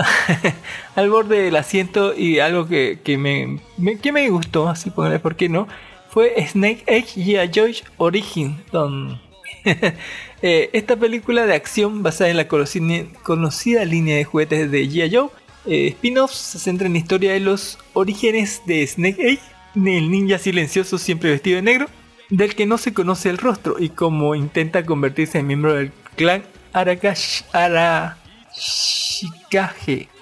[0.97, 3.61] al borde del asiento y algo que, que me,
[4.03, 5.69] que me gustó, así póngale, ¿por qué no?
[6.09, 9.21] Fue Snake Edge y a George Origin, don
[10.43, 15.15] eh, esta película de acción basada en la conocida, línea de juguetes de G.I.
[15.15, 15.29] Joe,
[15.67, 19.41] eh, spin-offs se centra en la historia de los orígenes de Snake Eye,
[19.75, 21.87] el ninja silencioso siempre vestido de negro,
[22.31, 26.43] del que no se conoce el rostro y cómo intenta convertirse en miembro del clan
[26.73, 28.19] Arakash Arashikage.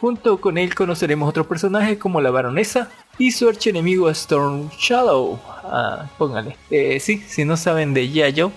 [0.00, 5.40] Junto con él conoceremos otros personajes como la baronesa y su archienemigo Storm Shadow.
[5.64, 6.56] Ah, póngale.
[6.70, 8.50] Eh, sí, si no saben de G.I.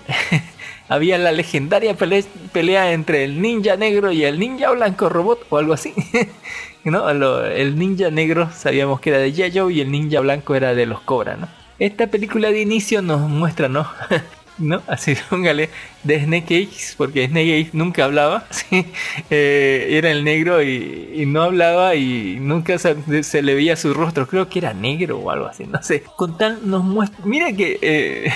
[0.88, 5.58] Había la legendaria pele- pelea entre el ninja negro y el ninja blanco robot o
[5.58, 5.94] algo así.
[6.84, 7.08] ¿No?
[7.08, 9.50] El ninja negro sabíamos que era de.
[9.54, 11.48] Joe y el ninja blanco era de los Cobra, ¿no?
[11.78, 13.88] Esta película de inicio nos muestra, ¿no?
[14.58, 14.82] ¿No?
[14.86, 15.70] Así póngale
[16.04, 18.46] de Snake Eyes, porque Snake Eyes nunca hablaba.
[19.30, 24.26] Eh, era el negro y, no hablaba y nunca se, se le veía su rostro,
[24.28, 26.04] creo que era negro o algo así, no sé.
[26.16, 28.32] Con tal nos muestra, mira que eh,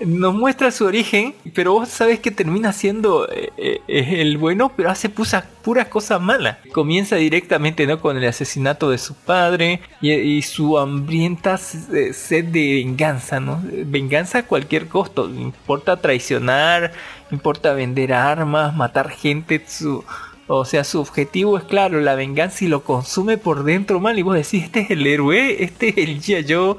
[0.00, 3.80] nos muestra su origen, pero vos sabés que termina siendo eh, eh,
[4.20, 6.58] el bueno, pero hace pusa, pura cosa mala.
[6.72, 8.00] Comienza directamente ¿no?
[8.00, 11.58] con el asesinato de su padre y, su hambrienta
[11.92, 13.60] eh, sed de venganza, ¿no?
[13.62, 16.92] Venganza a cualquier costo, importa traicionar,
[17.30, 20.04] importa vender armas, matar gente, su...
[20.52, 24.18] O sea, su objetivo es claro, la venganza y lo consume por dentro mal.
[24.18, 26.76] Y vos decís, este es el héroe, este es el G.I.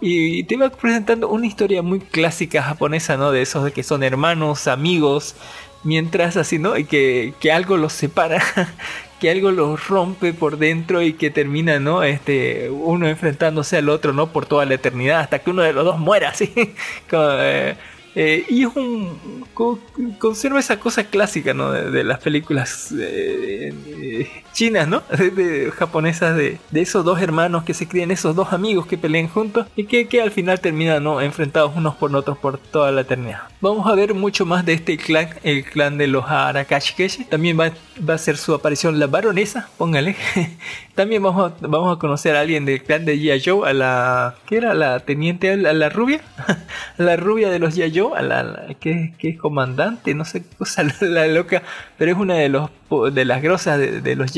[0.00, 3.30] Y te va presentando una historia muy clásica japonesa, ¿no?
[3.32, 5.36] De esos de que son hermanos, amigos,
[5.82, 6.76] mientras así, ¿no?
[6.76, 8.42] Y que, que algo los separa,
[9.18, 12.02] que algo los rompe por dentro y que termina, ¿no?
[12.02, 14.32] Este, uno enfrentándose al otro, ¿no?
[14.32, 16.52] Por toda la eternidad, hasta que uno de los dos muera, ¿sí?
[17.08, 17.76] Como, eh,
[18.14, 19.80] eh, y es un co-
[20.18, 21.72] conserva esa cosa clásica ¿no?
[21.72, 23.72] de, las películas eh,
[24.54, 28.86] chinas no de, de- japonesas de, esos dos hermanos que se crían esos dos amigos
[28.86, 32.92] que pelean juntos y que, al final terminan no enfrentados unos por otros por toda
[32.92, 37.24] la eternidad vamos a ver mucho más de este clan el clan de los Arakashikeshi
[37.24, 40.16] también va, a ser su aparición la baronesa póngale
[40.94, 43.42] también vamos a, conocer a alguien del clan de.
[43.44, 44.74] Joe a la ¿qué era?
[44.74, 46.20] la teniente a la, rubia
[46.98, 47.74] la rubia de los.
[47.74, 51.62] Joe a la, que, es comandante no sé cosa la, la loca
[51.98, 54.32] pero es una de las grosas de, de los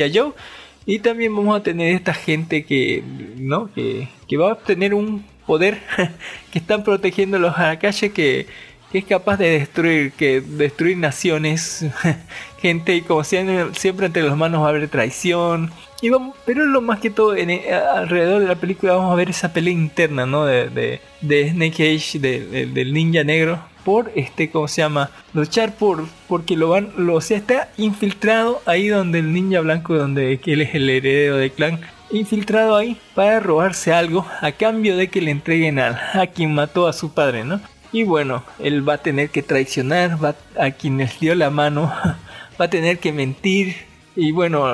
[0.87, 3.03] Y también vamos a tener esta gente que
[3.37, 5.81] no que, que va a obtener un poder
[6.53, 8.47] que están protegiendo los Arakashi que
[8.93, 11.85] que es capaz de destruir, que destruir naciones,
[12.62, 15.73] gente y como siempre, entre los manos va a haber traición.
[16.01, 19.16] Y vamos, pero lo más que todo en, eh, alrededor de la película vamos a
[19.16, 20.45] ver esa pelea interna, ¿no?
[20.45, 25.10] De, de, Snake Age, de- de- del ninja negro, por este, ¿cómo se llama?
[25.32, 29.94] Luchar por, porque lo van, lo, o sea, está infiltrado ahí donde el ninja blanco,
[29.94, 31.78] donde él es el heredero del clan,
[32.10, 36.88] infiltrado ahí para robarse algo a cambio de que le entreguen al, a quien mató
[36.88, 37.60] a su padre, ¿no?
[37.92, 41.92] Y bueno, él va a tener que traicionar va a quien les dio la mano,
[42.60, 43.76] va a tener que mentir.
[44.18, 44.66] Y bueno,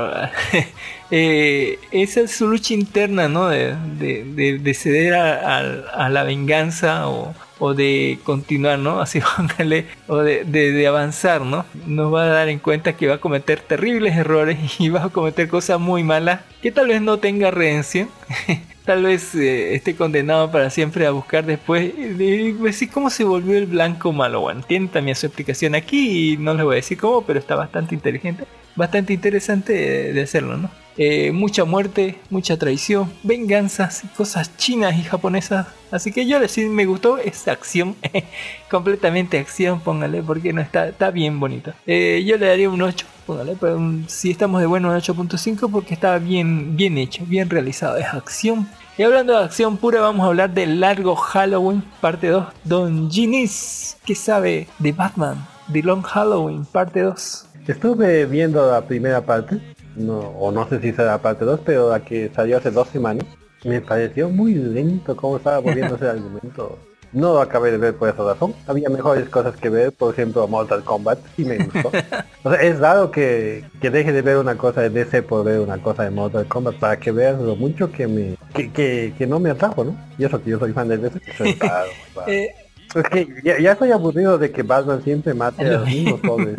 [1.10, 3.48] eh, esa es su lucha interna, ¿no?
[3.48, 7.34] De, de- de- de ceder a, a- a la venganza o,
[7.64, 9.00] o de continuar, ¿no?
[9.04, 11.64] Así póngale, o de, de- avanzar, ¿no?
[11.86, 15.08] Nos va a dar en cuenta que va a cometer terribles errores y va a
[15.10, 18.08] cometer cosas muy malas que tal vez no tenga redención.
[18.84, 23.56] Tal vez eh, esté condenado para siempre a buscar después de decir cómo se volvió
[23.56, 24.40] el blanco malo.
[24.40, 27.54] Bueno, tiene también su explicación aquí y no les voy a decir cómo, pero está
[27.54, 28.44] bastante inteligente,
[28.74, 29.72] bastante interesante
[30.12, 30.81] de hacerlo, ¿no?
[30.96, 35.66] Eh, mucha muerte, mucha traición, venganzas, cosas chinas y japonesas.
[35.90, 37.96] Así que yo decir me gustó esta acción,
[38.70, 41.72] completamente acción, póngale, porque no está, está bien bonito.
[41.86, 45.94] Eh, yo le daría un 8, póngale, pero si estamos de bueno un 8.5 porque
[45.94, 48.68] está bien, bien hecho, bien realizado, es acción.
[48.98, 52.46] Y hablando de acción pura, vamos a hablar del largo Halloween, parte 2.
[52.64, 55.46] Don Ginis, ¿qué sabe de Batman?
[55.72, 57.46] The Long Halloween, parte 2.
[57.66, 59.60] Estuve viendo la primera parte,
[59.96, 63.24] no, o no sé si será parte 2, pero la que salió hace dos semanas.
[63.64, 66.78] Me pareció muy lento cómo estaba volviéndose el argumento.
[67.12, 68.54] No lo acabé de ver por esa razón.
[68.66, 71.90] Había mejores cosas que ver, por ejemplo Mortal Kombat, y me gustó.
[72.44, 75.60] O sea, es raro que, que deje de ver una cosa de DC por ver
[75.60, 79.26] una cosa de Mortal Kombat para que veas lo mucho que me que, que, que
[79.28, 79.96] no me atrajo, ¿no?
[80.18, 81.20] Y eso que yo soy fan de DC.
[81.38, 82.26] soy raro, raro.
[82.32, 82.48] Eh,
[82.94, 86.56] Es que ya, ya estoy aburrido de que Batman siempre mate a los mismos pobres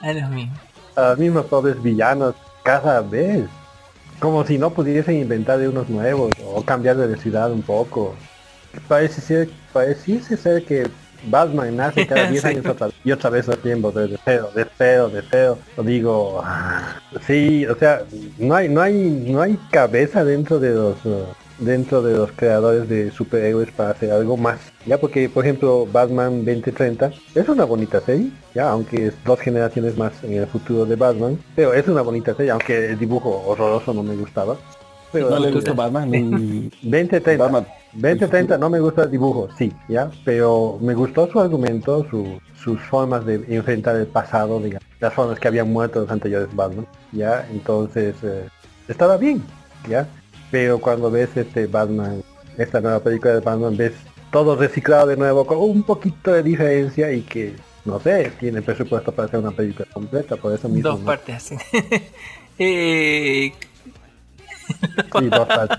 [0.00, 0.58] a los mismos.
[0.96, 3.44] a los mismos pobres villanos cada vez.
[4.18, 8.14] Como si no pudiesen inventar de unos nuevos o cambiar de ciudad un poco.
[8.86, 10.86] Parece ser, pareciese ser que
[11.24, 12.48] Batman nace cada 10 Sí.
[12.48, 15.58] años otra y otra vez a tiempo de cero, de cero, de cero.
[15.82, 16.96] Digo, ah,
[17.26, 18.02] sí, o sea,
[18.38, 18.94] no hay, no hay,
[19.26, 20.96] no hay cabeza dentro de los
[21.58, 24.58] dentro de los creadores de superhéroes para hacer algo más.
[24.86, 29.96] Ya porque por ejemplo Batman 2030 es una bonita serie, ya aunque es dos generaciones
[29.96, 33.92] más en el futuro de Batman, pero es una bonita serie, aunque el dibujo horroroso
[33.92, 34.56] no me gustaba.
[35.12, 37.66] Pero no le gusta Batman ni 2030 Batman.
[37.92, 42.80] 2030 no me gusta el dibujo, sí, ya, pero me gustó su argumento, su- sus
[42.82, 47.46] formas de enfrentar el pasado, digamos, las formas que habían muerto los anteriores Batman, ya,
[47.50, 48.44] entonces eh,
[48.86, 49.42] estaba bien,
[49.88, 50.06] ya,
[50.52, 52.22] pero cuando ves este Batman,
[52.56, 53.94] esta nueva película de Batman, ves
[54.30, 59.10] todo reciclado de nuevo con un poquito de diferencia y que no sé, tiene presupuesto
[59.12, 60.90] para hacer una película completa, por eso mismo.
[60.90, 61.06] Dos ¿no?
[61.06, 61.56] partes así.
[62.58, 63.52] eh,
[65.18, 65.78] Sí, dos partes.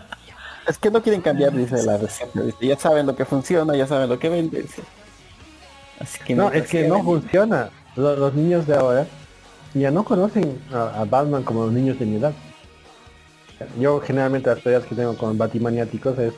[0.68, 2.40] Es que no quieren cambiar, dice la receta.
[2.62, 4.62] ya saben lo que funciona, ya saben lo que vende.
[4.64, 4.82] dice.
[6.00, 7.70] Así que No, es que no venden- funciona.
[7.96, 9.06] Lo- Los, niños de ahora
[9.74, 12.34] ya no conocen a, a Batman como los niños de mi edad.
[13.80, 16.34] Yo generalmente las peleas que tengo con batimaniáticos es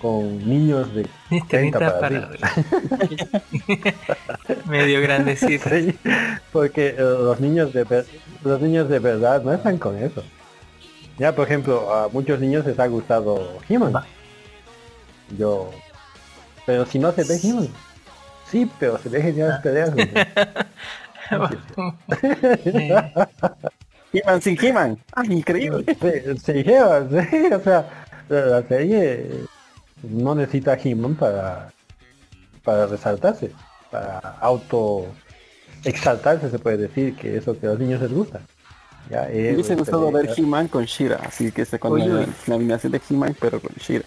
[0.00, 1.06] con niños de
[1.48, 2.30] 30 para, para arriba.
[4.66, 5.68] medio grandecito.
[5.68, 5.98] Sí,
[6.52, 8.04] porque eh, los niños de
[8.42, 10.22] los niños de verdad no están con eso.
[11.18, 13.92] Ya por ejemplo a muchos niños les ha gustado He-Man.
[15.38, 15.70] Yo
[16.64, 17.68] pero si no se ve He-Man.
[18.50, 19.90] Sí, pero se ve genial las peleas.
[24.12, 24.98] He-Man sin He-Man.
[25.14, 25.84] Ah, increíble.
[26.44, 27.88] Sí, He-Man, sí, o sea,
[28.28, 29.46] la serie
[30.02, 31.72] no necesita He-Man para,
[32.64, 33.52] para resaltarse,
[33.90, 35.06] para auto
[35.84, 38.40] exaltarse se puede decir que eso que a los niños les gusta.
[39.08, 40.30] Ya, Me eh, hubiese gustado ver.
[40.36, 42.06] He-Man con Shira, así que se con Oye.
[42.08, 44.04] la, la animación de He-Man, pero con Shira.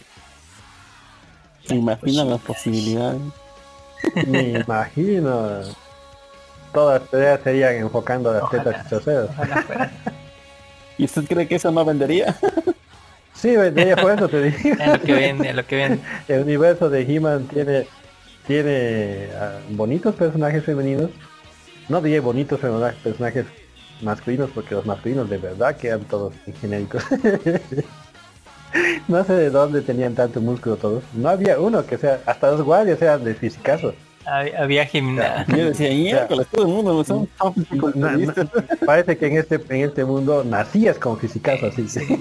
[1.65, 3.21] ¿Se imaginan las posibilidades?
[4.27, 5.61] Me imagino.
[6.73, 8.63] Todas las serían enfocando las Ojalá.
[8.63, 9.91] tetas y fuera.
[10.97, 12.35] ¿Y usted cree que eso no vendería?
[13.43, 14.57] Sí, vendría por eso te digo.
[14.81, 15.99] Es lo que es lo que vende.
[16.29, 17.85] El universo de He-Man tiene,
[18.47, 21.09] tiene ah, bonitos personajes femeninos.
[21.89, 23.45] No diré bonitos persona- personajes
[24.01, 27.03] masculinos porque los masculinos de verdad quedan todos genéricos.
[29.09, 31.03] no sé de dónde tenían tanto músculo todos.
[31.13, 33.93] No había uno que sea, hasta los guardias eran de fisicazos.
[34.25, 35.45] Había, había gimnasia.
[35.57, 38.37] Yo decía, miércoles, todo el mundo no son tan Na- fisiculturistas".
[38.37, 38.51] na-
[38.85, 41.87] parece que en este, en este mundo nacías con fisicazos así.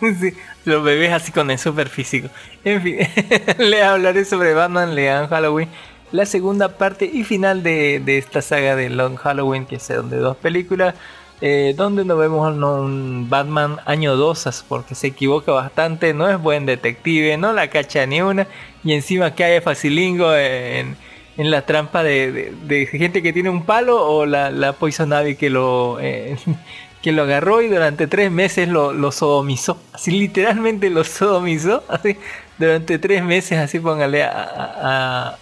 [0.00, 0.32] Sí,
[0.64, 2.28] los bebés así con el super físico.
[2.64, 2.96] En fin,
[3.58, 5.68] le hablaré sobre Batman, lean Halloween.
[6.12, 10.16] la segunda parte y final de, de esta saga de Long Halloween, que son de
[10.16, 10.94] dos películas.
[11.42, 16.38] eh, donde nos vemos a un Batman año 2 porque se equivoca bastante, no es
[16.38, 18.46] buen detective, no la cacha ni una
[18.84, 20.96] y encima cae facilingo en,
[21.40, 25.48] en la trampa de, gente que tiene un palo o la, la Poison Ivy que
[25.50, 26.36] lo, eh,
[27.02, 32.16] que lo agarró y durante tres meses lo, sodomizó, así literalmente lo sodomizó, así
[32.58, 35.36] durante tres meses, así póngale a-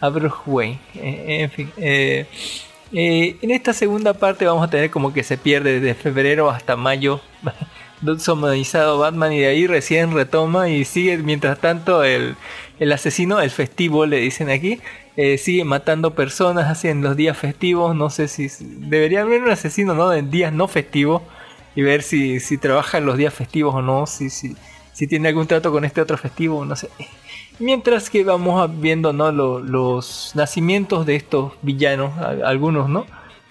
[0.00, 1.72] a Bruce Wayne, Eh, en fin.
[1.78, 2.26] eh,
[2.92, 6.76] eh, en esta segunda parte vamos a tener como que se pierde desde febrero hasta
[6.76, 7.20] mayo
[8.18, 12.36] sodomizado Batman y de ahí recién retoma y sigue mientras tanto el,
[12.78, 14.80] el asesino, el festivo le dicen aquí,
[15.16, 19.50] eh, sigue matando personas así en los días festivos, no sé si debería haber un
[19.50, 21.22] asesino no en días no festivos
[21.74, 24.56] y ver si, si trabaja en los días festivos o no, si, si,
[24.92, 26.88] si tiene algún trato con este otro festivo, no sé.
[27.58, 29.30] Mientras que vamos viendo ¿no?
[29.32, 32.12] Lo- los nacimientos de estos villanos,
[32.44, 33.06] algunos no,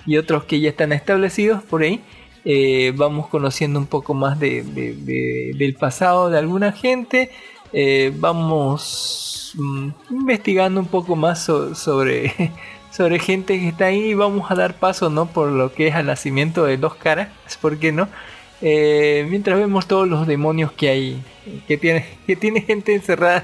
[0.06, 2.02] y otros que ya están establecidos por ahí,
[2.46, 7.32] eh, vamos conociendo un poco más de, de- de- del pasado de alguna gente,
[7.74, 12.34] eh, vamos mm, investigando un poco más so- sobre,
[12.92, 15.26] sobre gente que está ahí y vamos a dar paso ¿no?
[15.28, 17.30] por lo que es el nacimiento de dos caras,
[17.62, 18.08] ¿por qué no?
[18.66, 21.22] Eh, mientras vemos todos los demonios que hay,
[21.68, 23.44] que tiene, que tiene gente encerrada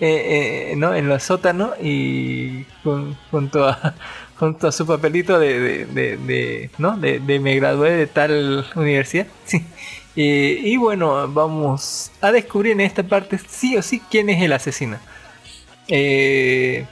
[0.00, 0.94] en, ¿no?
[0.94, 3.94] en los sótanos y con- junto, a,
[4.42, 6.96] junto a su papelito de, de, de- ¿no?
[6.96, 9.26] de, me gradué de tal universidad.
[9.46, 9.64] Sí.
[10.16, 14.98] Y bueno, vamos a descubrir en esta parte sí o sí quién es el asesino.
[15.88, 16.84] Eh,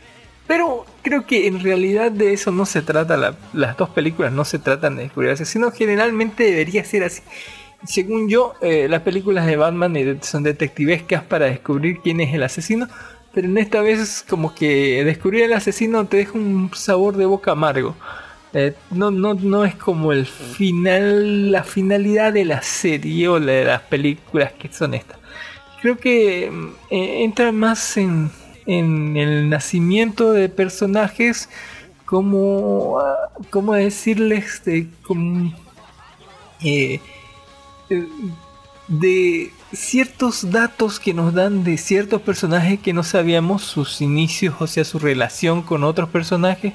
[0.46, 4.44] pero creo que en realidad de eso no se trata, la- las dos películas no
[4.44, 7.22] se tratan de descubrir asesinos, generalmente debería ser así.
[7.84, 12.88] Según yo, eh, las películas de Batman son detectivescas para descubrir quién es el asesino,
[13.32, 17.52] pero en esta vez como que descubrir el asesino te deja un sabor de boca
[17.52, 17.94] amargo.
[18.52, 23.52] Eh, no, no, no es como el final, la finalidad de la serie o la
[23.52, 25.18] de las películas que son estas.
[25.80, 28.30] Creo que mm, eh, entra más en,
[28.66, 31.48] en el nacimiento de personajes
[32.04, 34.64] como, ah, ¿cómo decirles?
[34.64, 35.54] De, como,
[36.64, 37.00] eh,
[38.88, 44.66] de ciertos datos que nos dan de ciertos personajes que no sabíamos sus inicios, o
[44.66, 46.74] sea, su relación con otros personajes,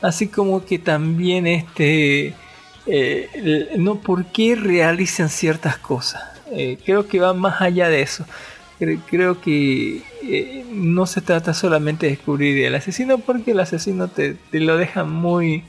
[0.00, 2.34] así como que también este,
[2.86, 6.22] eh, no por qué realizan ciertas cosas.
[6.50, 8.26] Eh, creo que va más allá de eso.
[8.78, 14.08] Cre- Creo que eh, no se trata solamente de descubrir el asesino, porque el asesino
[14.08, 15.64] te, te lo deja muy...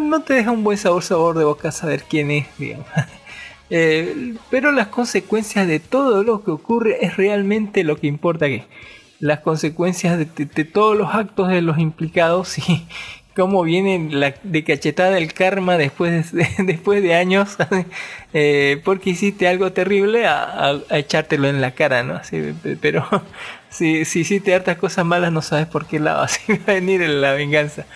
[0.00, 2.86] no te deja un buen sabor, sabor de boca saber quién es, digamos.
[3.70, 8.62] Eh, pero las consecuencias de todo lo que ocurre es realmente lo que importa aquí.
[9.20, 10.26] Las consecuencias de,
[10.64, 12.86] todos los actos de los implicados y
[13.36, 17.56] cómo viene la de cachetada del karma después de, después de años
[18.34, 22.14] eh, porque hiciste algo terrible a, a- echártelo en la cara, ¿no?
[22.16, 23.06] Así, pe- pero
[23.70, 27.00] si, si hiciste hartas cosas malas no sabes por qué lado así va a venir
[27.08, 27.86] la venganza.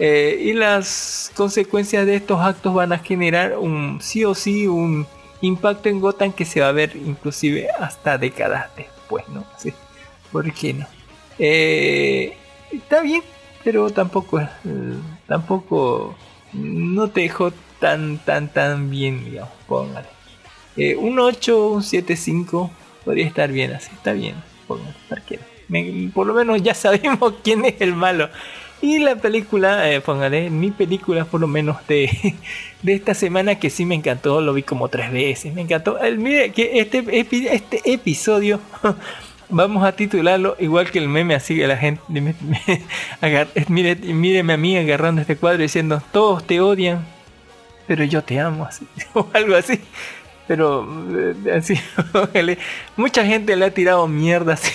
[0.00, 5.06] Eh, y las consecuencias de estos actos van a generar un sí o sí un
[5.40, 9.44] impacto en Gotham que se va a ver inclusive hasta décadas después, ¿no?
[9.58, 9.72] Sí.
[10.32, 10.86] ¿Por qué no?
[11.38, 12.36] Eh,
[12.72, 13.22] está bien,
[13.64, 14.48] pero tampoco, eh,
[15.26, 16.16] tampoco
[16.52, 20.08] no te dejó tan, tan, tan bien, digamos, póngale.
[20.76, 22.70] Eh, un 8, un 7, 5
[23.04, 24.34] podría estar bien así, está bien,
[24.66, 24.94] póngale.
[25.68, 28.28] Me- por lo menos ya sabemos quién es el malo.
[28.80, 32.36] Y la película, eh, póngale, mi película por lo menos de,
[32.82, 35.98] de esta semana que sí me encantó, lo vi como tres veces, me encantó.
[35.98, 37.02] El, mire que este,
[37.54, 38.60] este episodio
[39.48, 42.34] vamos a titularlo igual que el meme, así que la gente me-
[43.68, 47.04] mire, míreme a agarrando este cuadro diciendo, todos te odian,
[47.86, 49.80] pero yo te amo, así, o algo así.
[50.46, 50.88] Pero
[51.46, 51.74] eh, así,
[52.12, 52.58] póngale,
[52.96, 54.72] mucha gente le ha tirado mierda así,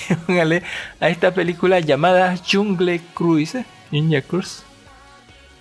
[0.99, 3.65] a esta película llamada Jungle Cruise, ¿eh?
[3.93, 4.63] Ninja Cruise.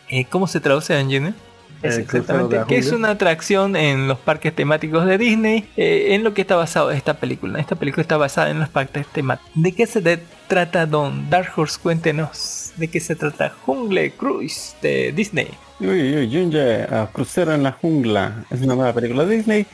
[0.09, 1.35] Eh, ¿Cómo se traduce en Gene?
[1.83, 6.33] Es exactamente, que es una atracción en los parques temáticos de Disney, eh, en lo
[6.33, 7.59] que está basado esta película.
[7.59, 9.51] Esta película está basada en los parques temáticos.
[9.55, 11.79] ¿De qué se de- trata Don Dark Horse?
[11.83, 12.73] Cuéntenos.
[12.77, 15.49] ¿De qué se trata Jungle Cruise de Disney?
[15.81, 18.45] Uy, uy, Junge, ah, Crucero en la Jungla.
[18.51, 19.67] Es una nueva película de Disney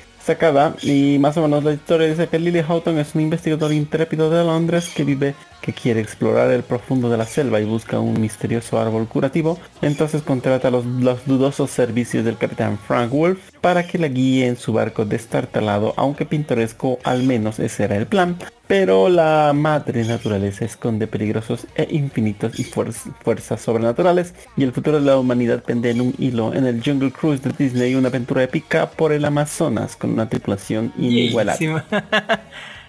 [0.82, 4.44] y más o menos la historia dice que Lily Houghton es un investigador intrépido de
[4.44, 8.78] Londres que vive, que quiere explorar el profundo de la selva y busca un misterioso
[8.78, 9.58] árbol curativo.
[9.80, 14.56] Entonces contrata los, los dudosos servicios del capitán Frank Wolf para que la guíe en
[14.56, 18.36] su barco destartalado, aunque pintoresco, al menos ese era el plan.
[18.66, 25.06] pero la madre naturaleza esconde peligrosos e infinitos y fuerzas sobrenaturales y el futuro de
[25.06, 28.90] la humanidad pende en un hilo en el Jungle Cruise de Disney, una aventura épica
[28.90, 31.82] por el Amazonas con una tripulación inigualable.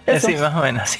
[0.05, 0.97] Así más o menos.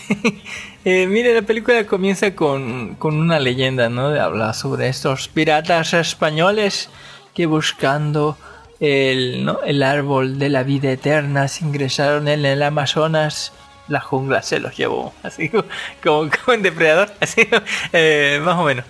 [0.86, 4.12] Eh, mire, la película comienza con, una leyenda, ¿no?
[4.12, 6.90] De hablar sobre estos piratas españoles
[7.34, 8.38] que buscando
[8.80, 9.62] el, ¿no?
[9.64, 13.54] el árbol de la vida eterna se ingresaron en el Amazonas
[13.90, 15.66] la jungla se los llevó, así como,
[16.04, 17.48] como en depredador, así
[17.92, 18.86] eh, más o menos.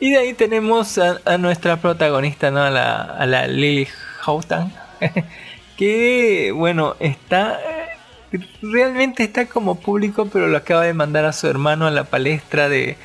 [0.00, 2.62] Y de ahí tenemos a, nuestra protagonista, ¿no?
[2.62, 3.86] a la, a la Lily
[4.22, 4.72] Houghton,
[5.76, 7.60] que bueno, está
[8.62, 12.68] realmente está como público, pero lo acaba de mandar a su hermano a la palestra
[12.68, 12.96] de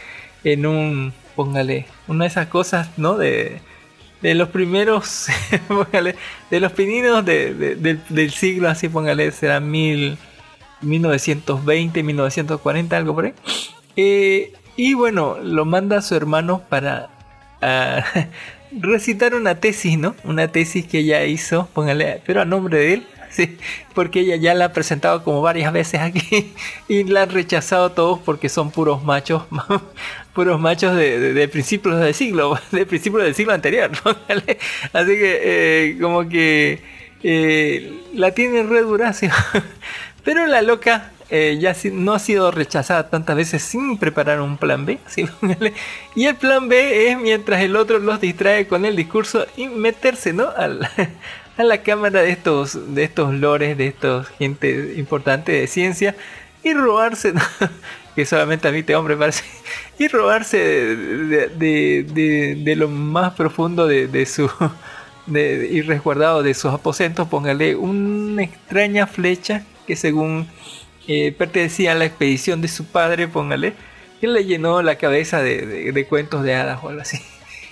[0.44, 3.18] en un, póngale, una de esas cosas, ¿no?
[3.18, 3.60] De,
[4.22, 5.28] de los primeros,
[5.68, 6.16] póngale,
[6.50, 7.78] de los pininos de,
[8.10, 10.18] del siglo, así póngale, será mil
[10.82, 13.34] 1920, 1940, algo por ahí.
[13.96, 17.10] Eh, y bueno, lo manda a su hermano para
[17.62, 18.04] ah,
[18.72, 20.16] recitar una tesis, ¿no?
[20.24, 23.58] Una tesis que ella hizo, póngale, pero a nombre de él, sí,
[23.94, 26.54] porque ella ya la ha presentado como varias veces aquí
[26.88, 29.44] y la han rechazado todos porque son puros machos,
[30.34, 33.92] puros machos de, principios del siglo, de principios del siglo anterior.
[34.94, 36.82] Así que, eh, como que
[37.24, 38.84] eh, la tienen re
[40.24, 44.86] Pero la loca eh, ya no ha sido rechazada tantas veces sin preparar un plan
[44.86, 44.98] B.
[46.16, 50.32] y el plan B es mientras el otro los distrae con el discurso y meterse
[50.32, 50.50] ¿no?
[51.58, 56.16] A, la, cámara de estos, de estos lores, de estos gente importante de ciencia
[56.64, 57.34] y robarse,
[58.16, 59.44] que solamente a mí te hombre parece,
[60.00, 64.50] y robarse de, lo más profundo de, su
[65.28, 70.48] y resguardado de sus aposentos, póngale una extraña flecha que según
[71.08, 73.74] eh, pertenecía a la expedición de su padre, póngale,
[74.20, 77.20] que le llenó la cabeza de, cuentos de hadas o algo así.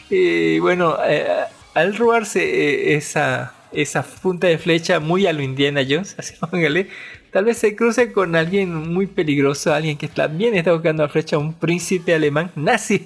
[0.07, 1.25] Y bueno, eh,
[1.73, 6.89] al robarse eh, esa, esa punta de flecha muy a lo Indiana Jones, así póngale,
[7.31, 11.37] tal vez se cruce con alguien muy peligroso, alguien que también está buscando la flecha,
[11.37, 13.03] un príncipe alemán, nazi,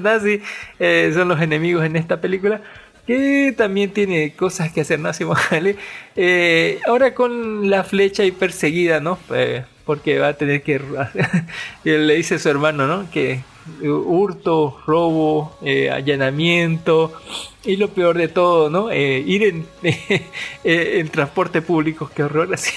[0.00, 0.40] nazi,
[1.14, 2.62] son los enemigos en esta película
[3.06, 5.10] que también tiene cosas que hacer, ¿no?
[6.14, 9.18] Eh, ahora con la flecha y perseguida, ¿no?
[9.34, 10.80] Eh, porque va a tener que...
[11.82, 13.10] le dice a su hermano, ¿no?
[13.10, 13.40] Que
[13.82, 17.12] hurto, robo, eh, allanamiento
[17.64, 18.92] y lo peor de todo, ¿no?
[18.92, 19.66] ir en,
[20.64, 22.72] en, transporte público, qué horror, así.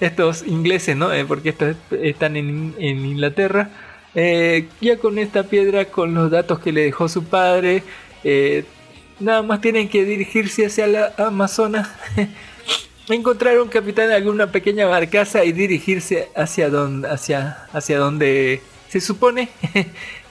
[0.00, 1.10] Estos ingleses, ¿no?
[1.28, 3.70] porque estos están en, en Inglaterra.
[4.14, 7.82] ya con esta piedra, con los datos que le dejó su padre,
[9.22, 11.88] Nada más tienen que dirigirse hacia la Amazonas,
[13.08, 19.00] encontrar un capitán de alguna pequeña barcaza y dirigirse hacia donde, hacia, hacia donde se
[19.00, 19.48] supone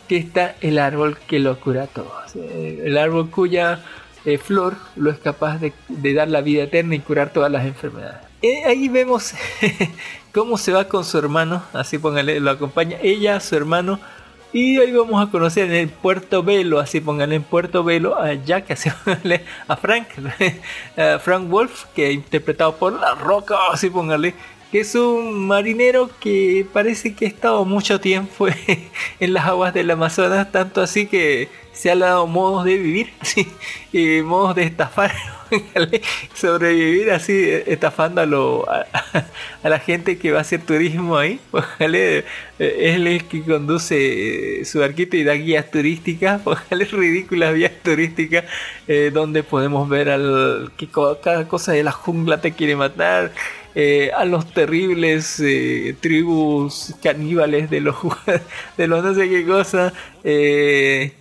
[0.08, 2.14] que está el árbol que lo cura todo.
[2.36, 3.84] El árbol cuya
[4.24, 5.74] eh, flor lo es capaz de,
[6.14, 8.20] dar la vida eterna y curar todas las enfermedades.
[8.44, 9.34] Eh, ahí vemos
[10.32, 14.00] cómo se va con su hermano, así póngale, lo acompaña ella, su hermano,
[14.54, 18.36] y hoy vamos a conocer en el Puerto Velo, así pónganle en Puerto Velo a
[18.36, 20.08] Jack, así pónganle a Frank,
[20.98, 24.36] a Frank Wolf, que interpretado por La Roca, así pónganle,
[24.72, 28.48] que es un marinero que parece que ha estado mucho tiempo
[29.20, 33.48] en las aguas del Amazonas, tanto así que se ha dado modos de vivir, ¿sí?
[33.92, 35.12] y modos de estafar
[36.34, 37.34] sobrevivir así
[37.66, 38.22] estafando
[38.70, 38.86] a,
[39.64, 41.40] a, la gente que va a hacer turismo ahí.
[41.52, 42.26] Ojalá es
[42.60, 48.46] el que conduce su barquito y da guías turísticas, ridículas guías turísticas
[48.88, 50.88] eh, donde podemos ver al que
[51.22, 53.32] cada cosa de la jungla te quiere matar.
[53.74, 57.96] Eh, a los terribles eh, tribus caníbales de los
[58.78, 59.94] de los no sé qué cosa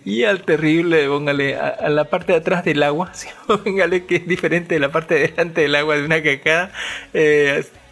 [0.04, 3.12] y al terrible póngale a, la parte de atrás del agua
[3.46, 6.72] póngale que es diferente de la parte de delante del agua de una cacada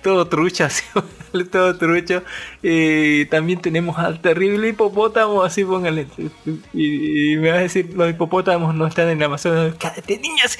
[0.02, 0.68] todo trucha,
[1.50, 2.22] todo trucho.
[2.62, 6.06] Y también tenemos al terrible hipopótamo, así póngale.
[6.72, 9.74] Y, me vas a decir, los hipopótamos no están en la Amazonas.
[9.78, 10.56] ¡Cállate, niñas!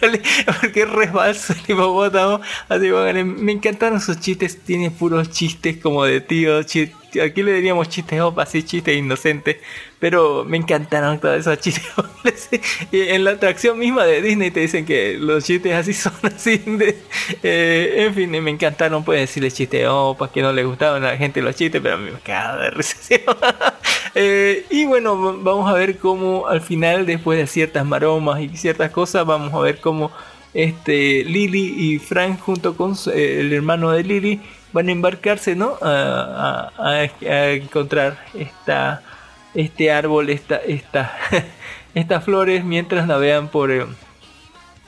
[0.60, 2.40] Porque es resbalso el hipopótamo.
[2.68, 3.24] Así póngale.
[3.24, 8.20] Me encantaron sus chistes, tiene puros chistes como de tío, chistes aquí le diríamos chistes
[8.20, 9.56] opas así chistes inocentes,
[9.98, 11.90] pero me encantaron todos esos chistes
[12.92, 16.62] y en la atracción misma de Disney te dicen que los chistes así son así,
[17.42, 21.16] eh, en fin, me encantaron, pueden decirle chistes opas que no le gustaban a la
[21.16, 23.22] gente los chistes, pero a mí me cago de recesión.
[24.16, 28.92] Eh, y bueno, vamos a ver cómo al final, después de ciertas maromas y ciertas
[28.92, 30.12] cosas, vamos a ver cómo
[30.52, 34.40] este Lily y Frank junto con el hermano de Lily
[34.74, 35.78] van a embarcarse, ¿no?
[35.80, 39.02] A, a- encontrar esta,
[39.54, 41.14] este árbol, esta, esta,
[41.94, 43.86] estas flores mientras navegan por, eh,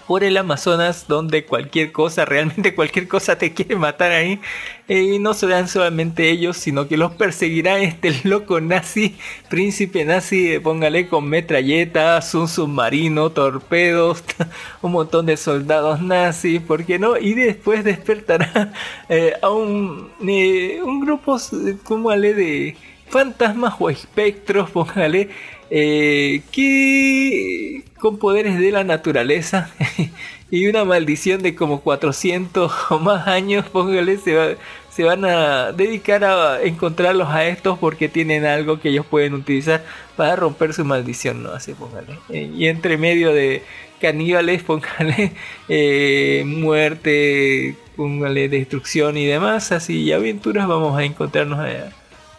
[0.06, 4.40] por el Amazonas donde cualquier cosa, realmente cualquier cosa te quiere matar ahí.
[4.88, 9.16] Eh, y no serán solamente ellos, sino que los perseguirá este loco nazi,
[9.50, 14.22] príncipe nazi, eh, póngale con metralletas, un submarino, torpedos,
[14.82, 17.16] un montón de soldados nazis, ¿por qué no?
[17.16, 18.72] Y después despertará
[19.08, 22.76] eh, a un, eh, un grupo, de
[23.08, 25.30] fantasmas o espectros, póngale,
[25.70, 29.70] eh, que con poderes de la naturaleza
[30.50, 34.56] y una maldición de como 400 o más años, póngale, se,
[34.90, 39.84] se van a dedicar a encontrarlos a estos porque tienen algo que ellos pueden utilizar
[40.16, 41.50] para romper su maldición, ¿no?
[41.50, 42.18] Así, póngale.
[42.28, 43.62] Eh, y entre medio de
[44.00, 45.32] caníbales, póngale,
[45.68, 51.58] eh, muerte, póngale, destrucción y demás, así, y aventuras, vamos a encontrarnos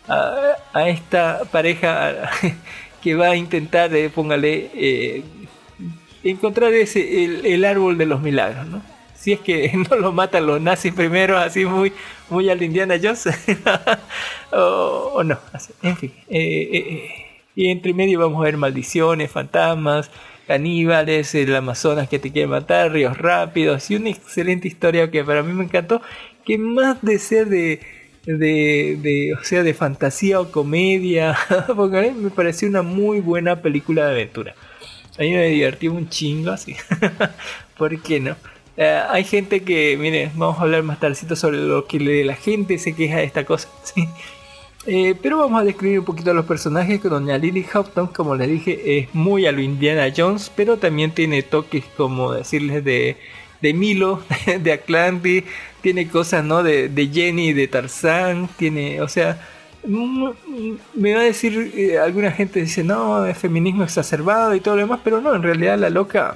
[0.07, 2.29] a, a esta pareja
[3.13, 5.23] va a intentar, eh, póngale, eh,
[6.23, 8.81] encontrar ese el, árbol de los milagros, ¿no?
[9.15, 11.93] Si es que no lo matan los nazis primero, así muy,
[12.29, 13.29] muy al Indiana Jones,
[14.51, 15.37] o, no,
[15.81, 16.13] en fin.
[16.29, 17.27] eh, eh.
[17.55, 20.11] Y entre medio vamos a ver maldiciones, fantasmas,
[20.45, 25.41] caníbales, el Amazonas que te quiere matar, ríos rápidos y una excelente historia que para
[25.41, 26.03] mí me encantó,
[26.45, 27.79] que más de ser de,
[28.35, 31.37] de, de, o sea, de fantasía o comedia,
[31.75, 34.55] porque a mí me pareció una muy buena película de aventura.
[35.17, 36.75] A mí me divertí un chingo así.
[37.77, 38.35] ¿Por qué no?
[38.75, 42.77] Eh, hay gente que, mire, vamos a hablar más tardecito sobre lo que la gente
[42.77, 43.69] se queja de esta cosa.
[43.83, 44.07] ¿sí?
[44.85, 47.01] Eh, pero vamos a describir un poquito a los personajes.
[47.01, 51.11] que Doña Lily Houghton, como les dije, es muy a lo Indiana Jones, pero también
[51.11, 53.17] tiene toques, como decirles, de,
[53.61, 54.23] de Milo,
[54.61, 55.43] de Atlantis.
[55.81, 56.63] Tiene cosas, ¿no?
[56.63, 58.49] De, de Jenny, de Tarzán.
[58.57, 59.39] Tiene, o sea,
[59.85, 64.81] me va a decir, eh, alguna gente dice, no, es feminismo exacerbado y todo lo
[64.81, 66.35] demás, pero no, en realidad la loca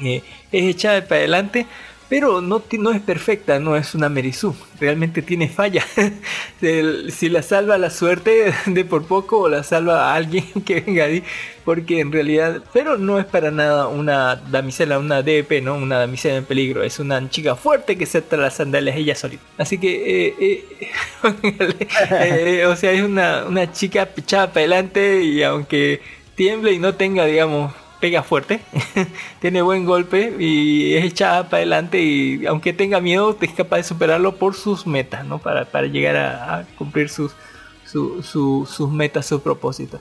[0.00, 1.66] eh, es echada para adelante,
[2.08, 5.84] pero no, no es perfecta, no es una Merizú, realmente tiene falla.
[6.60, 11.04] Si la salva la suerte de por poco o la salva a alguien que venga
[11.04, 11.22] ahí,
[11.64, 15.74] porque en realidad, pero no es para nada una damisela, una DP, ¿no?
[15.74, 19.42] Una damisela en peligro, es una chica fuerte que se ata las sandalias ella solita.
[19.58, 20.64] Así que, eh, eh,
[22.10, 26.00] eh, o sea, es una, una chica echada para adelante y aunque
[26.34, 28.60] tiemble y no tenga, digamos, pega fuerte,
[29.40, 33.82] tiene buen golpe y es echada para adelante y aunque tenga miedo es capaz de
[33.84, 35.38] superarlo por sus metas, ¿no?
[35.38, 37.32] Para, para llegar a, cumplir sus,
[37.84, 40.00] su- su- sus metas, sus propósitos.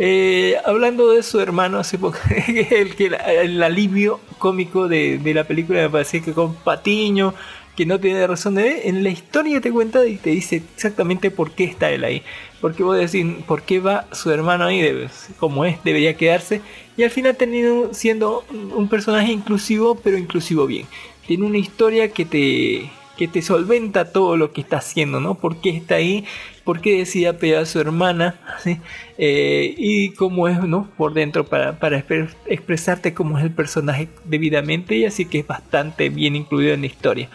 [0.00, 3.06] Eh, hablando de su hermano, hace poco, el, que
[3.42, 7.34] el alivio cómico de, de la película me parece que con Patiño,
[7.78, 11.30] que no tiene razón de ver, en la historia te cuenta y te dice exactamente
[11.30, 12.24] por qué está él ahí.
[12.60, 15.06] Porque vos decís, ¿por qué va su hermano ahí?
[15.38, 16.60] Como es, debería quedarse.
[16.96, 20.86] Y al final termina siendo un personaje inclusivo, pero inclusivo bien.
[21.28, 25.36] Tiene una historia que te, que te solventa todo lo que está haciendo, ¿no?
[25.36, 26.24] ¿Por qué está ahí?
[26.64, 28.40] ¿Por qué decide apegar a su hermana?
[29.20, 30.88] Eh, y cómo es, ¿no?
[30.96, 32.04] Por dentro para, para
[32.46, 36.86] expresarte cómo es el personaje debidamente y así que es bastante bien incluido en la
[36.86, 37.28] historia.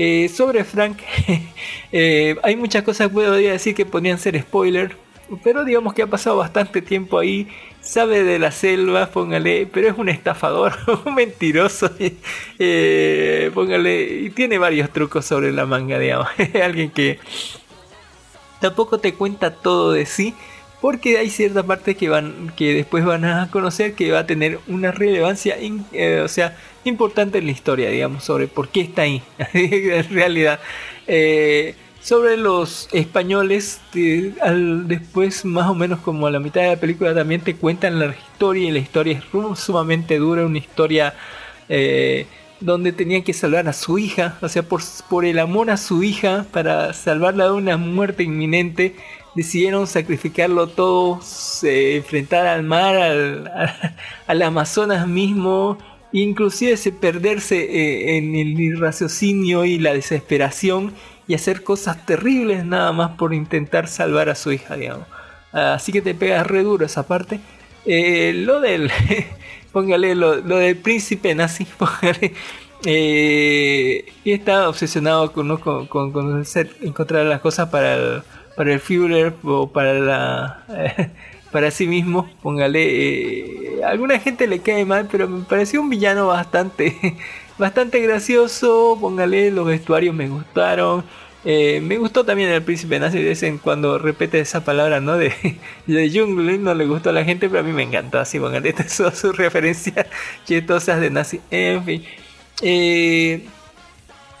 [0.00, 0.98] Eh, sobre Frank,
[1.92, 4.96] eh, hay muchas cosas que podría decir que podrían ser spoiler,
[5.42, 7.48] pero digamos que ha pasado bastante tiempo ahí,
[7.80, 10.72] sabe de la selva, póngale, pero es un estafador,
[11.04, 11.90] un mentiroso,
[12.60, 16.28] eh, póngale, y tiene varios trucos sobre la manga, digamos,
[16.62, 17.18] alguien que
[18.60, 20.32] tampoco te cuenta todo de sí,
[20.80, 24.60] porque hay ciertas partes que van que después van a conocer que va a tener
[24.68, 25.56] una relevancia
[25.92, 29.22] eh, o sea importante en la historia digamos sobre por qué está ahí
[29.54, 30.60] en realidad.
[31.06, 37.14] Eh, sobre los españoles después más o menos como a la mitad de la película
[37.14, 41.14] también te cuentan la historia y la historia es sumamente dura una historia
[41.68, 42.26] eh,
[42.60, 46.02] donde tenían que salvar a su hija, o sea, por, por el amor a su
[46.02, 48.96] hija, para salvarla de una muerte inminente,
[49.38, 52.96] decidieron sacrificarlo todo, se enfrentar al mar,
[54.26, 55.78] al, Amazonas mismo,
[56.12, 60.92] inclusive se perderse eh, en el raciocinio y la desesperación
[61.28, 65.06] y hacer cosas terribles nada más por intentar salvar a su hija, digamos.
[65.52, 67.40] Así que te pegas re duro esa parte.
[67.84, 68.90] Eh, lo del.
[69.72, 72.32] póngale lo, lo del príncipe nazi, póngale.
[72.84, 75.60] eh, y está obsesionado con, ¿no?
[75.60, 76.44] con, con- con
[76.82, 78.22] encontrar las cosas para el,
[78.58, 80.64] para el Führer o para la.
[81.52, 83.78] para sí mismo, póngale.
[83.78, 86.96] eh, alguna gente le cae mal, pero me pareció un villano bastante.
[87.58, 88.98] bastante gracioso.
[89.00, 91.04] Póngale, los vestuarios me gustaron.
[91.44, 95.16] Eh, me gustó también el príncipe nazi, de vez en cuando repite esa palabra, ¿no?
[95.16, 95.32] De,
[95.86, 98.58] de Jungle, no le gustó a la gente, pero a mí me encantó, así, bueno,
[98.66, 100.06] estas son sus referencias
[100.46, 101.40] chetosas de nazi.
[101.50, 102.04] En fin.
[102.60, 103.46] Eh,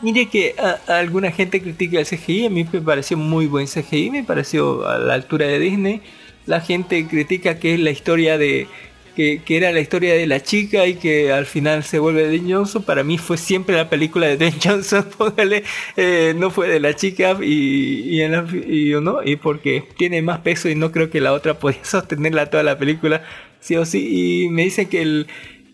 [0.00, 4.10] mire que a, alguna gente critica el CGI, a mí me pareció muy buen CGI,
[4.10, 6.02] me pareció a la altura de Disney.
[6.46, 8.68] La gente critica que es la historia de
[9.14, 12.54] que, que era la historia de la chica y que al final se vuelve Dwayne
[12.54, 12.82] Johnson.
[12.84, 15.64] Para mí fue siempre la película de Dwayne Johnson, póngale,
[15.96, 19.22] eh, no fue de la chica y, y, en la- y, ¿no?
[19.24, 22.78] y porque tiene más peso y no creo que la otra podía sostenerla toda la
[22.78, 23.22] película,
[23.60, 24.44] sí o sí.
[24.44, 25.26] Y me dicen que el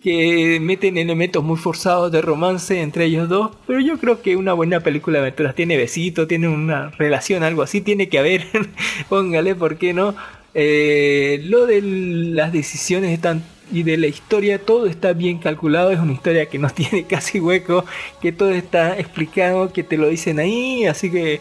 [0.05, 4.53] que meten elementos muy forzados de romance entre ellos dos, pero yo creo que una
[4.53, 8.45] buena película de aventuras tiene besito, tiene una relación, algo así, tiene que haber,
[9.09, 10.15] póngale, ¿por qué no?
[10.53, 15.99] Eh, lo de las decisiones están y de la historia todo está bien calculado, es
[15.99, 17.87] una historia que no tiene casi hueco,
[18.21, 21.41] que todo está explicado, que te lo dicen ahí, así que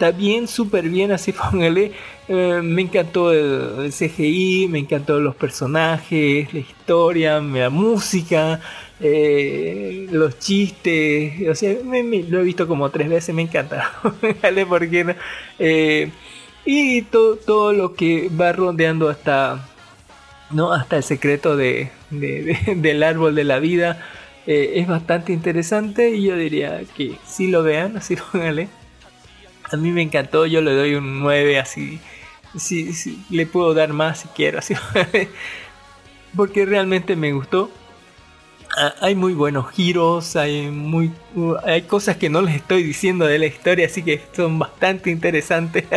[0.00, 1.92] está bien, súper bien, así póngale.
[2.28, 8.60] Eh, me encantó el, CGI, me encantó los personajes, la historia, la música,
[9.00, 13.92] eh, los chistes, o sea, lo he visto como tres veces, me encanta.
[14.42, 14.64] ¿Vale?
[14.66, 15.14] ¿Por qué no?
[15.58, 16.10] Eh,
[16.64, 19.68] y todo, todo lo que va rondeando hasta,
[20.50, 20.72] ¿no?
[20.72, 24.02] hasta el secreto de- del árbol de la vida
[24.46, 28.79] eh, es bastante interesante y yo diría que si lo vean, así póngale.
[29.72, 32.00] A mí me encantó, yo le doy un 9 así.
[32.56, 32.92] Si-
[33.30, 34.74] le puedo dar más si quiero, así.
[36.36, 37.70] Porque realmente me gustó.
[38.76, 43.26] Ah, Hay muy buenos giros, hay muy uh, hay cosas que no les estoy diciendo
[43.26, 45.84] de la historia, así que son bastante interesantes.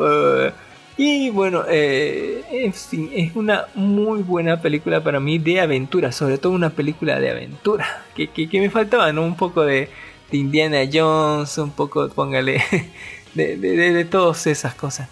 [0.00, 0.52] Uh,
[0.96, 2.88] y bueno, eh, es
[3.34, 8.04] una muy buena película para mí de aventura, sobre todo una película de aventura.
[8.14, 9.22] Que, que, que me faltaba, ¿no?
[9.24, 9.88] Un poco de,
[10.30, 12.62] de Indiana Jones, un poco, póngale,
[13.34, 15.08] de, de, de, de todas esas cosas.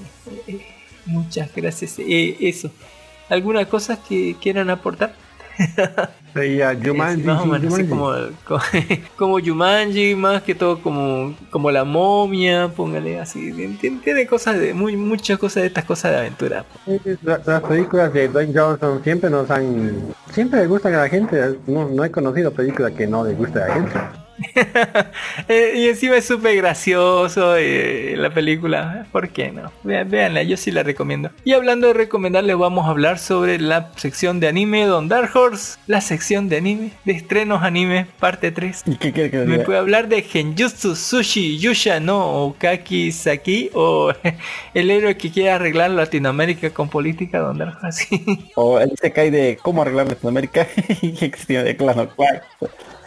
[0.47, 0.61] Eh,
[1.07, 1.99] muchas gracias.
[1.99, 2.71] Eh, eso.
[3.29, 5.15] ¿Alguna cosa que quieran aportar?
[6.35, 7.89] Sería Eh, Jumanji, sí, más o sí, menos, así Jumanji.
[7.89, 8.13] como,
[8.45, 8.61] como,
[9.17, 13.53] como Jumanji, más que todo como, como la momia, póngale así.
[13.81, 16.67] Tiene, tiene cosas de, muy, muchas cosas de estas cosas de aventura.
[17.23, 20.15] La- Las películas de Dwayne Johnson siempre nos han...
[20.31, 21.57] Siempre le gustan a la gente.
[21.67, 23.99] No, no he conocido película que no le guste a la gente.
[25.49, 29.07] Eh, y encima es súper gracioso eh, la película.
[29.13, 29.71] ¿Por qué no?
[29.85, 31.31] Vean, véanla, yo sí la recomiendo.
[31.45, 35.31] Y hablando de recomendar, les vamos a hablar sobre la sección de anime Don Dark
[35.35, 35.79] Horse.
[35.87, 38.83] La sección de anime, de estrenos anime, parte 3.
[38.87, 43.71] ¿Y qué quiere que ¿Me puede hablar de Genjutsu Sushi Yusha no Okaki Saki?
[43.75, 44.13] ¿O
[44.75, 48.09] el héroe que quiere arreglar Latinoamérica con política Don Dark Horse?
[48.57, 50.67] O el cae de cómo arreglar Latinoamérica
[51.01, 52.43] y de cuac.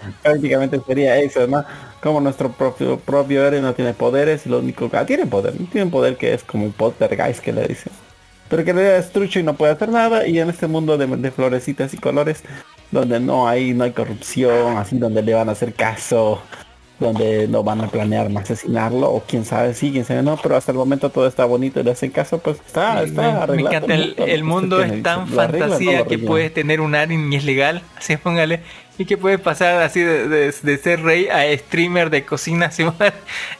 [0.23, 1.63] Prácticamente sería eso, ¿no?
[2.01, 5.84] Como nuestro propio propio héroe no tiene poderes lo único que ah, tiene poder, tiene
[5.84, 7.91] un poder que es como el poltergeist que le dicen.
[8.49, 11.31] Pero que es trucho y no puede hacer nada y en este mundo de, de
[11.31, 12.43] florecitas y colores
[12.91, 16.41] donde no hay no hay corrupción, así donde le van a hacer caso,
[16.99, 20.71] donde no van a planear asesinarlo o quién sabe sí, quién sabe no, pero hasta
[20.71, 23.76] el momento todo está bonito y le hacen caso, pues está, me, está me arreglado
[23.76, 23.95] encanta
[24.26, 28.61] el, mundo es tan fantasía que puedes tener un Arin y es legal, así póngale,
[28.97, 32.84] y que puedes pasar así de, de- de ser rey a streamer de cocina así,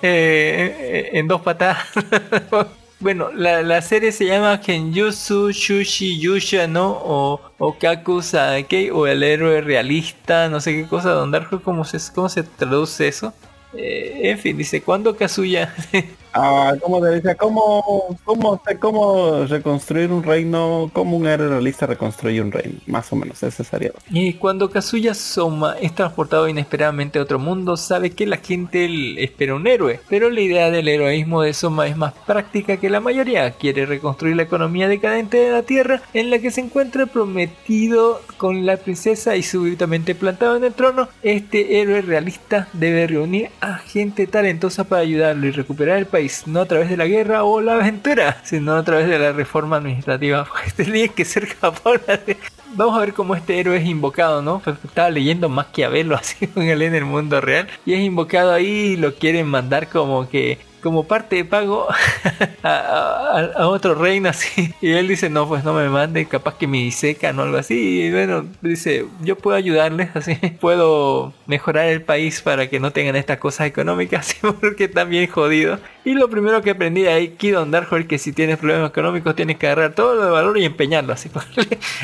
[0.02, 1.80] eh, en dos patadas.
[3.00, 6.92] Bueno, la, la serie se llama Kenjutsu Shushi Yusha, ¿no?
[7.02, 11.86] O, o Kaku Saekei, o el héroe realista, no sé qué cosa, Don Darjo, ¿cómo
[11.86, 13.34] se, cómo se traduce eso?
[13.74, 15.74] Eh, en fin, dice, ¿cuándo Kazuya?
[16.34, 20.90] Ah, como decía, ¿cómo, cómo, cómo reconstruir un reino?
[20.94, 22.80] ¿Cómo un héroe realista reconstruye un reino?
[22.88, 23.92] Más o menos, ese sería.
[24.10, 29.56] Y cuando Kazuya Soma es transportado inesperadamente a otro mundo, sabe que la gente espera
[29.56, 30.00] un héroe.
[30.10, 33.52] Pero la idea del heroísmo de Soma es más práctica que la mayoría.
[33.52, 38.66] Quiere reconstruir la economía decadente de la Tierra, en la que se encuentra prometido con
[38.66, 41.10] la princesa y súbitamente plantado en el trono.
[41.24, 46.62] Este héroe realista debe reunir a gente talentosa para ayudarlo y recuperar el país, no
[46.62, 50.48] a través de la guerra o la aventura, sino a través de la reforma administrativa.
[50.60, 52.38] Pues tenía que ser así.
[52.76, 54.60] Vamos a ver cómo este héroe es invocado, ¿no?
[54.60, 57.68] Pues estaba leyendo Maquiavelo así con él en el mundo real.
[57.86, 61.88] Y es invocado ahí y lo quieren mandar como que como parte de pago
[62.64, 64.74] a, a- a otro reino así.
[64.82, 68.02] Y él dice, no, pues no me mande, capaz que me disecan o algo así.
[68.04, 73.16] Y bueno, dice, yo puedo ayudarles así, puedo mejorar el país para que no tengan
[73.16, 75.80] estas cosas económicas, porque están bien jodidos.
[76.06, 79.68] Y lo primero que aprendí ahí, Kidon Darkhold, que si tienes problemas económicos tienes que
[79.68, 81.30] agarrar todo lo de valor y empeñarlo así.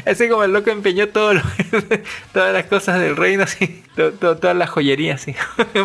[0.05, 1.41] así como el loco empeñó todo lo-
[2.33, 5.35] todas las cosas del reino, así, to- to- todas las joyerías, así.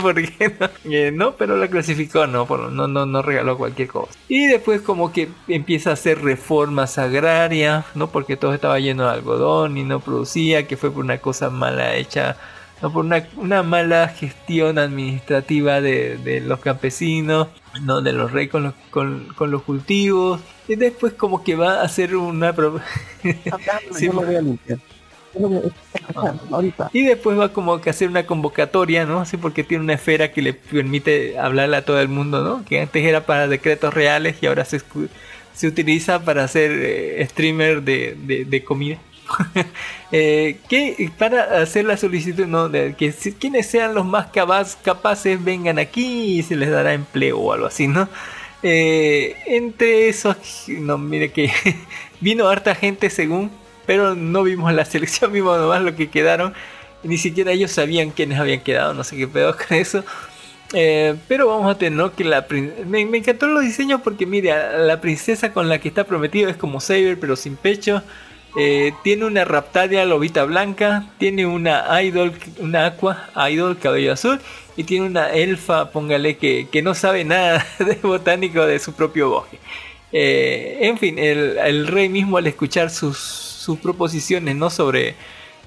[0.03, 0.69] ¿Por qué no?
[0.93, 4.13] Eh, no, pero la clasificó, no, por- no no, no, no regaló cualquier cosa.
[4.29, 8.09] Y después como que empieza a hacer reformas agrarias, ¿no?
[8.11, 11.95] Porque todo estaba lleno de algodón y no producía, que fue por una cosa mala
[11.97, 12.37] hecha,
[12.83, 17.49] no por una, una mala gestión administrativa de, de los campesinos,
[17.83, 20.41] no de los reyes con los, con, con los cultivos.
[20.69, 22.53] Y después como que va a hacer una...
[22.55, 22.81] pro-
[23.93, 24.79] Sí, yo lo voy a limpiar.
[25.33, 25.73] Yo lo voy
[26.17, 26.91] a- ahorita.
[26.93, 29.21] Y después va como que a hacer una convocatoria, ¿no?
[29.21, 32.65] Así porque tiene una esfera que le permite hablarle a todo el mundo, ¿no?
[32.65, 34.81] Que antes era para decretos reales y ahora se,
[35.55, 38.99] se utiliza para hacer eh, streamer de, de- de comida.
[40.13, 42.69] Eh, que para hacer la solicitud, ¿no?
[42.69, 46.95] De que si- quienes sean los más capaz- capaces vengan aquí y se les dará
[46.95, 48.09] empleo o algo así, ¿no?
[48.63, 51.51] Eh, entre esos, no, mire que
[52.21, 53.51] vino harta gente según,
[53.91, 56.55] pero no vimos la selección, vimos nomás lo que quedaron.
[57.03, 60.05] Ni siquiera ellos sabían quiénes habían quedado, no sé qué pedo con eso.
[60.73, 62.47] Eh, pero vamos a tener que la
[62.87, 66.49] me, me encantó los diseños porque mire, a- la princesa con la que está prometido
[66.49, 68.03] es como Saber pero sin pecho.
[68.57, 74.41] Eh, tiene una Raptaria lobita blanca, tiene una Idol, una Aqua Idol cabello azul
[74.77, 79.31] y tiene una elfa, póngale que, que no sabe nada de botánico de su propio
[79.31, 79.59] bosque.
[80.13, 84.71] Eh, en fin, el, el rey mismo al escuchar sus, sus proposiciones ¿no?
[84.71, 85.15] sobre,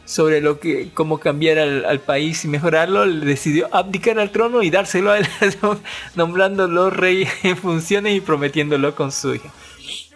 [0.03, 5.11] sobre lo que cómo cambiar al, país y mejorarlo, decidió abdicar al trono y dárselo
[5.11, 5.27] a él,
[6.15, 9.53] nombrándolo rey en funciones y prometiéndolo con su hija.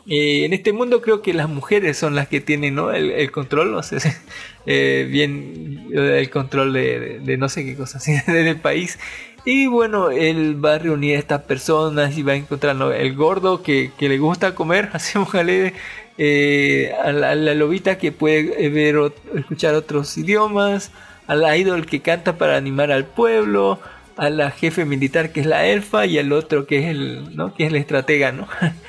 [0.10, 2.92] Eh, en este mundo creo que las mujeres son las que tienen ¿no?
[2.92, 3.98] el, control, no sé,
[4.66, 8.98] eh, bien el control de, no sé qué cosas del país.
[9.46, 13.62] Y bueno, él va a reunir a estas personas y va a encontrar el gordo
[13.62, 15.72] que, que le gusta comer, así ojalá,
[16.18, 20.92] eh, a, la, a la lobita que puede eh, ver o escuchar otros idiomas,
[21.28, 23.80] a la idol que canta para animar al pueblo,
[24.18, 27.54] a la jefe militar que es la elfa y al otro que es el, ¿no?
[27.54, 28.48] que es el estratega, ¿no?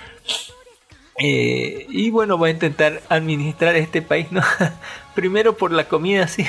[1.20, 4.40] Eh, y bueno, voy a intentar administrar este país, ¿no?
[5.16, 6.46] Primero por la comida, sí,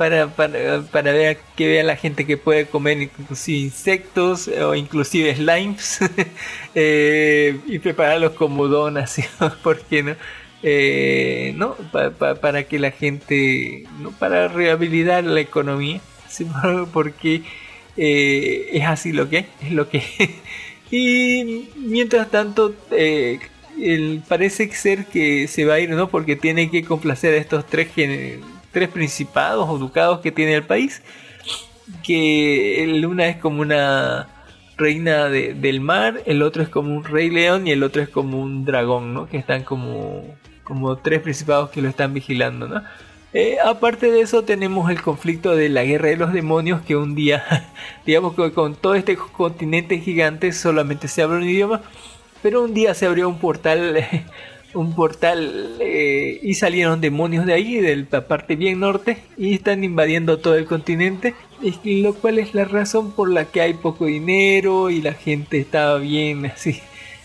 [0.00, 5.36] para, para, para ver que vea la gente que puede comer inclusive insectos o inclusive
[5.36, 5.98] slimes
[6.74, 9.22] eh, y prepararlos como donas, ¿sí?
[9.62, 10.16] ¿por qué no?
[10.62, 11.74] Eh, ¿no?
[11.92, 14.10] Pa- pa- para que la gente, ¿no?
[14.12, 16.00] para rehabilitar la economía,
[16.30, 16.46] ¿sí?
[16.94, 17.42] porque
[17.98, 20.02] eh, es así lo que es lo que
[20.90, 23.38] y mientras tanto eh,
[24.26, 27.88] parece ser que se va a ir no porque tiene que complacer a estos tres
[27.94, 28.40] gen-
[28.72, 31.02] tres principados o ducados que tiene el país
[32.02, 34.28] que el una es como una
[34.76, 38.08] reina de- del mar el otro es como un rey león y el otro es
[38.08, 40.24] como un dragón no que están como
[40.64, 42.82] como tres principados que lo están vigilando no
[43.32, 47.14] eh, aparte de eso tenemos el conflicto de la guerra de los demonios que un
[47.14, 47.44] día,
[48.04, 51.80] digamos que con todo este continente gigante solamente se habla un idioma,
[52.42, 54.04] pero un día se abrió un portal,
[54.74, 59.84] un portal eh, y salieron demonios de ahí, de la parte bien norte, y están
[59.84, 61.34] invadiendo todo el continente,
[61.84, 65.96] lo cual es la razón por la que hay poco dinero y la gente está
[65.96, 66.80] bien así.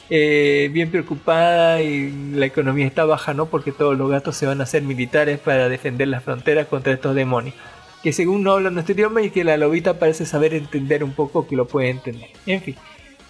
[0.09, 3.47] eh, bien preocupada y la economía está baja, ¿no?
[3.47, 7.15] Porque todos los gatos se van a hacer militares para defender las fronteras contra estos
[7.15, 7.55] demonios.
[8.03, 11.47] Que según no hablan nuestro idioma y que la lobita parece saber entender un poco
[11.47, 12.30] que lo puede entender.
[12.45, 12.76] En fin.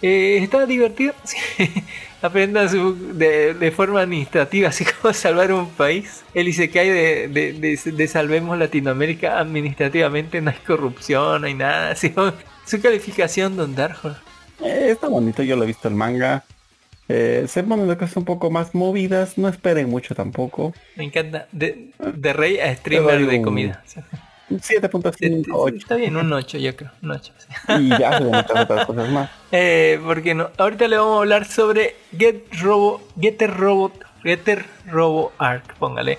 [0.06, 1.14] Eh, está divertido.
[1.24, 1.68] Sí.
[2.22, 6.24] Aprenda su- de, de forma administrativa, así como salvar un país.
[6.34, 11.90] El Isekai de, de, de, de Salvemos Latinoamérica administrativamente no hay corrupción, no hay nada.
[11.92, 12.12] Así,
[12.64, 14.10] su calificación, Don Darjo.
[14.64, 16.44] Eh, está bonito, yo lo he visto el manga.
[17.08, 20.72] Eh, se ponen las cosas un poco más movidas, no esperen mucho tampoco.
[20.96, 21.46] Me encanta.
[21.52, 23.82] De, de rey a streamer de un comida.
[23.86, 24.00] Sí.
[24.50, 25.76] 7.5, 8.
[25.76, 26.90] Está bien, un 8 yo creo.
[27.02, 27.32] Un 8.
[27.36, 27.72] sí.
[27.80, 29.30] Y ya se muchas otras cosas más.
[29.52, 30.50] Eh, porque no.
[30.58, 33.92] Ahorita le vamos a hablar sobre Get Robo, Getter Robot,
[34.22, 36.18] Getter Robo Arc, póngale.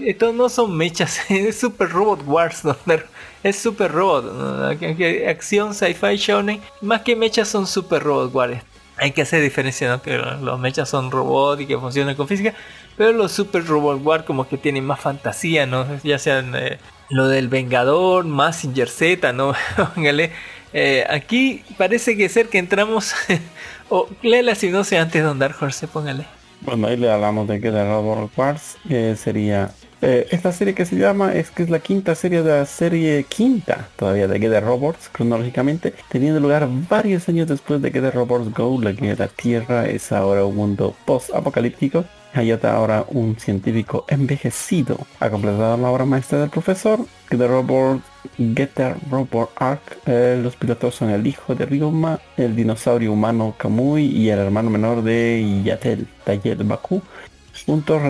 [0.00, 3.02] Estos no son mechas, es Super Robot Wars, donde
[3.42, 4.78] es Super Robot,
[5.26, 8.62] acción, sci-fi, shonen, más que mechas son Super Robot Wars.
[8.96, 10.02] Hay que hacer diferencia, ¿no?
[10.02, 12.54] Que los mechas son robots y que funcionan con física,
[12.98, 15.86] pero los Super Robot Wars como que tienen más fantasía, ¿no?
[16.02, 19.54] Ya sean eh, lo del Vengador, Massinger Z, ¿no?
[19.94, 20.32] Póngale.
[20.72, 23.14] Eh, aquí parece que ser que entramos.
[23.88, 26.26] o lea la sinopsis antes de Dark Horse, póngale.
[26.60, 29.70] Bueno, ahí le hablamos de que de Robot Wars, que sería
[30.02, 33.24] eh, esta serie que se llama, es que es la quinta serie de la serie
[33.28, 38.52] quinta todavía de the Robots, cronológicamente, teniendo lugar varios años después de que The Robots
[38.52, 42.04] Go, la que la Tierra es ahora un mundo post-apocalíptico.
[42.34, 47.00] Hayata, ahora un científico envejecido, ha completado la obra maestra del profesor.
[47.28, 48.00] The Robot
[48.38, 49.98] Getter Robot Arc.
[50.06, 54.70] Eh, los pilotos son el hijo de Ryuma, el dinosaurio humano Kamui y el hermano
[54.70, 57.02] menor de Yatel, Tayel Baku.
[57.66, 58.00] Juntos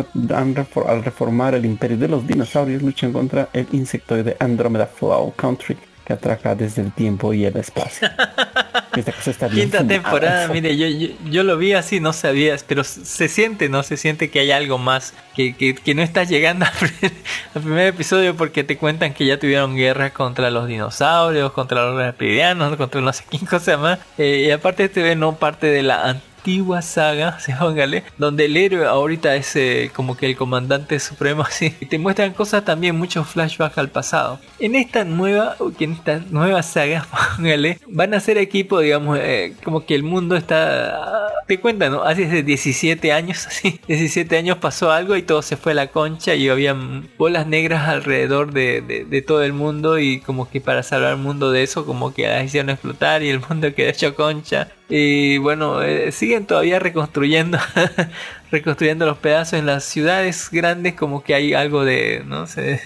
[0.86, 5.76] al reformar el imperio de los dinosaurios luchan contra el insectoide Andromeda Flow Country
[6.08, 8.08] que atraca desde el tiempo y el espacio.
[8.96, 10.86] Esta cosa está bien Quinta temporada, mire, yo,
[11.30, 13.82] yo, lo vi así, no sabía, pero se siente, ¿no?
[13.82, 16.64] Se siente que hay algo más, que, que, no está llegando
[17.54, 21.96] al primer episodio porque te cuentan que ya tuvieron guerra contra los dinosaurios, contra los
[21.96, 23.98] reptilianos, contra no sé quién cosa más.
[24.16, 28.56] Eh, y aparte te ve no parte de la antigua saga, se póngale, donde el
[28.56, 31.74] héroe ahorita es eh, como que el comandante supremo, así.
[31.80, 34.40] Y te muestran cosas también, muchos flashbacks al pasado.
[34.58, 37.06] En esta nueva, en esta nueva saga,
[37.36, 41.32] póngale, van a ser equipo, digamos, eh, como que el mundo está.
[41.46, 42.02] Te cuentan, ¿no?
[42.02, 43.80] Hace 17 años, así.
[43.88, 46.76] 17 años pasó algo y todo se fue a la concha y había
[47.16, 51.50] bolas negras alrededor de, de, todo el mundo y como que para salvar el mundo
[51.50, 54.68] de eso, como que la hicieron explotar y el mundo quedó hecho concha.
[54.88, 57.58] Y bueno, eh, siguen todavía reconstruyendo,
[58.50, 62.80] reconstruyendo los pedazos en las ciudades grandes, como que hay algo de, no sé,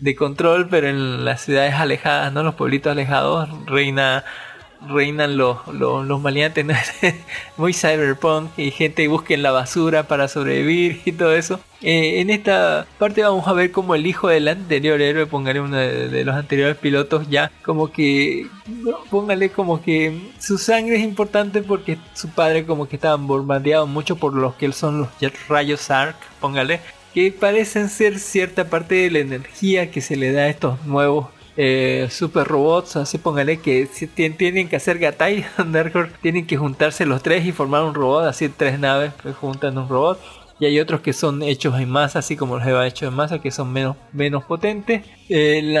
[0.00, 2.42] de control, pero en las ciudades alejadas, ¿no?
[2.42, 4.24] Los pueblitos alejados reina
[4.88, 6.66] reinan los, los, los maleantes,
[7.56, 11.60] muy cyberpunk y gente busca en la basura para sobrevivir y todo eso.
[11.82, 15.76] Eh, en esta parte vamos a ver como el hijo del anterior héroe, póngale uno
[15.76, 18.46] de, los anteriores pilotos, ya como que,
[19.10, 24.16] póngale como que su sangre es importante porque su padre como que estaba bombardeado mucho
[24.16, 25.08] por los que son los
[25.48, 26.80] rayos ARC, póngale,
[27.14, 31.28] que parecen ser cierta parte de la energía que se le da a estos nuevos
[31.56, 35.44] eh, super robots, así póngale que tienen que hacer Gatai,
[36.22, 39.88] tienen que juntarse los tres y formar un robot, así tres naves pues, juntan un
[39.88, 40.20] robot
[40.60, 43.40] y hay otros que son hechos en masa, así como los Eva hechos en masa,
[43.40, 45.02] que son menos, menos potentes.
[45.30, 45.74] Eh,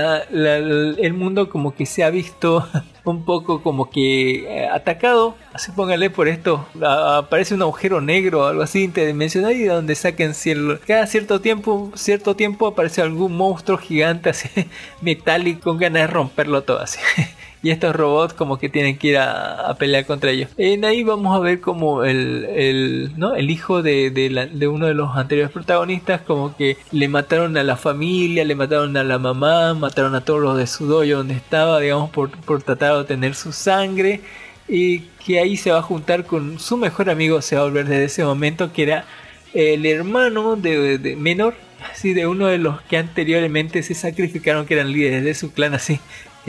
[0.98, 2.66] el mundo como que se ha visto
[3.04, 8.46] un poco como que eh, atacado, así póngale por esto, aparece un agujero negro o
[8.46, 10.78] algo así interdimensional y de donde saquen cielo.
[10.86, 14.48] Cada cierto tiempo, cierto tiempo aparece algún monstruo gigante así
[15.02, 16.98] metálico con ganas de romperlo todo así.
[17.62, 20.50] y estos robots como que tienen que ir a, pelear contra ellos.
[20.56, 23.34] En ahí vamos a ver como el, el, ¿no?
[23.34, 27.76] el hijo de, de, uno de los anteriores protagonistas como que le mataron a la
[27.76, 31.80] familia, le mataron a la mamá, mataron a todos los de su dojo donde estaba,
[31.80, 34.20] digamos, por, por tratar de obtener su sangre
[34.68, 37.86] y que ahí se va a juntar con su mejor amigo, se va a volver
[37.86, 39.04] desde ese momento que era
[39.52, 41.54] el hermano de, de menor
[41.90, 45.74] así de uno de los que anteriormente se sacrificaron que eran líderes de su clan
[45.74, 45.98] así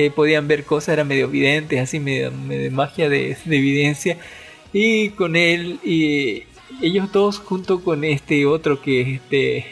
[0.03, 4.17] que podían ver cosas, eran medio videntes, así medio, medio magia de, evidencia.
[4.73, 6.43] Y con él, y
[6.81, 9.65] ellos todos junto con este otro que es este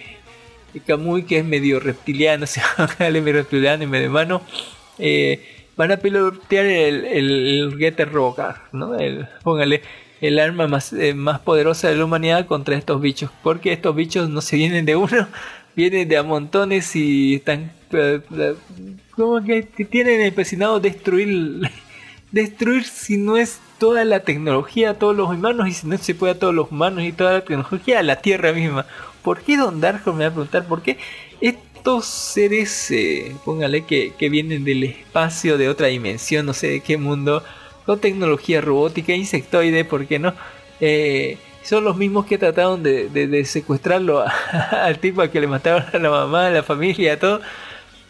[0.85, 2.61] Kamui, que es medio reptiliano, se
[2.99, 4.41] medio reptiliano y medio humano,
[4.97, 8.95] eh, van a pilotear el, el, Getter Rogar, ¿no?
[8.99, 9.81] El, póngale
[10.21, 14.29] el arma más, eh, más poderosa de la humanidad contra estos bichos, porque estos bichos
[14.29, 15.27] no se vienen de uno,
[15.75, 17.71] vienen de a montones y están
[19.19, 21.69] como que, tienen empecinado destruir
[22.31, 26.15] destruir si no es toda la tecnología a todos los humanos y si no se
[26.15, 28.85] puede a todos los humanos y toda la tecnología a la Tierra misma.
[29.21, 30.97] ¿Por qué Don Darko me va a preguntar por qué
[31.41, 36.97] estos seres, eh, póngale que, vienen del espacio de otra dimensión, no sé de qué
[36.97, 37.43] mundo,
[37.85, 40.33] con tecnología robótica, insectoide, ¿por qué no?
[40.79, 44.23] Eh, son los mismos que trataron de, secuestrarlo
[44.71, 47.41] al tipo al que le mataron a la mamá, a la familia, a todo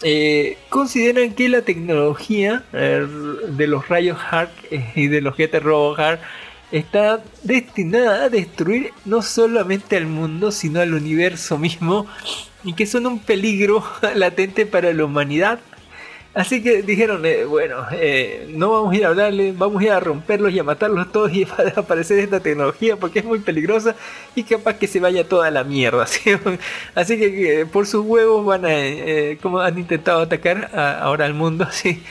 [0.01, 3.05] eh, consideran que la tecnología eh,
[3.49, 6.21] de los rayos Hark eh, y de los Getter Robo Hark
[6.71, 12.05] está destinada a destruir no solamente al mundo, sino al universo mismo
[12.63, 13.83] y que son un peligro
[14.15, 15.59] latente para la humanidad
[16.35, 19.91] Así que dijeron, eh, bueno, eh, no vamos a ir a hablarle, vamos a ir
[19.91, 23.39] a romperlos y a matarlos todos y va a desaparecer esta tecnología porque es muy
[23.39, 23.95] peligrosa
[24.35, 26.05] y capaz que se vaya toda la mierda.
[26.95, 30.69] Así que por sus huevos van a, eh, como han intentado atacar
[31.01, 32.01] ahora al mundo, así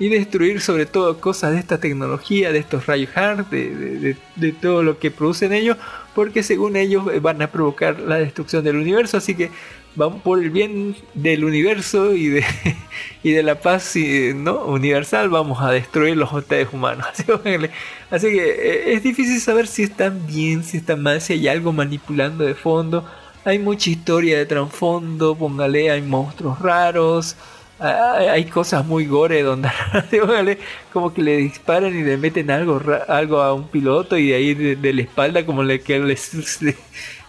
[0.00, 4.84] y destruir sobre todo cosas de esta tecnología, de estos rayos hard, de, de, todo
[4.84, 5.76] lo que producen ellos,
[6.14, 9.50] porque según ellos van a provocar la destrucción del universo, así que
[9.96, 12.44] vamos por el bien del universo y de,
[13.22, 13.94] y de la paz
[14.34, 14.64] ¿no?
[14.64, 17.06] universal, vamos a destruir los hoteles humanos.
[18.10, 21.72] Así que eh, es difícil saber si están bien, si están mal, si hay algo
[21.72, 23.04] manipulando de fondo.
[23.44, 27.36] Hay mucha historia de trasfondo, póngale, hay monstruos raros,
[27.80, 29.68] hay cosas muy gore donde
[30.92, 34.54] como que le disparan y le meten algo algo a un piloto y de ahí
[34.54, 36.34] de, la espalda como le que les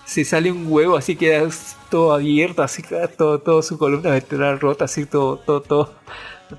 [0.09, 1.47] se sale un huevo, así queda
[1.91, 5.93] todo abierto, así queda todo, todo su columna vertebral rota, así todo, todo, todo,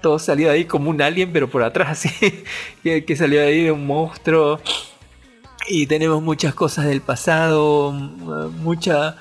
[0.00, 2.44] todo salido ahí como un alien, pero por atrás, así,
[2.84, 4.60] que, salió de ahí de un monstruo.
[5.66, 9.16] Y tenemos muchas cosas del pasado, mucha...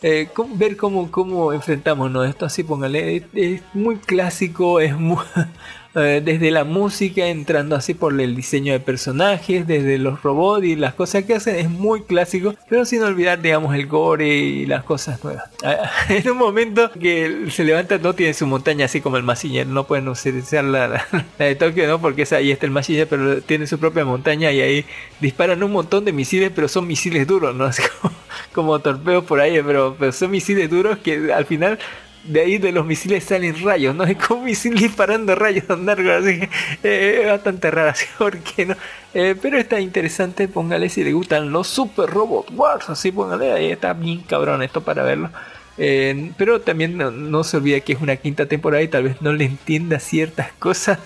[0.00, 2.22] eh, ver cómo, cómo enfrentamos ¿no?
[2.22, 5.24] esto, así póngale, es, es muy clásico, es muy,
[5.94, 10.76] eh, desde la música, entrando así por el diseño de personajes, desde los robots y
[10.76, 14.84] las cosas que hacen, es muy clásico, pero sin olvidar, digamos, el gore y las
[14.84, 15.44] cosas nuevas.
[16.08, 19.84] En un momento que se levanta, no tiene su montaña así como el Massinger, no
[19.84, 22.00] pueden utilizar la, la, de Tokio, ¿no?
[22.00, 24.84] Porque ahí está el Massinger, pero tiene su propia montaña y ahí
[25.20, 27.64] disparan un montón de misiles, pero son misiles duros, ¿no?
[27.72, 28.14] Así como,
[28.52, 31.78] como torpedos por ahí, pero son misiles duros que al final
[32.24, 34.04] de ahí de los misiles salen rayos, ¿no?
[34.12, 36.48] Es como un misil disparando rayos largos, así que
[36.82, 38.76] eh, es bastante raro, así, ¿por no?
[39.14, 43.70] Eh, pero está interesante, póngale si le gustan los Super Robot Wars, así póngale, ahí
[43.70, 45.30] está bien cabrón esto para verlo.
[45.78, 49.32] Eh, pero también no, se olvide que es una quinta temporada y tal vez no
[49.32, 50.98] le entienda ciertas cosas,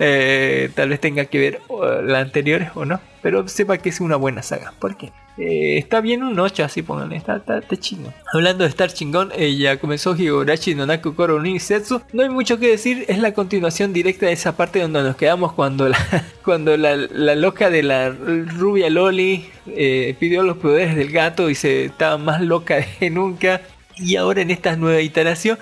[0.00, 1.60] eh, tal vez tenga que ver
[2.02, 5.12] las anteriores o no, pero sepa que es una buena saga, ¿por qué?
[5.38, 8.12] Eh, está bien un 8, así pónganle, está, está, está chingón.
[8.32, 12.02] Hablando de estar chingón, eh, ya comenzó Higurashi no Naku Koro Setsu.
[12.12, 15.52] No hay mucho que decir, es la continuación directa de esa parte donde nos quedamos
[15.52, 15.98] cuando la,
[16.44, 21.54] cuando la, la loca de la rubia Loli eh, pidió los poderes del gato y
[21.54, 23.62] se estaba más loca que nunca.
[23.96, 25.58] Y ahora en esta nueva iteración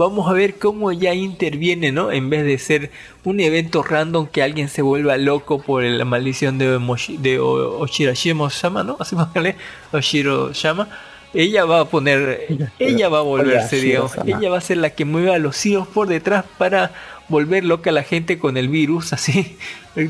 [0.00, 2.10] vamos a ver cómo ya interviene, ¿no?
[2.10, 2.90] En vez de ser
[3.24, 7.78] un evento random que alguien se vuelva loco por la maldición de, Moshi- de O-
[7.80, 8.96] Oshirashima Shama, ¿no?
[9.00, 9.56] Así póngale,
[9.92, 10.88] Oshiro Shama.
[11.32, 12.48] Ella va a poner,
[12.80, 15.86] ella va a volverse, Oya, digamos, ella va a ser la que mueva los hilos
[15.86, 16.90] por detrás para
[17.28, 19.56] volver loca a la gente con el virus, así.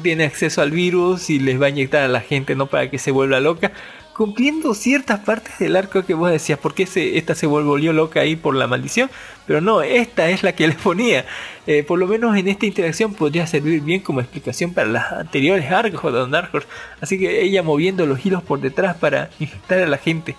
[0.02, 2.66] Tiene acceso al virus y les va a inyectar a la gente, ¿no?
[2.66, 3.72] Para que se vuelva loca
[4.14, 8.20] cumpliendo ciertas partes del arco que vos decías, ¿por qué se, esta se volvió loca
[8.20, 9.10] ahí por la maldición?
[9.46, 11.24] Pero no, esta es la que le ponía.
[11.66, 15.70] Eh, por lo menos en esta interacción podría servir bien como explicación para las anteriores
[15.70, 16.68] arcos de Don Dark Horse.
[17.00, 20.36] Así que ella moviendo los hilos por detrás para infectar a la gente.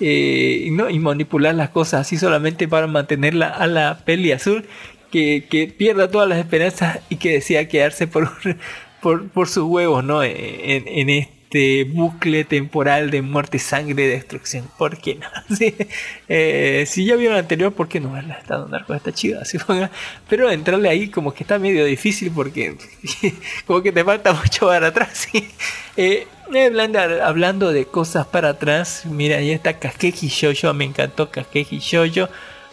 [0.00, 4.66] eh, no, y manipular las cosas así solamente para mantenerla a la peli azul
[5.10, 8.30] que, que pierda todas las esperanzas y que desea quedarse por,
[9.02, 10.22] por, por sus huevos, ¿no?
[10.24, 11.08] En, en
[11.54, 14.68] este bucle temporal de muerte, sangre, destrucción.
[14.76, 15.28] ¿Por qué no?
[16.28, 18.34] Eh, si ya vieron la anterior, ¿por qué no verla?
[18.34, 19.58] Está Don Darko, está chida, así.
[20.28, 22.76] Pero entrarle ahí como que está medio difícil porque
[23.66, 25.28] como que te falta mucho para atrás.
[25.30, 25.48] ¿sí?
[25.96, 26.26] Eh,
[26.66, 32.28] hablando, hablando de cosas para atrás, mira, ahí está Kakeki Shoujo, me encantó Kakeki Shoujo.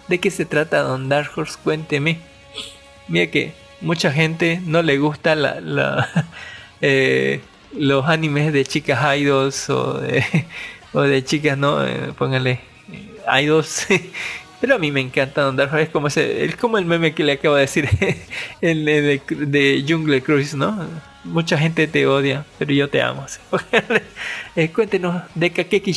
[0.07, 1.57] ¿De qué se trata Don Dark Horse?
[1.63, 2.17] Cuénteme.
[3.07, 6.09] Mira que mucha gente no le gusta la, la,
[6.81, 7.41] eh,
[7.73, 10.23] los animes de chicas idols o de,
[10.93, 11.85] o de chicas, ¿no?
[11.85, 12.59] Eh, póngale
[12.91, 13.87] eh, idols.
[14.61, 15.81] Pero a mí me encanta Horse.
[15.81, 17.89] Es como, es como el meme que le acabo de decir
[18.61, 20.87] el de, Jungle Cruise, ¿no?
[21.23, 23.27] Mucha gente te odia, pero yo te amo.
[23.27, 23.39] ¿sí?
[24.55, 25.93] Eh, cuéntenos de Kakeki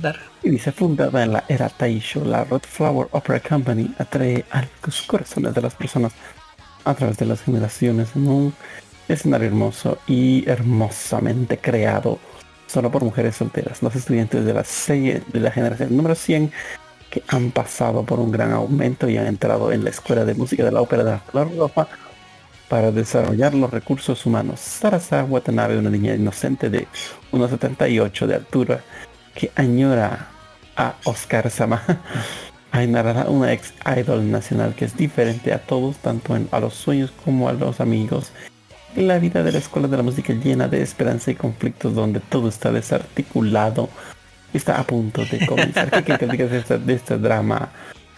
[0.00, 0.20] Dark.
[0.42, 5.02] Y dice, fundada en la era Taisho, la Red Flower Opera Company atrae a los
[5.02, 6.12] corazones de las personas
[6.84, 8.16] a través de las generaciones
[9.12, 12.18] escenario hermoso y hermosamente creado
[12.66, 13.82] solo por mujeres solteras.
[13.82, 16.52] Los estudiantes de la serie de la generación número 100
[17.10, 20.64] que han pasado por un gran aumento y han entrado en la escuela de música
[20.64, 21.86] de la ópera de la Roja
[22.70, 24.58] para desarrollar los recursos humanos.
[24.60, 26.88] Sarasa Watanabe, una niña inocente de
[27.30, 28.80] 1,78 de altura,
[29.34, 30.28] que añora
[30.74, 31.82] a Oscar Sama,
[32.72, 37.12] narrará una ex idol nacional que es diferente a todos, tanto en, a los sueños
[37.22, 38.32] como a los amigos.
[38.96, 42.48] La vida de la escuela de la música llena de esperanza y conflictos donde todo
[42.48, 43.88] está desarticulado,
[44.52, 46.04] está a punto de comenzar.
[46.04, 47.70] ¿Qué digas de, esta- de este drama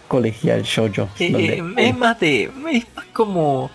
[0.07, 1.07] colegial shoujo?
[1.19, 2.43] Eh, donde- eh, es más de.
[2.73, 3.71] Es más como.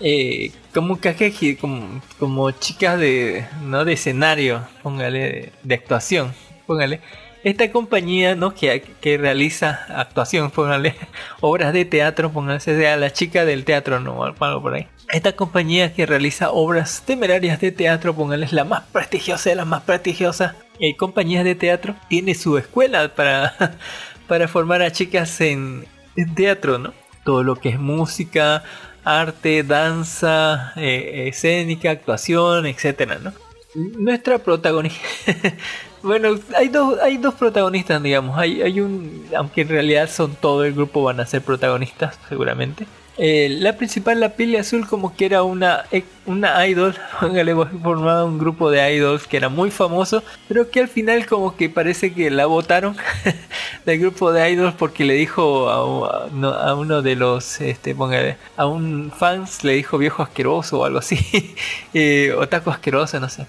[0.00, 3.46] Eh, como Kakeki, como, como chicas de.
[3.62, 6.32] No de escenario, póngale, de, de actuación,
[6.66, 7.00] póngale.
[7.44, 8.54] Esta compañía, ¿no?
[8.54, 10.94] Que, que realiza actuación, póngale,
[11.40, 14.88] obras de teatro, póngale, sea la chica del teatro, no, algo por ahí.
[15.10, 19.66] Esta compañía que realiza obras temerarias de teatro, póngale, es la más prestigiosa de las
[19.66, 23.54] más prestigiosas eh, compañías de teatro, tiene su escuela para,
[24.26, 25.86] para formar a chicas en,
[26.16, 26.92] en teatro, ¿no?
[27.24, 28.64] Todo lo que es música,
[29.04, 33.32] arte, danza, eh, escénica, actuación, etcétera, ¿no?
[33.74, 35.00] Nuestra protagonista.
[36.02, 38.36] bueno, hay dos, hay dos protagonistas, digamos.
[38.38, 39.24] Hay, hay un.
[39.36, 42.86] Aunque en realidad son todo el grupo, van a ser protagonistas, seguramente.
[43.16, 48.24] Eh, la principal, la peli azul, como que era una, e- una idol, póngale, formaba
[48.24, 52.12] un grupo de idols que era muy famoso, pero que al final como que parece
[52.12, 52.96] que la votaron
[53.86, 57.94] del grupo de idols porque le dijo a, a no- a uno de los, este,
[57.94, 61.54] póngale, a un fans le dijo viejo asqueroso o algo así,
[61.94, 63.46] eh, o taco asqueroso, no sé,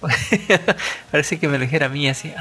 [1.11, 2.31] parece que me lo dijera a mí así.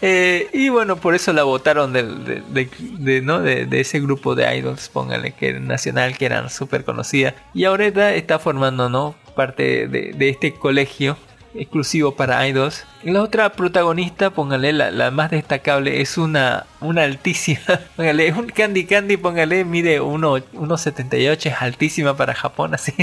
[0.00, 3.40] Eh, y bueno, por eso la votaron de, de- de- ¿no?
[3.40, 7.34] de, ese grupo de idols, póngale que nacional, que eran súper conocidas.
[7.52, 8.53] Y ahorita está formando
[8.88, 9.14] ¿no?
[9.34, 11.16] parte de, de este colegio
[11.54, 12.86] exclusivo para idols.
[13.04, 17.60] La otra protagonista, póngale, la, la más destacable, es una, una altísima,
[17.96, 22.94] póngale, un Candy Candy, póngale, mide 1,78, es altísima para Japón, así.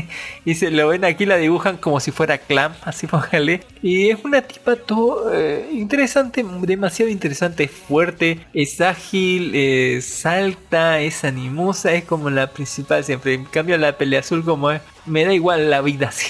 [0.44, 3.62] Y se lo ven aquí, la dibujan como si fuera Clam, así póngale.
[3.84, 11.00] Y es una tipa todo eh, interesante, demasiado interesante, es fuerte, es ágil, eh, salta,
[11.00, 13.36] es animosa, es como la principal siempre.
[13.36, 16.28] En cambio, la pelea azul, como es, me da igual la vida, así.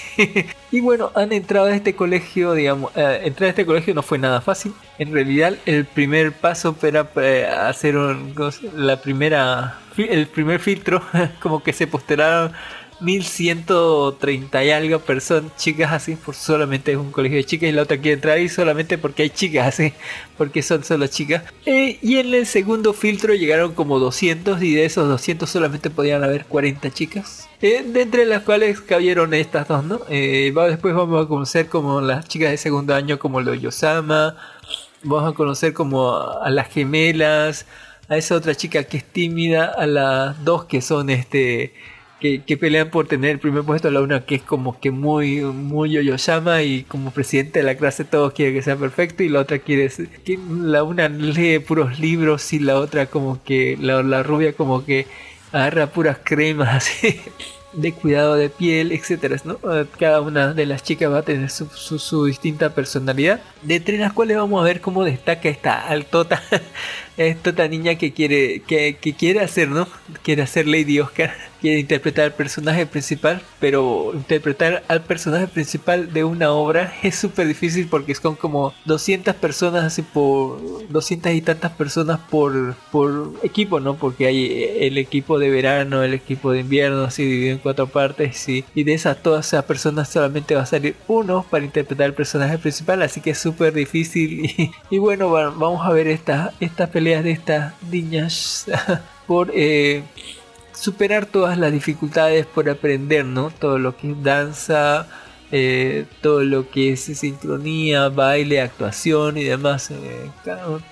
[0.71, 4.17] Y bueno, han entrado a este colegio, digamos, eh, entrar a este colegio no fue
[4.17, 4.73] nada fácil.
[4.99, 10.59] En realidad, el primer paso era eh, hacer un- ¿cómo se- la primera, el primer
[10.59, 11.01] filtro,
[11.41, 12.53] como que se posteraron
[13.01, 17.81] 1130 y algo personas, chicas así, por solamente es un colegio de chicas y la
[17.81, 19.93] otra quiere entrar ahí solamente porque hay chicas así,
[20.37, 21.43] porque son solo chicas.
[21.65, 26.23] Eh, y en el segundo filtro llegaron como 200 y de esos 200 solamente podían
[26.23, 27.49] haber 40 chicas.
[27.61, 30.01] Eh, de entre las cuales cabieron estas dos, ¿no?
[30.09, 34.35] Eh, después vamos a conocer como las chicas de segundo año como lo Yosama,
[35.03, 37.65] vamos a conocer como a las gemelas,
[38.09, 41.73] a esa otra chica que es tímida, a las dos que son este
[42.21, 45.89] que, pelean por tener el primer puesto, la una que es como que muy muy
[45.91, 49.59] Yoyoshama y como presidente de la clase todos quiere que sea perfecto y la otra
[49.59, 49.91] quiere
[50.23, 55.07] que la una lee puros libros y la otra como que la, rubia como que
[55.51, 56.89] agarra puras cremas
[57.73, 59.57] de cuidado de piel, etcétera, ¿no?
[59.73, 63.75] Eh, Cada una de las chicas va a tener su, su- su distinta personalidad, de
[63.77, 66.43] entre las cuales vamos a ver cómo destaca esta altota,
[67.27, 69.87] esta niña que quiere, que, quiere hacer, ¿no?
[70.23, 76.23] Quiere hacer Lady Oscar, quiere interpretar al personaje principal, pero interpretar al personaje principal de
[76.23, 81.71] una obra es súper difícil porque son como 200 personas así por 200 y tantas
[81.73, 83.95] personas por, por equipo, ¿no?
[83.95, 88.47] Porque hay el equipo de verano, el equipo de invierno, así dividido en cuatro partes
[88.49, 92.13] y, y de esas todas esas personas solamente va a salir uno para interpretar el
[92.13, 96.89] personaje principal, así que es súper difícil y, bueno, va- vamos a ver estas estas
[96.89, 98.65] peleas de estas niñas
[99.27, 100.03] por eh,
[100.73, 103.51] superar todas las dificultades por aprender, ¿no?
[103.51, 105.07] Todo lo que es danza,
[105.51, 110.29] eh, todo lo que es sincronía, baile, actuación y demás, eh,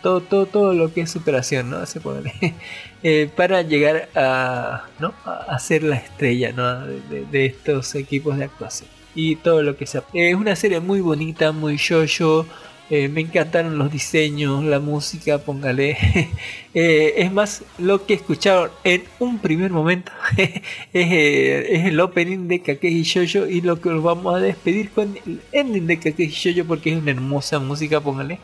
[0.01, 1.85] todo, todo, todo lo que es superación, ¿no?
[1.85, 2.55] Se pone,
[3.35, 5.13] para llegar a, ¿no?
[5.25, 6.85] a ser la estrella, ¿no?
[6.85, 9.85] De, de- estos equipos de actuación y todo lo que.
[10.13, 12.45] Es una serie muy bonita, muy yo-yo.
[12.89, 15.97] Eh, me encantaron los diseños, la música, póngale.
[16.75, 20.51] Eh, es más, lo que escucharon en un primer momento es,
[20.93, 25.17] eh, es el opening de Kakeshi Shoujo y lo que nos vamos a despedir con
[25.25, 28.37] el ending de Kakeshi Shoujo porque es una hermosa música, póngale.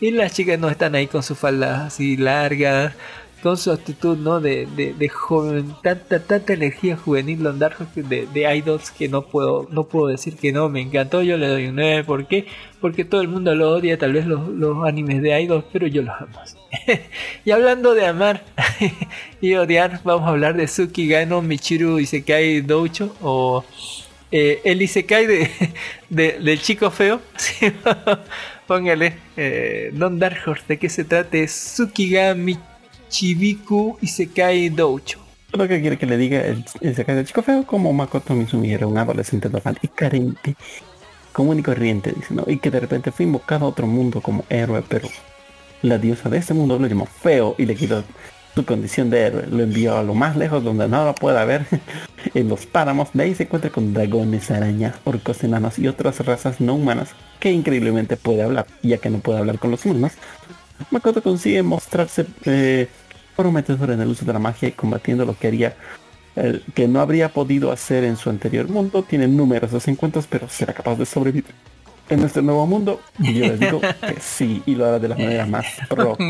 [0.00, 2.94] Y las chicas no están ahí con sus faldas así largas,
[3.42, 4.40] con su actitud ¿no?
[4.40, 9.22] de, de, de joven, tanta, tanta energía juvenil Don Dark de, de idols que no
[9.22, 12.46] puedo, no puedo decir que no, me encantó, yo le doy un 9, ¿por qué?
[12.80, 16.02] Porque todo el mundo lo odia, tal vez los, los animes de idols, pero yo
[16.02, 16.38] los amo.
[17.44, 18.44] y hablando de amar
[19.40, 23.64] y odiar, vamos a hablar de Tsukigano Michiru Isekai Doucho o
[24.30, 25.50] eh, el Isekai de,
[26.08, 27.20] de- del chico feo.
[28.66, 31.36] Póngale, eh, Don Dark Horse, ¿de qué se trata?
[31.38, 32.34] Es Tsukiga
[33.08, 35.18] Michibiku Isekai Doucho.
[35.52, 38.70] Lo que quiere que le diga el, el sacar del chico feo como Makoto Mizumi
[38.70, 40.56] era un adolescente normal y carente,
[41.32, 42.44] común y corriente, dice, ¿no?
[42.46, 45.08] Y que de repente fue invocado a otro mundo como héroe, pero
[45.80, 48.04] la diosa de este mundo lo llamó feo y le quitó
[48.54, 49.46] su condición de héroe.
[49.46, 51.64] Lo envió a lo más lejos donde lo pueda ver,
[52.34, 53.08] en los páramos.
[53.14, 57.50] De ahí se encuentra con dragones, arañas, orcos enanos y otras razas no humanas que
[57.50, 60.12] increíblemente puede hablar, ya que no puede hablar con los humanos.
[60.90, 62.88] Makoto consigue mostrarse eh,
[63.36, 65.76] prometedor en el uso de la magia y combatiendo lo que haría
[66.36, 69.02] el que no habría podido hacer en su anterior mundo.
[69.02, 71.52] Tiene numerosos encuentros, pero será capaz de sobrevivir
[72.08, 73.00] en nuestro nuevo mundo.
[73.18, 76.16] Y yo les digo que sí, y lo hará de la manera más pro.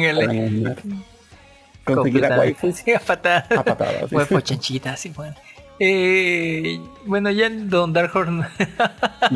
[1.84, 3.50] Conseguirá waifus Sí, a patadas.
[3.50, 4.10] a patadas.
[4.10, 4.16] ¿sí?
[4.28, 5.34] Fue chanchita, así bueno.
[5.80, 8.46] Eh, bueno, ya Don Dark Horse nos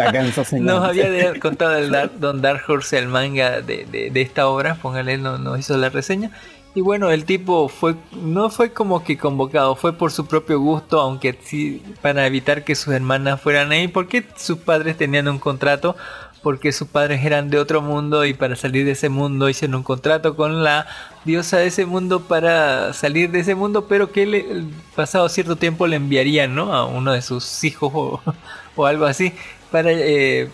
[0.85, 5.39] había contado el Don Dark Horse el manga de, de- de esta obra, póngale, no,
[5.39, 6.31] nos hizo la reseña.
[6.75, 11.01] Y bueno, el tipo fue no fue como que convocado, fue por su propio gusto,
[11.01, 15.97] aunque sí para evitar que sus hermanas fueran ahí, porque sus padres tenían un contrato,
[16.43, 19.83] porque sus padres eran de otro mundo y para salir de ese mundo hicieron un
[19.83, 20.87] contrato con la
[21.25, 24.65] diosa de ese mundo para salir de ese mundo, pero que le,
[24.97, 26.75] pasado cierto tiempo le enviarían, ¿no?
[26.75, 28.21] A uno de sus hijos o,
[28.77, 29.33] o algo así
[29.73, 30.49] para, eh,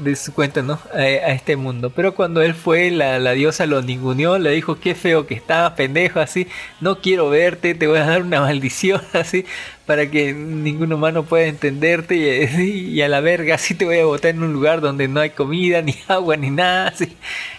[0.00, 0.78] de su cuenta, ¿no?
[0.94, 1.90] A, este mundo.
[1.90, 6.20] Pero cuando él fue, la, diosa lo ninguneó, le dijo, qué feo que estás, pendejo,
[6.20, 6.46] así,
[6.80, 9.44] no quiero verte, te voy a dar una maldición, así,
[9.86, 14.04] para que ningún humano pueda entenderte y, y a la verga, así te voy a
[14.04, 17.16] botar en un lugar donde no hay comida, ni agua, ni nada, así.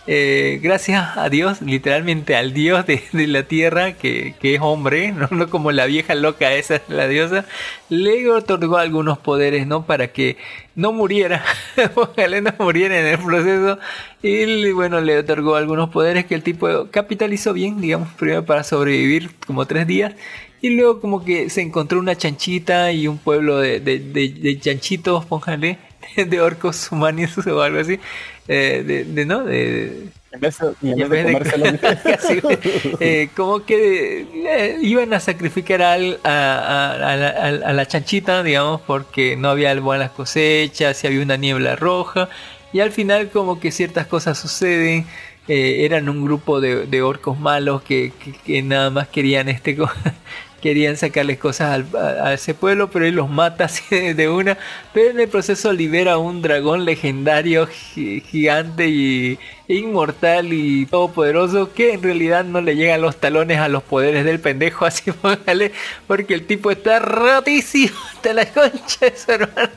[0.08, 5.28] Eh, gracias a Dios, literalmente al Dios de, la tierra, que, que, es hombre, ¿no?
[5.30, 7.46] no como la vieja loca esa, la diosa,
[7.90, 9.86] le otorgó algunos poderes, ¿no?
[9.86, 10.38] Para que
[10.76, 11.44] no muriera,
[11.96, 13.80] ojalá no muriera en el proceso.
[14.22, 19.32] Y bueno, le otorgó algunos poderes que el tipo capitalizó bien, digamos, primero para sobrevivir
[19.46, 20.14] como tres días.
[20.62, 25.26] Y luego como que se encontró una chanchita y un pueblo de, de, de, chanchitos,
[25.26, 25.80] póngale,
[26.16, 28.00] de orcos humanos o algo así.
[28.48, 29.44] Eh, de, de, ¿no?
[29.44, 32.40] De, en vez de, en vez de casi,
[33.00, 37.30] eh, como que eh, iban a sacrificar al, a, a, a, la,
[37.68, 42.30] a, la, chanchita, digamos, porque no había buenas cosechas y había una niebla roja.
[42.72, 45.06] Y al final como que ciertas cosas suceden.
[45.48, 49.76] Eh, eran un grupo de, de orcos malos que, que, que, nada más querían este
[50.62, 54.58] querían sacarles cosas a, a, ese pueblo, pero él los mata de una.
[54.94, 62.04] Pero en el proceso libera un dragón legendario gigante y inmortal y todopoderoso que en
[62.04, 65.72] realidad no le llegan los talones a los poderes del pendejo, así póngale,
[66.08, 69.70] porque el tipo está rotísimo hasta la concha de su hermano.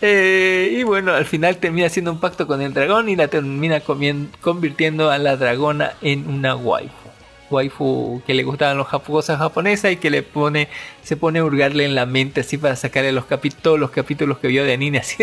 [0.00, 3.80] Eh, y bueno, al final termina haciendo un pacto con el dragón y la termina
[3.80, 7.01] convirtiendo a la dragona en una waifu
[7.52, 10.68] waifu que le gustaban los cosas japonesas y que le pone
[11.02, 14.48] se pone a hurgarle en la mente así para sacarle los capítulos los capítulos que
[14.48, 15.16] vio de anime así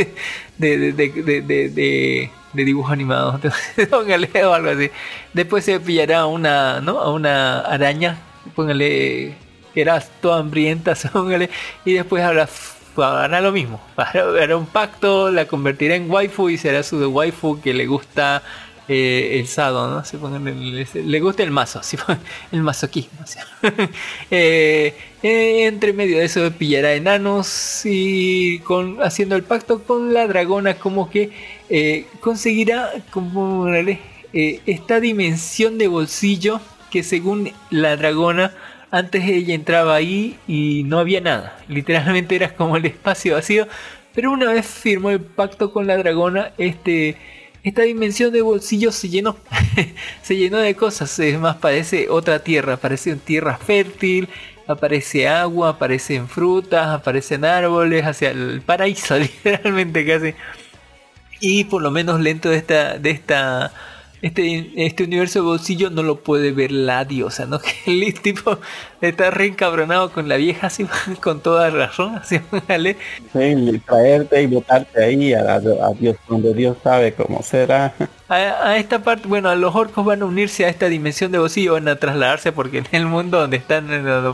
[0.58, 3.40] de, de, de, dibujos animados
[3.90, 4.90] póngale o algo así.
[5.34, 8.18] Después se pillará una no a una araña
[8.56, 9.36] póngale
[9.74, 11.50] que era toda hambrienta póngale
[11.86, 12.48] y después habrá
[12.98, 17.74] hará lo mismo hará un pacto la convertirá en waifu y será su waifu que
[17.74, 18.44] le gusta
[18.92, 20.48] eh, el sado, ¿no?
[20.48, 21.80] El, le gusta el mazo,
[22.52, 23.20] el masoquismo.
[24.32, 30.26] eh, eh, entre medio de eso pillará enanos y con, haciendo el pacto con la
[30.26, 31.30] dragona como que
[32.20, 33.68] conseguirá como
[34.34, 36.60] esta dimensión de bolsillo
[36.90, 38.56] que según la dragona
[38.90, 41.60] antes ella entraba ahí y no había nada.
[41.68, 43.68] Literalmente era como el espacio vacío.
[44.16, 47.16] Pero una vez firmó el pacto con la dragona, este
[47.70, 49.38] esta dimensión de bolsillo se llenó,
[50.22, 54.30] se llenó de cosas, es más, parece otra tierra, parece una tierra fértil,
[54.68, 60.34] aparece agua, aparecen frutas, aparecen árboles, hacia el paraíso, literalmente casi.
[61.42, 63.72] Y por lo menos lento de esta, de esta
[64.22, 67.60] este, este universo de bolsillo no lo puede ver la diosa, ¿no?
[67.86, 68.58] Que el tipo
[69.02, 70.86] está reencabronado con la vieja así,
[71.22, 72.98] con toda razón, así, ¿vale?
[73.34, 77.94] Sí, traerte y botarte ahí a, a, Dios, donde Dios sabe cómo será.
[78.28, 81.74] A, a, esta parte, bueno, los orcos van a unirse a esta dimensión de bolsillo,
[81.74, 83.88] van a trasladarse porque en el mundo donde están,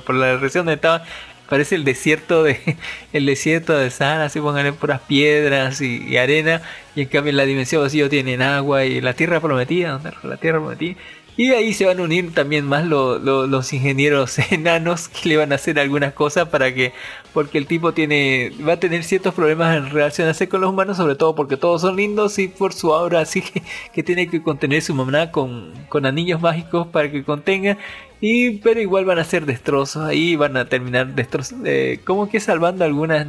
[0.06, 1.02] por la región donde estaban,
[1.50, 2.78] parece el desierto de
[3.14, 6.62] el desierto de Sahara, así pónganle puras piedras y, y, arena,
[6.96, 10.60] y en cambio en la dimensión vacío tienen agua y la tierra prometida, la tierra
[10.60, 10.96] prometida.
[11.38, 15.38] Y ahí se van a unir también más lo, lo, los ingenieros enanos que le
[15.38, 16.94] van a hacer algunas cosas para que,
[17.34, 21.16] porque el tipo tiene, va a tener ciertos problemas en relacionarse con los humanos, sobre
[21.16, 23.64] todo porque todos son lindos y por su aura, así que,
[23.94, 27.78] que tiene que contener su mamá con, con anillos mágicos para que contenga.
[28.22, 32.40] Y, pero igual van a ser destrozos ahí, van a terminar destrozos, eh, como que
[32.40, 33.28] salvando algunas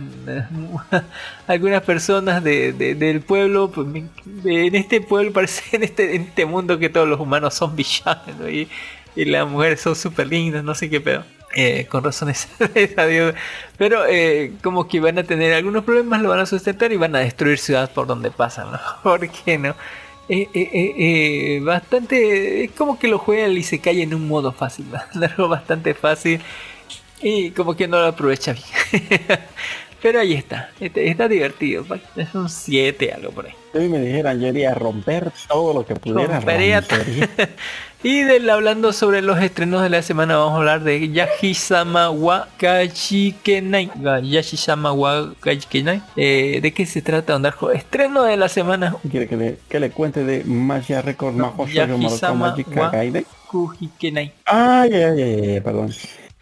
[1.46, 3.70] algunas personas de, de, del pueblo.
[3.70, 3.88] Pues,
[4.44, 8.48] en este pueblo parece en este, en este mundo que todos los humanos son villanos
[8.50, 8.68] y,
[9.16, 11.24] las mujeres son súper lindas, no sé qué pedo.
[11.54, 12.48] Eh, con razones
[13.78, 17.16] pero eh, como que van a tener algunos problemas, lo van a sustentar y van
[17.16, 18.80] a destruir ciudades por donde pasan, ¿no?
[19.02, 19.74] ¿Por qué no?
[20.28, 22.64] Eh, eh, eh, eh, bastante.
[22.64, 26.40] Es como que lo juega y se cae en un modo fácil, algo bastante fácil
[27.22, 29.20] y como que no lo aprovecha bien.
[30.02, 31.84] Pero ahí está, está, está divertido.
[32.16, 33.54] Es un 7, algo por ahí.
[33.72, 36.84] Si me dijeran, yo iría a romper todo lo que pudiera romper.
[38.06, 42.46] Y del, hablando sobre los estrenos de la semana, vamos a hablar de Yahisama wa
[42.56, 43.90] Kajikenai.
[44.22, 46.00] Yahisama wa Kajikenai.
[46.14, 47.72] Eh, ¿De qué se trata, Ondarjo?
[47.72, 48.94] Estreno de la semana.
[49.10, 51.34] ¿Quiere que le, que le cuente de Magia Record
[51.66, 53.22] Yahisama Magica wa?
[53.48, 54.32] Kujikenai.
[54.44, 55.90] Ay, ay, ay, ay, perdón.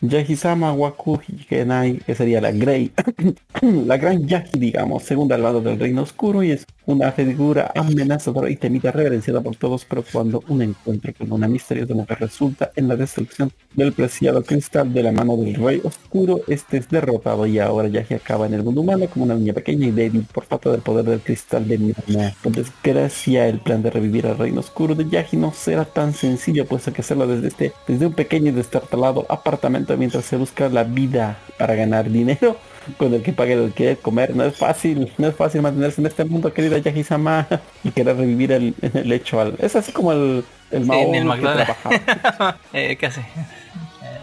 [0.09, 2.93] Yahisama Waku Hikenai, que sería la Grey,
[3.63, 8.51] la gran Yahi, digamos, segunda al lado del Reino Oscuro y es una figura amenazadora
[8.51, 12.89] y temida, reverenciada por todos, pero cuando un encuentro con una misteriosa mujer resulta en
[12.89, 17.59] la destrucción del preciado cristal de la mano del Rey Oscuro, este es derrotado y
[17.59, 20.71] ahora Yahi acaba en el mundo humano como una niña pequeña y débil por falta
[20.71, 22.35] del poder del cristal de Mirana.
[22.43, 26.67] Por desgracia, el plan de revivir al Reino Oscuro de Yahi no será tan sencillo,
[26.67, 30.85] puesto que hacerlo desde este, desde un pequeño y destartalado apartamento mientras se busca la
[30.85, 32.57] vida para ganar dinero
[32.97, 34.35] con el que pague el que comer.
[34.35, 37.47] No es fácil, no es fácil mantenerse en este mundo, querida Yahisama,
[37.83, 39.55] y querer revivir el, el hecho al...
[39.59, 40.45] Es así como el,
[40.85, 42.59] Mao el que trabajaba.
[42.73, 43.25] eh, ¿Qué hace?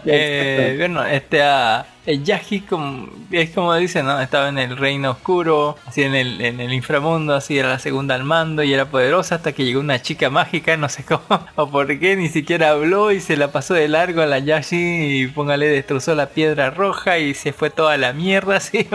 [0.04, 4.20] Eh, bueno, este ah, el Yaji como, es como dice, ¿no?
[4.20, 8.16] Estaba en el reino oscuro, así en el, en el inframundo, así era la segunda
[8.16, 11.70] al mando y era poderosa hasta que llegó una chica mágica, no sé cómo o
[11.70, 15.26] por qué, ni siquiera habló y se la pasó de largo a la Yashi y
[15.28, 18.88] póngale destrozó la piedra roja y se fue toda la mierda, así.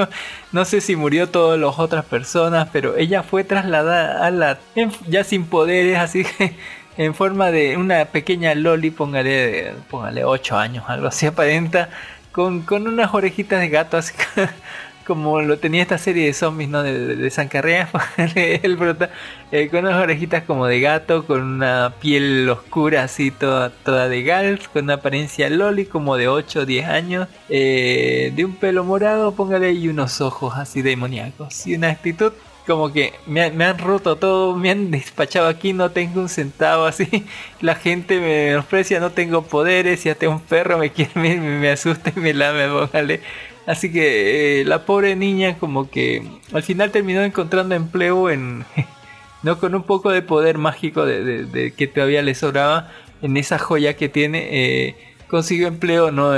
[0.51, 4.59] No sé si murió todas las otras personas, pero ella fue trasladada a la
[5.07, 6.55] ya sin poderes, así que
[6.98, 11.90] en forma de una pequeña loli, póngale, póngale 8 años, algo así aparenta,
[12.32, 14.14] con, con unas orejitas de gato, así
[15.07, 16.84] como lo tenía esta serie de zombies, ¿no?
[16.84, 17.90] De, de, San Carrea,
[18.36, 19.10] el prota,
[19.52, 24.24] eh, con unas orejitas como de gato, con una piel oscura, así toda, toda de
[24.24, 28.84] gals, con una apariencia loli, como de 8 o 10 años, eh, de un pelo
[28.84, 32.34] morado, póngale, y unos ojos así demoníacos, y una actitud
[32.68, 37.26] como que me, han- roto todo, me han despachado aquí, no tengo un centavo así.
[37.61, 41.69] La gente me menosprecia, no tengo poderes, y hasta un perro me quiere, me, me
[41.72, 43.22] asusta y me lame, póngale.
[43.65, 46.23] Así que eh, la pobre niña como que
[46.53, 48.65] al final terminó encontrando empleo en...
[49.44, 52.91] no con un poco de poder mágico de que todavía le sobraba
[53.22, 54.48] en esa joya que tiene.
[54.52, 54.95] eh,
[55.27, 56.31] consiguió empleo no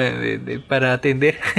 [0.67, 1.39] para atender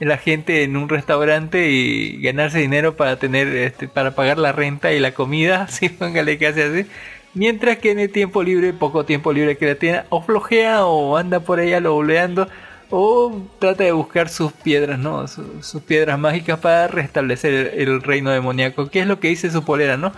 [0.00, 4.52] a la gente en un restaurante y ganarse dinero para tener este para pagar la
[4.52, 6.86] renta y la comida si póngale que hace así
[7.34, 11.16] mientras que en el tiempo libre poco tiempo libre que la tiene o flojea o
[11.16, 12.48] anda por ahí aloleando
[12.92, 15.28] o trata de buscar sus piedras, ¿no?
[15.28, 18.90] Su- sus piedras mágicas para restablecer el, reino demoníaco.
[18.90, 20.12] ¿Qué es lo que dice su polera, no?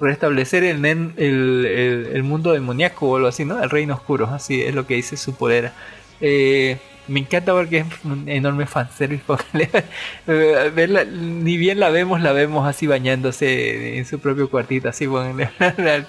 [0.00, 3.62] Restablecer el, el- el mundo demoníaco o algo así, ¿no?
[3.62, 5.72] El reino oscuro, así es lo que dice su polera.
[6.20, 9.22] Eh, me encanta porque es un enorme fanservice.
[9.26, 9.84] porque
[10.26, 15.06] eh, verla, ni bien la vemos, la vemos así bañándose en su propio cuartito, así,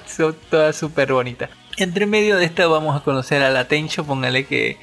[0.05, 1.49] so- toda súper bonita.
[1.77, 4.77] Entre medio de esta vamos a conocer a la Tencho, póngale que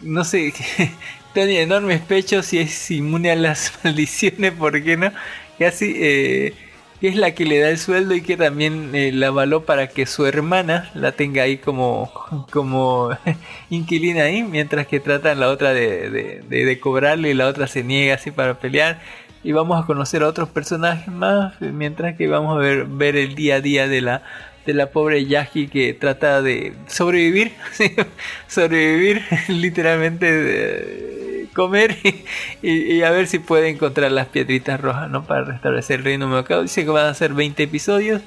[0.00, 0.52] no sé,
[1.34, 5.12] tiene enormes pechos y es inmune a las maldiciones, ¿por qué no?
[5.66, 6.54] Así, eh,
[7.00, 9.88] que es la que le da el sueldo y que también eh, la avaló para
[9.88, 12.12] que su hermana la tenga ahí como,
[12.50, 13.10] como
[13.70, 18.14] inquilina ahí, mientras que tratan la otra de, de, cobrarle y la otra se niega
[18.14, 19.00] así para pelear.
[19.44, 23.36] Y vamos a conocer a otros personajes más, mientras que vamos a ver, ver el
[23.36, 24.22] día a día de la,
[24.66, 27.52] de la pobre Yagi que trata de sobrevivir,
[28.48, 31.17] sobrevivir literalmente, de
[31.48, 31.96] comer
[32.62, 35.24] y, a ver si puede encontrar las piedritas rojas, ¿no?
[35.24, 36.62] Para restablecer el reino mercado.
[36.62, 38.22] Dice que van a ser 20 episodios.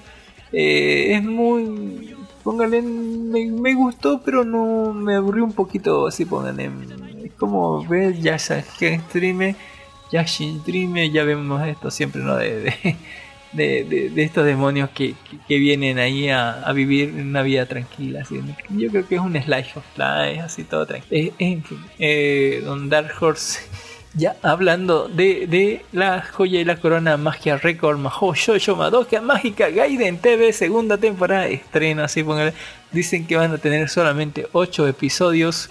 [0.51, 2.15] Eh, es muy...
[2.43, 6.71] Póngale, me, me gustó, pero no me aburrió un poquito así, póngale.
[7.23, 9.55] Es como ver Yasha Streamer,
[10.11, 12.35] Yashin Dreamer, ya vemos esto siempre, ¿no?
[12.37, 12.73] De,
[13.53, 15.15] de, de- estos demonios que,
[15.47, 18.21] que, vienen ahí a, a vivir una vida tranquila.
[18.21, 18.39] Así.
[18.69, 21.21] Yo creo que es un slice of life, así todo tranquilo.
[21.21, 23.59] Eh, en fin, eh, Don Dark Horse.
[24.13, 29.69] Ya hablando de, de la joya y la corona Magia Record Mahou Shoujo Madoka Mágica
[29.69, 32.53] Gaiden TV segunda temporada estreno así póngale
[32.91, 35.69] dicen que van a tener solamente 8 episodios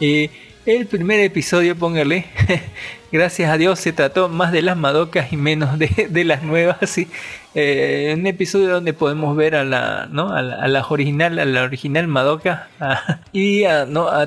[0.00, 0.30] eh,
[0.64, 2.24] el primer episodio póngale
[3.14, 6.98] gracias a Dios se trató más de las Madocas y menos de, de las nuevas
[7.54, 11.62] eh, un episodio donde podemos ver a la no a a la original a la
[11.62, 12.66] original Madoka
[13.32, 14.26] y a, no a,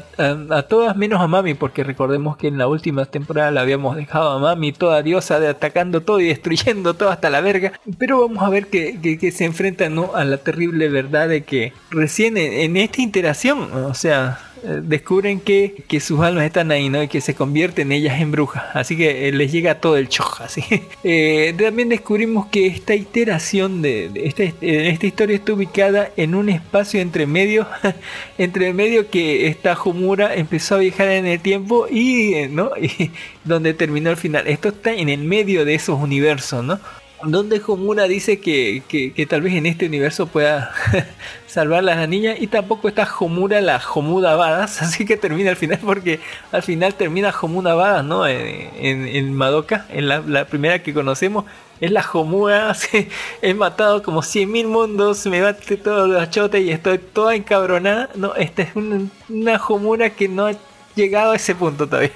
[0.70, 4.40] todas menos a Mami porque recordemos que en la última temporada la habíamos dejado a
[4.40, 7.74] Mami toda diosa de atacando todo y destruyendo todo hasta la verga.
[7.98, 10.16] Pero vamos a ver que, que, que se enfrenta ¿no?
[10.16, 15.84] a la terrible verdad de que recién en, en esta interacción o sea descubren que,
[15.88, 17.02] que sus almas están ahí, ¿no?
[17.02, 18.64] Y que se convierten ellas en brujas.
[18.74, 20.64] Así que eh, les llega todo el choja, así.
[21.04, 26.50] Eh, también descubrimos que esta iteración de, esta, eh, esta historia está ubicada en un
[26.50, 27.68] espacio entre medio,
[28.38, 32.72] entre medio que esta Homura empezó a viajar en el tiempo y, ¿no?
[33.44, 34.48] Donde terminó el final.
[34.48, 36.80] Esto está en el medio de esos universos, ¿no?
[37.24, 40.72] Donde Homura dice que, que, tal vez en este universo pueda
[41.48, 45.56] salvar a la niña y tampoco está Homura la Homuda Badas, así que termina al
[45.56, 46.20] final porque
[46.52, 48.28] al final termina Homuda Badas, ¿no?
[48.28, 51.46] En, en, Madoka, en la, la, primera que conocemos,
[51.82, 52.76] es la Homura,
[53.42, 58.36] he matado como 100.000 mundos, me bate todo la chota y estoy toda encabronada, no,
[58.36, 60.50] esta es una, una Homura que no
[60.98, 62.12] llegado a ese punto todavía.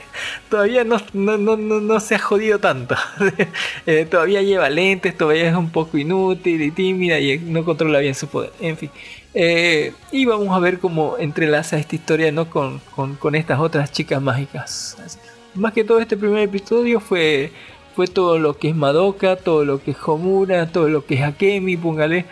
[0.49, 2.95] Todavía no, no, no, no se ha jodido tanto.
[3.85, 8.15] eh, todavía lleva lentes, todavía es un poco inútil y tímida y no controla bien
[8.15, 8.51] su poder.
[8.59, 8.89] En fin.
[9.33, 12.49] Eh, y vamos a ver cómo entrelaza esta historia ¿no?
[12.49, 14.97] con, con, con estas otras chicas mágicas.
[15.53, 17.51] Más que todo este primer episodio fue,
[17.95, 21.21] fue todo lo que es Madoka, todo lo que es Homura, todo lo que es
[21.21, 22.25] Akemi, póngale,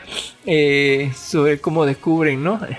[0.45, 2.59] eh, sobre cómo descubren, ¿no?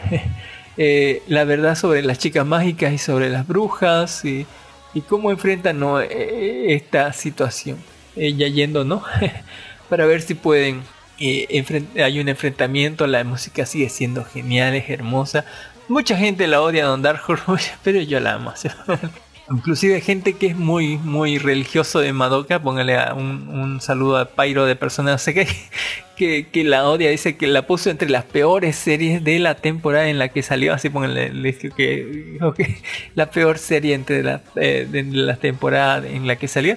[0.82, 4.46] Eh, la verdad sobre las chicas mágicas y sobre las brujas y,
[4.94, 6.00] y cómo enfrentan ¿no?
[6.00, 7.76] eh, esta situación.
[8.16, 9.04] Ella yendo, ¿no?
[9.90, 10.80] Para ver si pueden.
[11.18, 11.62] Eh,
[12.02, 15.44] hay un enfrentamiento, la música sigue siendo genial, es hermosa.
[15.86, 17.20] Mucha gente la odia a Don Dark
[17.84, 18.54] pero yo la amo.
[19.50, 24.64] Inclusive gente que es muy muy religioso de Madoka, póngale un, un saludo a Pyro
[24.64, 25.48] de qué,
[26.16, 30.08] que, que, la odia, dice que la puso entre las peores series de la temporada
[30.08, 32.76] en la que salió, así póngale le, que, okay,
[33.16, 36.76] la peor serie entre la, eh, de la temporada en la que salió.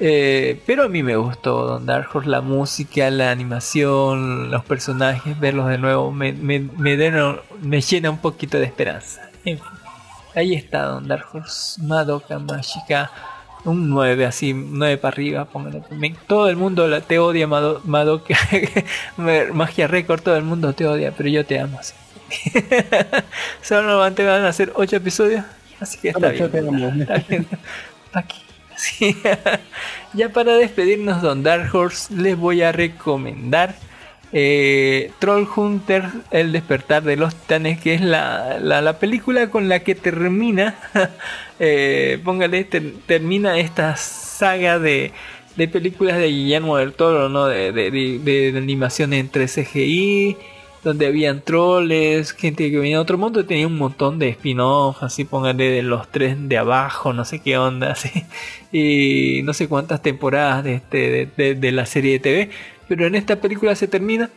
[0.00, 5.68] Eh, pero a mí me gustó Don Dark la música, la animación, los personajes, verlos
[5.68, 9.30] de nuevo, me, me, me, den, me llena un poquito de esperanza.
[9.44, 9.73] En fin.
[10.34, 13.10] Ahí está Don Dark Horse, Madoka Mágica,
[13.64, 16.16] un 9 así, 9 para arriba, pónganlo también.
[16.26, 18.34] Todo el mundo la, te odia, Mado, Madoka,
[19.52, 21.94] Magia Record, todo el mundo te odia, pero yo te amo así.
[23.62, 25.44] Solo van a hacer 8 episodios,
[25.80, 27.00] así que está bien.
[27.00, 27.46] Está bien.
[28.12, 28.38] Aquí.
[28.76, 29.16] Sí.
[30.14, 33.76] ya para despedirnos Don Dark Horse les voy a recomendar
[34.36, 39.68] eh, Troll Hunter, El despertar de los titanes, que es la, la, la película con
[39.68, 40.74] la que termina,
[41.60, 45.12] eh, póngale, ter, termina esta saga de,
[45.54, 47.46] de, películas de Guillermo del Toro, ¿no?
[47.46, 50.36] de, de, de animación entre CGI,
[50.82, 55.24] donde habían troles, gente que venía de otro mundo, tenía un montón de spin-off, así
[55.24, 58.10] póngale de los tres de abajo, no sé qué onda, así,
[58.72, 62.50] y no sé cuántas temporadas de, este, de la serie de TV,
[62.88, 64.30] pero en esta película se termina.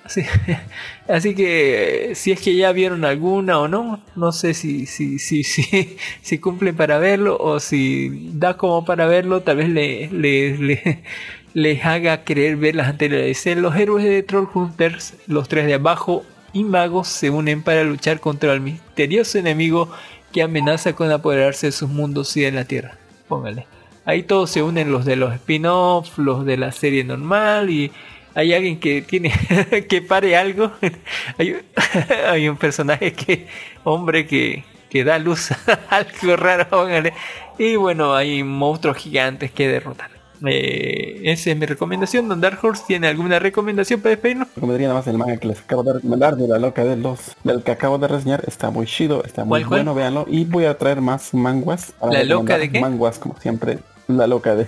[1.08, 5.44] Así, que si es que ya vieron alguna o no, no sé si, si, si,
[6.22, 11.04] si, cumplen para verlo o si da como para verlo, tal vez le, le, le,
[11.54, 13.46] les haga querer ver las anteriores.
[13.58, 18.20] Los héroes de Troll Hunters, los tres de abajo y magos se unen para luchar
[18.20, 19.92] contra el misterioso enemigo
[20.32, 22.98] que amenaza con apoderarse de sus mundos y de la Tierra.
[23.28, 23.68] Póngale.
[24.06, 27.92] Ahí todos se unen los de los spin-off, los de la serie normal y
[28.38, 29.34] hay alguien que tiene
[29.90, 30.72] que pare algo.
[31.40, 31.56] hay,
[32.28, 33.48] hay, un personaje que,
[33.84, 36.70] hombre, que, que da luz a algo raro.
[36.70, 37.14] Póngale.
[37.58, 40.12] Y bueno, hay monstruos gigantes que derrotar.
[40.46, 42.30] Eh, esa es mi recomendación.
[42.30, 44.50] Don Dark Horse tiene alguna recomendación para despedirnos?
[44.54, 47.36] Recomendaría nada más el manga que les acabo de recomendar de la loca de los
[47.44, 48.44] del que acabo de reseñar.
[48.46, 50.04] Está muy chido, está muy ¿Cuál, bueno, cuál?
[50.04, 50.26] véanlo.
[50.30, 51.96] Y voy a traer más manguas.
[52.08, 52.80] ¿La loca de qué?
[52.80, 53.80] Manguas, como siempre.
[54.08, 54.68] La loca de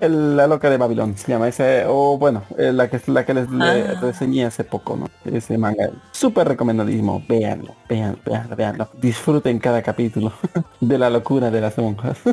[0.00, 4.00] la loca de Babilón se llama ese o bueno la que la que les ah.
[4.00, 10.32] reseñé hace poco no ese manga súper recomendadísimo véanlo véanlo véanlo véanlo disfruten cada capítulo
[10.80, 12.18] de la locura de las monjas.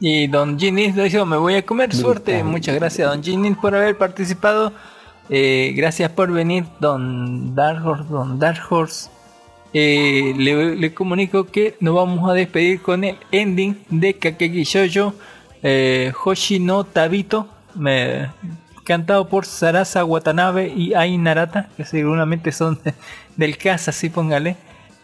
[0.00, 3.98] Y Don Ginny dijo me voy a comer suerte muchas gracias Don Ginny por haber
[3.98, 4.72] participado.
[5.28, 9.10] Eh, gracias por venir Don Dark Horse Don Dark Horse.
[9.74, 15.12] Eh, le, le, comunico que nos vamos a despedir con el ending de Kakeki Shoujo
[15.62, 17.48] eh, Hoshi no Tabito,
[18.84, 22.94] cantado por Sarasa Watanabe y Ai Narata, que seguramente son de,
[23.36, 24.56] del casa, así póngale,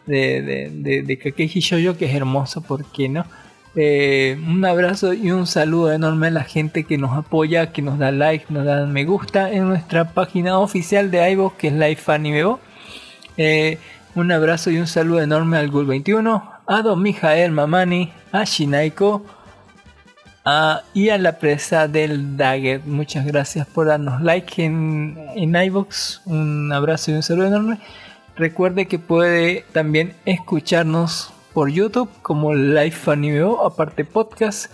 [0.06, 3.24] de, de, de, de Shoujo, que es hermoso, ¿por qué no?
[3.76, 7.98] Eh, un abrazo y un saludo enorme a la gente que nos apoya, que nos
[7.98, 12.00] da like, nos da me gusta en nuestra página oficial de iVoox, que es Live
[12.06, 12.56] Anime
[13.36, 13.78] eh,
[14.14, 19.26] un abrazo y un saludo enorme al Gul21, a Don Mijael Mamani, a Shinaiko,
[20.46, 22.82] Uh, y a la presa del Dagger.
[22.84, 26.20] Muchas gracias por darnos like en, en iVoox.
[26.26, 27.78] Un abrazo y un saludo enorme.
[28.36, 34.70] Recuerde que puede también escucharnos por YouTube como Life Animeo, aparte podcast.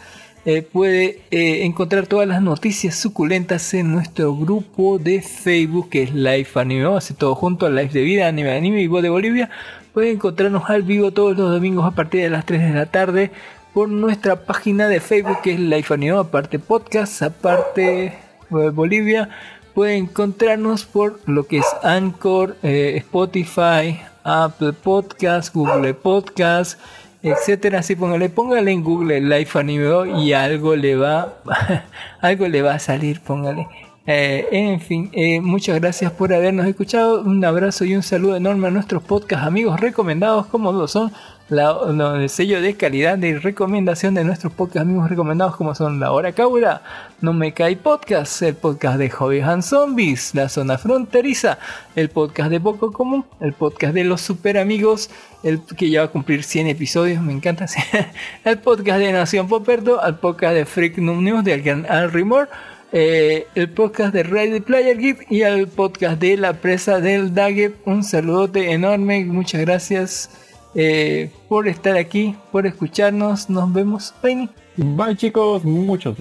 [0.47, 6.15] Eh, puede eh, encontrar todas las noticias suculentas en nuestro grupo de Facebook que es
[6.15, 9.51] Life Anime, así todo junto a Life de Vida, Anime Anime y Voz de Bolivia.
[9.93, 13.31] Puede encontrarnos al vivo todos los domingos a partir de las 3 de la tarde
[13.75, 18.19] por nuestra página de Facebook que es Life Anime, aparte podcast, aparte
[18.51, 19.29] de Bolivia.
[19.75, 26.79] Puede encontrarnos por lo que es Anchor, eh, Spotify, Apple Podcast, Google Podcast
[27.23, 31.35] etcétera, así póngale, póngale en Google Life Anime y algo le va,
[32.21, 33.67] algo le va a salir, póngale.
[34.13, 37.23] Eh, en fin, eh, muchas gracias por habernos escuchado.
[37.23, 41.13] Un abrazo y un saludo enorme a nuestros podcast amigos recomendados, como lo son
[41.49, 41.77] la,
[42.17, 46.33] el sello de calidad de recomendación de nuestros podcast amigos recomendados, como son La Hora
[46.33, 46.83] Cabra,
[47.21, 51.61] No Me Cae Podcast, el podcast de Hobby and Zombies, La Zona Fronteriza,
[51.95, 55.09] el podcast de Poco Común, el podcast de los Super Amigos,
[55.45, 57.67] el que ya va a cumplir 100 episodios, me encanta,
[58.45, 62.49] el podcast de Nación Poperto, el podcast de Freak News de Al Rimor
[62.93, 67.77] eh, el podcast de Ready Player Gift y el podcast de La Presa del Daggett.
[67.85, 70.31] Un saludote enorme, muchas gracias
[70.75, 73.49] eh, por estar aquí, por escucharnos.
[73.51, 74.15] Nos vemos.
[74.23, 74.49] Bye.
[74.77, 76.17] Bye chicos, muchos.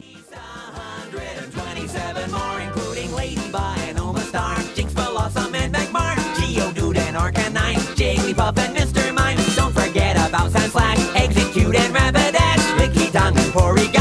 [9.55, 13.98] Don't forget about Sandslash, Execute and Rapidash, Tongue and Porygon.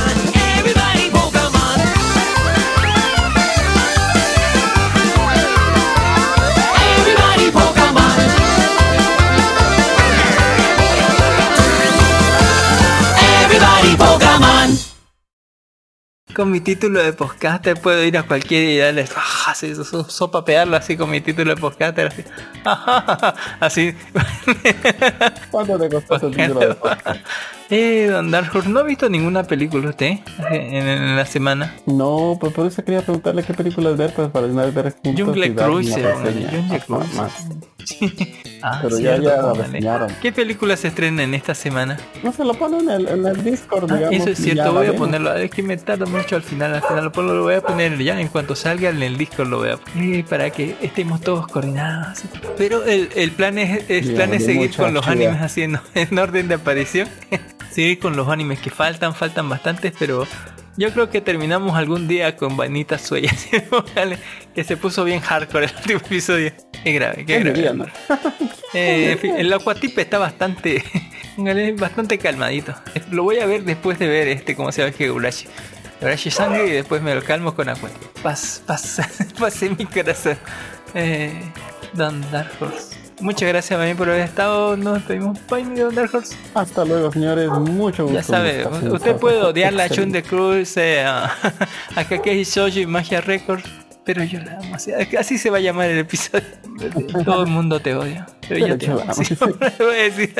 [16.38, 20.76] Con mi título de podcaster puedo ir a cualquier y darle ah, así, so- sopapearlo
[20.76, 22.24] así con mi título de podcaster así.
[23.58, 23.96] así.
[25.50, 27.20] ¿Cuánto te costó ese título de podcast?
[27.70, 30.18] Eh, Don Dark Horse, ¿no ha visto ninguna película usted
[30.50, 31.74] en, en la semana?
[31.86, 35.14] No, pues por eso quería preguntarle qué películas ver pues, para una vez ver juntos
[35.26, 36.50] Jungle y dar una Cruise, reseña.
[36.50, 37.14] Jungle Más, Cruise.
[37.14, 37.32] más.
[38.60, 40.12] Ah, Pero ya- cierto, ya reseñaron.
[40.20, 41.96] ¿Qué películas se estrenan en esta semana?
[42.24, 44.16] No se lo pone en el, en el Discord, Ah, digamos.
[44.20, 44.98] eso es cierto, ya voy a vemos.
[44.98, 45.32] ponerlo.
[45.36, 46.74] Es que me tarda mucho al final.
[46.74, 49.58] Al final lo, lo voy a poner ya en cuanto salga en el disco lo
[49.58, 52.18] voy a poner para que estemos todos coordinados.
[52.56, 56.18] Pero el, el plan es, el Bien, plan es seguir con los animes haciendo en
[56.18, 57.08] orden de aparición.
[57.70, 60.26] seguir con los animes que faltan, faltan bastantes, pero
[60.78, 63.34] yo creo que terminamos algún día con Vanita Sueya.
[64.54, 66.52] que se puso bien hardcore el último episodio.
[66.84, 67.92] Qué grave, qué grave.
[68.74, 70.84] Eh, en fin, el Aquatipe está bastante
[71.78, 72.74] bastante calmadito.
[73.10, 74.94] Lo voy a ver después de ver este, ¿cómo se llama?
[74.96, 75.48] Higurashi.
[76.00, 78.06] Higurashi sangre y después me lo calmo con Aquatipe.
[78.22, 79.00] Paz, paz,
[79.62, 80.38] en mi corazón.
[80.94, 81.40] Eh,
[81.94, 83.07] Don Dark Horse.
[83.20, 84.76] Muchas gracias también por haber estado.
[84.76, 85.06] Nos.
[85.06, 86.36] Bye, mi Don Dark Horse.
[86.54, 87.50] Hasta luego, señores.
[87.50, 88.18] Mucho gusto.
[88.18, 91.32] Ya sabe, usted puede odiar la Chun de Cruz, eh, a,
[91.96, 93.64] a Kakeshi Shoujo y Magia Records,
[94.08, 94.74] pero yo la amo.
[94.74, 96.46] así- Así se va a llamar el episodio.
[97.26, 99.00] Todo el mundo te odia, pero yo Pero te yo amo.
[99.04, 99.36] la amo, Sí, sí.
[99.78, 100.34] voy a decir,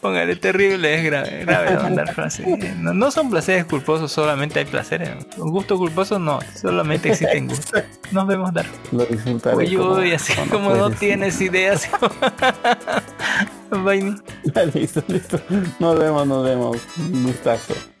[0.00, 2.44] póngale terrible, es grave, grave mandar frase.
[2.78, 5.10] No, no son placeres culposos, solamente hay placeres.
[5.36, 7.84] Un gusto culposo no, solamente existen gustos.
[8.10, 8.66] Nos vemos, Dar.
[8.90, 9.56] Lo disfrutaré.
[9.56, 11.88] Uy, uy, así como como no tienes ideas.
[13.70, 14.16] Bye.
[14.74, 15.40] listo, listo.
[15.78, 16.76] Nos vemos, nos vemos.
[16.98, 17.91] Un gustazo.「